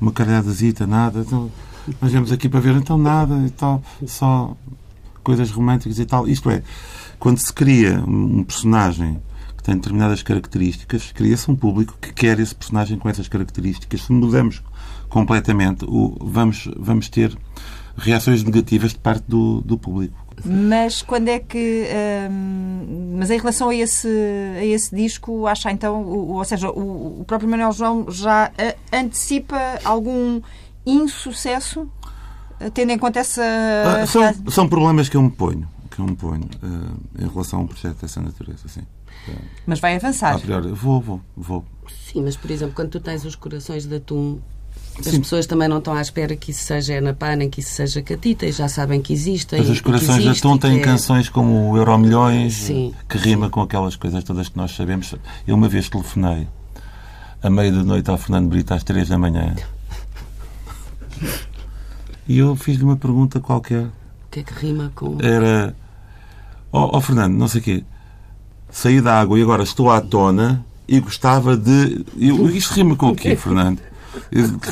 uma 0.00 0.12
calhadazita, 0.12 0.86
nada. 0.86 1.20
Então, 1.20 1.50
nós 2.00 2.10
viemos 2.10 2.32
aqui 2.32 2.48
para 2.48 2.60
ver, 2.60 2.76
então 2.76 2.96
nada 2.96 3.34
e 3.46 3.50
tal, 3.50 3.82
só 4.06 4.56
coisas 5.22 5.50
românticas 5.50 5.98
e 5.98 6.06
tal. 6.06 6.26
Isto 6.26 6.50
é, 6.50 6.62
quando 7.18 7.38
se 7.38 7.52
cria 7.52 8.02
um 8.06 8.44
personagem 8.44 9.20
que 9.56 9.62
tem 9.62 9.74
determinadas 9.74 10.22
características, 10.22 11.12
cria-se 11.12 11.50
um 11.50 11.56
público 11.56 11.96
que 12.00 12.12
quer 12.12 12.38
esse 12.38 12.54
personagem 12.54 12.98
com 12.98 13.08
essas 13.08 13.28
características. 13.28 14.02
Se 14.02 14.12
mudamos 14.12 14.62
completamente, 15.08 15.84
o, 15.84 16.16
vamos, 16.20 16.70
vamos 16.78 17.08
ter 17.08 17.36
reações 17.98 18.42
negativas 18.44 18.92
de 18.92 18.98
parte 18.98 19.24
do, 19.26 19.60
do 19.60 19.76
público. 19.76 20.16
Mas 20.44 21.02
quando 21.02 21.28
é 21.28 21.40
que. 21.40 21.84
Hum, 22.30 23.16
mas 23.18 23.30
em 23.30 23.38
relação 23.38 23.70
a 23.70 23.74
esse, 23.74 24.08
a 24.56 24.64
esse 24.64 24.94
disco, 24.94 25.46
acha 25.46 25.70
então. 25.70 26.02
O, 26.02 26.34
ou 26.34 26.44
seja, 26.44 26.70
o, 26.70 27.20
o 27.20 27.24
próprio 27.24 27.50
Manuel 27.50 27.72
João 27.72 28.06
já 28.08 28.52
antecipa 28.92 29.58
algum 29.84 30.40
insucesso, 30.86 31.90
tendo 32.72 32.92
em 32.92 32.98
conta 32.98 33.18
essa. 33.18 33.42
Ah, 33.42 34.06
são, 34.06 34.22
são 34.48 34.68
problemas 34.68 35.08
que 35.08 35.16
eu 35.16 35.22
me 35.22 35.30
ponho, 35.30 35.68
que 35.90 35.98
eu 35.98 36.06
me 36.06 36.14
ponho 36.14 36.44
uh, 36.62 37.22
em 37.24 37.28
relação 37.28 37.58
a 37.58 37.62
um 37.62 37.66
projeto 37.66 38.00
dessa 38.00 38.20
natureza, 38.20 38.68
sim. 38.68 38.82
Mas 39.66 39.80
vai 39.80 39.96
avançar. 39.96 40.36
Ah, 40.36 40.38
priori, 40.38 40.70
vou, 40.70 41.00
vou, 41.00 41.20
vou. 41.36 41.64
Sim, 41.88 42.22
mas 42.22 42.36
por 42.36 42.50
exemplo, 42.50 42.74
quando 42.74 42.90
tu 42.90 43.00
tens 43.00 43.24
os 43.24 43.34
corações 43.34 43.84
de 43.84 43.96
atum 43.96 44.38
as 44.98 45.06
Sim. 45.06 45.20
pessoas 45.20 45.46
também 45.46 45.68
não 45.68 45.78
estão 45.78 45.94
à 45.94 46.02
espera 46.02 46.34
que 46.34 46.50
isso 46.50 46.64
seja 46.64 47.00
na 47.00 47.14
nem 47.36 47.48
que 47.48 47.60
isso 47.60 47.70
seja 47.70 48.02
Catita 48.02 48.46
e 48.46 48.52
já 48.52 48.68
sabem 48.68 49.00
que 49.00 49.12
existem. 49.12 49.60
Mas 49.60 49.68
os 49.68 49.80
corações 49.80 50.22
de 50.22 50.28
Atum 50.28 50.58
têm 50.58 50.78
é... 50.78 50.80
canções 50.80 51.28
como 51.28 51.70
o 51.70 51.76
Euro 51.76 51.96
Milhões, 51.98 52.54
Sim. 52.54 52.92
que 53.08 53.16
rima 53.16 53.46
Sim. 53.46 53.52
com 53.52 53.62
aquelas 53.62 53.94
coisas 53.94 54.24
todas 54.24 54.48
que 54.48 54.56
nós 54.56 54.72
sabemos. 54.72 55.14
Eu 55.46 55.54
uma 55.54 55.68
vez 55.68 55.88
telefonei 55.88 56.48
à 57.40 57.48
meia 57.48 57.70
da 57.70 57.84
noite 57.84 58.10
ao 58.10 58.18
Fernando 58.18 58.48
Brito 58.48 58.74
às 58.74 58.82
três 58.82 59.08
da 59.08 59.16
manhã 59.16 59.54
e 62.28 62.38
eu 62.38 62.54
fiz-lhe 62.54 62.84
uma 62.84 62.96
pergunta 62.96 63.40
qualquer. 63.40 63.84
O 63.84 64.30
que 64.30 64.40
é 64.40 64.42
que 64.42 64.52
rima 64.52 64.92
com. 64.94 65.16
Era. 65.20 65.74
Ó 66.70 66.84
oh, 66.84 66.98
oh, 66.98 67.00
Fernando, 67.00 67.34
não 67.34 67.48
sei 67.48 67.60
o 67.60 67.64
quê. 67.64 67.84
Saí 68.70 69.00
da 69.00 69.18
água 69.18 69.38
e 69.38 69.42
agora 69.42 69.62
estou 69.62 69.90
à 69.90 70.00
tona 70.00 70.64
e 70.86 71.00
gostava 71.00 71.56
de. 71.56 72.04
Eu, 72.18 72.50
isto 72.50 72.74
rima 72.74 72.94
com 72.94 73.08
o 73.08 73.16
quê, 73.16 73.34
Fernando? 73.36 73.80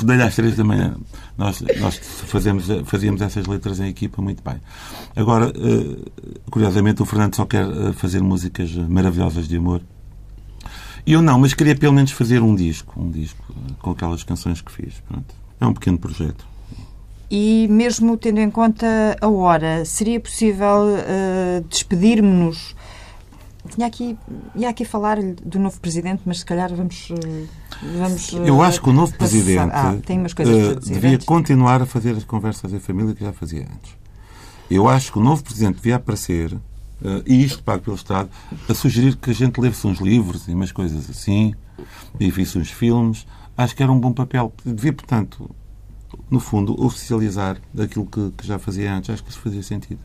Dei-lhe 0.04 0.22
às 0.22 0.34
três 0.34 0.56
da 0.56 0.64
manhã. 0.64 0.96
Nós, 1.36 1.62
nós 1.80 1.96
fazemos, 1.96 2.66
fazíamos 2.84 3.20
essas 3.20 3.46
letras 3.46 3.80
em 3.80 3.88
equipa 3.88 4.22
muito 4.22 4.42
bem. 4.42 4.60
Agora, 5.14 5.52
eh, 5.54 6.10
curiosamente, 6.50 7.02
o 7.02 7.04
Fernando 7.04 7.34
só 7.36 7.44
quer 7.44 7.66
eh, 7.66 7.92
fazer 7.92 8.22
músicas 8.22 8.72
maravilhosas 8.74 9.46
de 9.46 9.56
amor. 9.56 9.82
E 11.06 11.12
eu 11.12 11.22
não, 11.22 11.38
mas 11.38 11.54
queria 11.54 11.76
pelo 11.76 11.92
menos 11.92 12.10
fazer 12.10 12.42
um 12.42 12.54
disco. 12.54 13.00
Um 13.00 13.10
disco 13.10 13.44
eh, 13.50 13.72
com 13.80 13.90
aquelas 13.90 14.24
canções 14.24 14.60
que 14.60 14.72
fiz. 14.72 14.94
Pronto. 15.08 15.34
É 15.60 15.66
um 15.66 15.72
pequeno 15.74 15.98
projeto. 15.98 16.46
E 17.30 17.66
mesmo 17.68 18.16
tendo 18.16 18.38
em 18.38 18.50
conta 18.50 19.16
a 19.20 19.28
hora, 19.28 19.84
seria 19.84 20.20
possível 20.20 20.94
uh, 20.94 21.64
despedirmos-nos 21.68 22.74
tinha 23.66 23.86
aqui, 23.86 24.18
ia 24.54 24.68
aqui 24.68 24.84
falar 24.84 25.18
do 25.22 25.58
novo 25.58 25.80
presidente, 25.80 26.22
mas 26.24 26.40
se 26.40 26.46
calhar 26.46 26.74
vamos. 26.74 27.08
Eh, 27.10 27.46
vamos 27.98 28.32
Eu 28.32 28.62
acho 28.62 28.80
que 28.80 28.88
o 28.88 28.92
novo 28.92 29.16
presidente 29.16 29.70
ah, 29.72 29.96
tem 30.04 30.18
umas 30.18 30.32
coisas 30.32 30.76
uh, 30.76 30.80
devia 30.80 31.14
antes. 31.14 31.26
continuar 31.26 31.82
a 31.82 31.86
fazer 31.86 32.16
as 32.16 32.24
conversas 32.24 32.72
em 32.72 32.78
família 32.78 33.14
que 33.14 33.24
já 33.24 33.32
fazia 33.32 33.62
antes. 33.62 33.96
Eu 34.70 34.88
acho 34.88 35.12
que 35.12 35.18
o 35.18 35.22
novo 35.22 35.42
presidente 35.42 35.76
devia 35.76 35.96
aparecer, 35.96 36.52
uh, 36.54 36.60
e 37.26 37.44
isto 37.44 37.62
pago 37.62 37.82
pelo 37.82 37.96
Estado, 37.96 38.28
a 38.68 38.74
sugerir 38.74 39.16
que 39.16 39.30
a 39.30 39.34
gente 39.34 39.60
lesse 39.60 39.86
uns 39.86 40.00
livros 40.00 40.48
e 40.48 40.54
umas 40.54 40.72
coisas 40.72 41.08
assim, 41.10 41.54
e 42.18 42.30
visse 42.30 42.58
uns 42.58 42.70
filmes. 42.70 43.26
Acho 43.56 43.74
que 43.74 43.82
era 43.82 43.92
um 43.92 43.98
bom 43.98 44.12
papel. 44.12 44.52
Devia, 44.64 44.92
portanto, 44.92 45.50
no 46.30 46.40
fundo, 46.40 46.80
oficializar 46.82 47.58
aquilo 47.78 48.06
que, 48.06 48.30
que 48.36 48.46
já 48.46 48.58
fazia 48.58 48.94
antes. 48.94 49.10
Acho 49.10 49.22
que 49.22 49.30
isso 49.30 49.40
fazia 49.40 49.62
sentido 49.62 50.00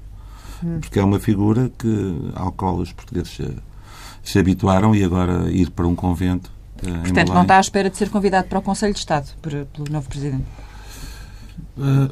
porque 0.80 1.00
é 1.00 1.04
uma 1.04 1.20
figura 1.20 1.72
que, 1.78 2.32
ao 2.36 2.52
qual 2.52 2.76
os 2.78 2.92
portugueses 2.92 3.36
se, 3.36 3.58
se 4.24 4.40
habituaram 4.40 4.96
e 4.96 5.04
agora 5.04 5.50
ir 5.52 5.70
para 5.72 5.88
um 5.88 5.96
convento. 5.96 6.52
Eh, 6.86 6.92
Portanto, 6.92 7.34
não 7.34 7.42
está 7.44 7.58
à 7.58 7.60
espera 7.60 7.90
de 7.90 7.98
ser 7.98 8.10
convidado 8.10 8.48
para 8.48 8.60
o 8.60 8.62
Conselho 8.62 8.94
de 8.94 9.00
Estado 9.00 9.30
por, 9.42 9.52
pelo 9.52 9.92
novo 9.92 10.08
Presidente? 10.08 10.46
Uh, 11.78 12.10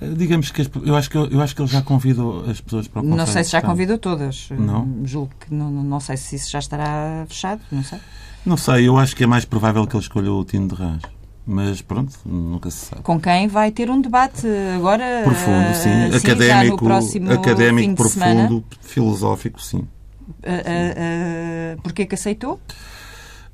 digamos 0.16 0.50
que 0.50 0.62
eu 0.84 0.94
acho 0.96 1.10
que 1.10 1.16
eu 1.16 1.40
acho 1.40 1.54
que 1.54 1.62
ele 1.62 1.68
já 1.68 1.82
convidou 1.82 2.48
as 2.48 2.60
pessoas 2.60 2.88
para 2.88 3.00
o 3.00 3.02
Conselho. 3.02 3.18
Não 3.18 3.26
sei 3.26 3.44
se 3.44 3.50
já 3.50 3.62
convidou 3.62 3.98
todas. 3.98 4.48
Não. 4.50 5.00
Julgo 5.04 5.32
que 5.40 5.54
não, 5.54 5.70
não 5.70 6.00
sei 6.00 6.16
se 6.16 6.36
isso 6.36 6.50
já 6.50 6.58
estará 6.58 7.24
fechado, 7.28 7.60
não 7.70 7.82
sei. 7.82 7.98
Não 8.46 8.56
sei, 8.56 8.88
eu 8.88 8.96
acho 8.96 9.14
que 9.14 9.24
é 9.24 9.26
mais 9.26 9.44
provável 9.44 9.86
que 9.86 9.94
ele 9.94 10.02
escolha 10.02 10.32
o 10.32 10.44
Tino 10.44 10.68
de 10.68 10.74
Rãs. 10.74 11.02
Mas 11.50 11.80
pronto, 11.80 12.12
nunca 12.26 12.70
se 12.70 12.84
sabe. 12.84 13.00
Com 13.02 13.18
quem 13.18 13.48
vai 13.48 13.72
ter 13.72 13.90
um 13.90 14.02
debate 14.02 14.46
agora? 14.76 15.22
Profundo, 15.24 15.74
sim. 15.74 16.10
sim 16.12 16.28
académico, 16.28 17.32
académico 17.32 17.94
profundo, 17.94 18.64
filosófico, 18.82 19.58
sim. 19.58 19.78
Uh, 19.78 19.80
uh, 19.80 21.78
uh, 21.78 21.82
Porquê 21.82 22.04
que 22.04 22.14
aceitou? 22.14 22.60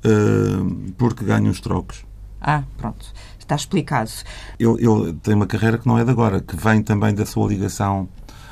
Uh, 0.03 0.91
porque 0.97 1.23
ganha 1.23 1.49
uns 1.49 1.61
trocos. 1.61 2.05
Ah, 2.41 2.63
pronto. 2.75 3.13
Está 3.39 3.55
explicado. 3.55 4.11
Ele, 4.59 4.85
ele, 4.85 5.13
tem 5.23 5.33
uma 5.33 5.47
carreira 5.47 5.77
que 5.77 5.87
não 5.87 5.97
é 5.97 6.03
de 6.03 6.11
agora, 6.11 6.41
que 6.41 6.57
vem 6.57 6.83
também 6.83 7.15
da 7.15 7.25
sua 7.25 7.47
ligação 7.47 8.09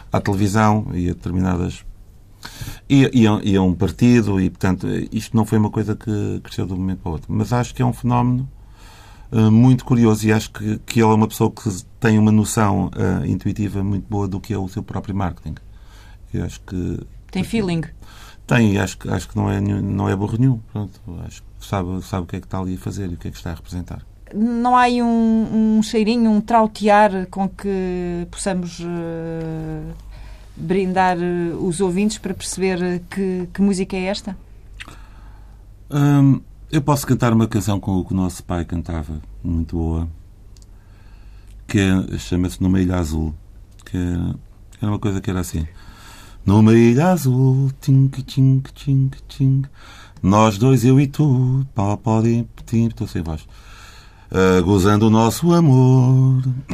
à 0.10 0.22
televisão 0.22 0.88
e 0.94 1.10
a 1.10 1.14
determinadas. 1.14 1.84
E, 2.90 3.12
e, 3.14 3.52
e 3.52 3.58
a 3.58 3.62
um 3.62 3.74
partido, 3.74 4.40
e 4.40 4.50
portanto, 4.50 4.88
isto 5.12 5.36
não 5.36 5.46
foi 5.46 5.58
uma 5.58 5.70
coisa 5.70 5.98
que 5.98 6.40
cresceu 6.42 6.66
de 6.66 6.72
um 6.72 6.78
momento 6.78 7.00
para 7.00 7.10
o 7.10 7.12
outro. 7.14 7.28
Mas 7.34 7.52
acho 7.52 7.76
que 7.76 7.82
é 7.82 7.86
um 7.86 7.92
fenómeno 7.92 8.48
eh, 8.48 8.63
muito 9.52 9.84
curioso 9.86 10.28
e 10.28 10.32
acho 10.32 10.52
que, 10.52 10.80
que 10.80 11.02
ele 11.02 11.12
é 11.12 11.16
uma 11.16 11.28
pessoa 11.28 11.50
que 11.52 11.70
tem 12.00 12.20
uma 12.20 12.32
noção 12.32 12.88
uh, 12.88 13.26
intuitiva 13.26 13.84
muito 13.84 14.06
boa 14.08 14.28
do 14.28 14.40
que 14.40 14.54
é 14.54 14.58
o 14.58 14.68
seu 14.68 14.84
próprio 14.84 15.16
marketing. 15.16 15.56
Eu 16.34 16.46
acho 16.46 16.60
que... 16.62 17.00
Tem 17.32 17.44
feeling? 17.44 17.82
Tem, 18.46 18.78
acho 18.78 18.98
acho 19.10 19.30
que 19.30 19.36
não, 19.36 19.50
é, 19.50 19.60
não 19.60 20.10
é 20.10 20.16
burro 20.16 20.38
nenhum. 20.38 20.60
Pronto, 20.72 21.00
acho 21.26 21.42
que 21.42 21.66
sabe, 21.66 22.02
sabe 22.04 22.24
o 22.24 22.28
que 22.28 22.36
é 22.36 22.40
que 22.40 22.46
está 22.46 22.60
ali 22.60 22.76
a 22.76 22.78
fazer 22.78 23.10
e 23.10 23.14
o 23.14 23.18
que 23.18 23.28
é 23.28 23.32
que 23.32 23.38
está 23.38 23.52
a 23.52 23.56
representar. 23.56 24.06
Não 24.34 24.76
há 24.76 24.82
aí 24.82 25.02
um, 25.02 25.78
um 25.78 25.84
cheirinho, 25.84 26.30
um 26.30 26.42
trautear 26.42 27.28
com 27.30 27.48
que 27.48 28.28
possamos 28.32 28.80
uh, 28.80 29.94
brindar 30.56 31.18
os 31.60 31.80
ouvintes 31.80 32.18
para 32.18 32.34
perceber 32.34 33.02
que, 33.10 33.48
que 33.54 33.62
música 33.62 33.96
é 33.96 34.06
esta? 34.06 34.36
Um, 35.90 36.42
eu 36.74 36.82
posso 36.82 37.06
cantar 37.06 37.32
uma 37.32 37.48
canção 37.48 37.80
com 37.80 38.00
o 38.00 38.04
que 38.04 38.14
o 38.14 38.18
nosso 38.18 38.44
pai 38.44 38.66
cantava, 38.66 39.22
muito 39.44 39.76
boa, 39.76 40.08
que 41.68 41.78
é, 41.78 42.18
chama-se 42.18 42.60
Numa 42.60 42.82
Ilha 42.82 42.98
Azul, 42.98 43.32
que 43.86 43.96
era 44.82 44.92
uma 44.92 44.98
coisa 44.98 45.22
que 45.22 45.30
era 45.30 45.42
assim. 45.42 45.68
Numa 46.44 46.74
ilha 46.74 47.12
azul, 47.12 47.72
tink, 47.80 48.24
tink, 48.24 48.74
tink, 48.74 49.18
tink, 49.30 49.70
nós 50.22 50.58
dois, 50.58 50.84
eu 50.84 51.00
e 51.00 51.06
tu, 51.06 51.64
pá, 51.76 51.96
pode, 51.96 52.46
estou 52.74 53.08
sem 53.08 53.22
voz, 53.22 53.48
uh, 54.32 54.64
gozando 54.64 55.08
o 55.08 55.10
nosso 55.12 55.54
amor. 55.54 56.42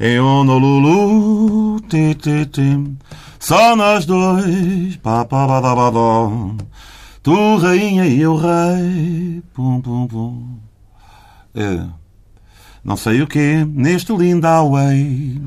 Em 0.00 0.18
Honolulu, 0.18 1.78
ti, 1.82 2.14
ti, 2.14 2.46
ti, 2.46 2.96
só 3.38 3.76
nós 3.76 4.06
dois, 4.06 4.96
pá, 4.96 5.26
pá, 5.26 5.46
pá, 5.46 5.60
pá, 5.60 5.76
pá, 5.76 5.92
pá. 5.92 6.64
Tu, 7.22 7.56
rainha, 7.56 8.06
e 8.06 8.20
eu, 8.20 8.34
rei. 8.36 9.42
Pum, 9.52 9.80
pum, 9.80 10.06
pum. 10.06 10.58
É, 11.54 11.86
não 12.82 12.96
sei 12.96 13.20
o 13.20 13.26
quê, 13.26 13.64
neste 13.68 14.14
lindo 14.16 14.46
away. 14.46 15.40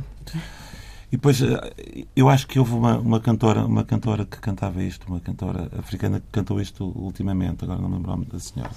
E 1.12 1.16
depois, 1.16 1.42
eh, 1.42 2.06
eu 2.16 2.30
acho 2.30 2.48
que 2.48 2.60
houve 2.60 2.74
uma, 2.74 2.98
uma, 2.98 3.20
cantora, 3.20 3.66
uma 3.66 3.84
cantora 3.84 4.26
que 4.26 4.38
cantava 4.38 4.84
isto, 4.84 5.08
uma 5.08 5.20
cantora 5.20 5.70
africana 5.78 6.20
que 6.20 6.26
cantou 6.32 6.60
isto 6.60 6.92
ultimamente, 6.96 7.64
agora 7.64 7.80
não 7.80 7.90
me 7.90 7.96
lembro 7.96 8.12
o 8.12 8.16
nome 8.16 8.26
da 8.26 8.40
senhora. 8.40 8.72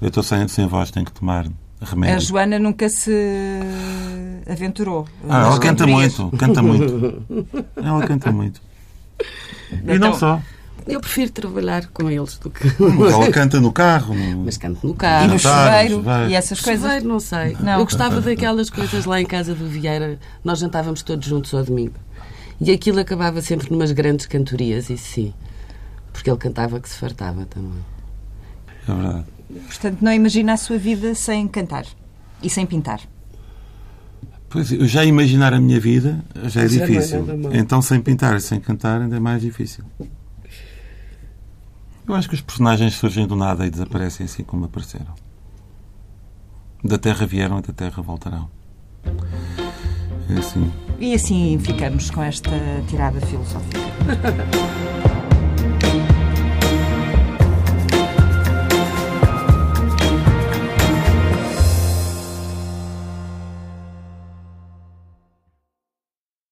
Eu 0.00 0.08
estou 0.08 0.22
sem, 0.22 0.46
sem 0.48 0.66
voz, 0.66 0.90
tenho 0.90 1.06
que 1.06 1.12
tomar 1.12 1.46
remédio. 1.80 2.16
A 2.16 2.18
Joana 2.18 2.58
nunca 2.58 2.88
se 2.88 3.60
aventurou. 4.48 5.06
Ah, 5.28 5.46
ela 5.46 5.58
canta 5.60 5.86
muito, 5.86 6.30
canta 6.36 6.62
muito. 6.62 7.22
Ela 7.76 8.06
canta 8.06 8.32
muito. 8.32 8.60
E 9.70 9.76
então, 9.82 10.10
não 10.10 10.14
só. 10.14 10.40
Eu 10.86 11.00
prefiro 11.00 11.32
trabalhar 11.32 11.86
com 11.88 12.08
eles 12.08 12.38
do 12.38 12.48
que. 12.48 12.66
Ela 13.10 13.30
canta 13.32 13.60
no 13.60 13.72
carro. 13.72 14.14
No... 14.14 14.44
Mas 14.44 14.56
canto 14.56 14.86
no 14.86 14.94
carro. 14.94 15.24
E 15.24 15.28
no 15.28 15.38
chuveiro. 15.38 16.04
E 16.28 16.34
essas 16.34 16.60
coisas. 16.60 16.82
Chuveiro, 16.82 17.08
não 17.08 17.18
sei. 17.18 17.56
Não. 17.60 17.80
Eu 17.80 17.84
gostava 17.84 18.20
daquelas 18.20 18.70
coisas 18.70 19.04
lá 19.04 19.20
em 19.20 19.26
casa 19.26 19.54
do 19.54 19.66
Vieira. 19.66 20.18
Nós 20.44 20.60
jantávamos 20.60 21.02
todos 21.02 21.26
juntos 21.26 21.52
ao 21.52 21.64
domingo. 21.64 21.94
E 22.60 22.70
aquilo 22.70 23.00
acabava 23.00 23.42
sempre 23.42 23.70
numas 23.70 23.92
grandes 23.92 24.26
cantorias, 24.26 24.88
isso 24.88 25.12
sim. 25.12 25.34
Porque 26.12 26.30
ele 26.30 26.38
cantava 26.38 26.80
que 26.80 26.88
se 26.88 26.96
fartava 26.96 27.44
também. 27.44 27.84
É 28.88 28.94
verdade. 28.94 29.24
Portanto, 29.66 29.98
não 30.00 30.12
imagina 30.12 30.54
a 30.54 30.56
sua 30.56 30.78
vida 30.78 31.14
sem 31.14 31.46
cantar 31.48 31.84
e 32.42 32.48
sem 32.48 32.64
pintar. 32.64 33.00
Pois, 34.48 34.72
eu 34.72 34.86
já 34.86 35.04
imaginar 35.04 35.52
a 35.52 35.60
minha 35.60 35.78
vida 35.78 36.24
já 36.44 36.62
é 36.62 36.66
difícil. 36.66 37.26
Então, 37.52 37.82
sem 37.82 38.00
pintar 38.00 38.36
e 38.36 38.40
sem 38.40 38.60
cantar 38.60 39.02
ainda 39.02 39.16
é 39.16 39.20
mais 39.20 39.42
difícil. 39.42 39.84
Eu 42.08 42.14
acho 42.14 42.28
que 42.28 42.34
os 42.34 42.40
personagens 42.40 42.94
surgem 42.94 43.26
do 43.26 43.34
nada 43.34 43.66
e 43.66 43.70
desaparecem 43.70 44.26
assim 44.26 44.44
como 44.44 44.64
apareceram. 44.64 45.14
Da 46.84 46.98
Terra 46.98 47.26
vieram 47.26 47.58
e 47.58 47.62
da 47.62 47.72
Terra 47.72 48.00
voltarão. 48.02 48.48
É 50.28 50.38
assim. 50.38 50.72
E 51.00 51.14
assim 51.14 51.58
ficamos 51.58 52.10
com 52.10 52.22
esta 52.22 52.50
tirada 52.88 53.20
filosófica. 53.20 53.80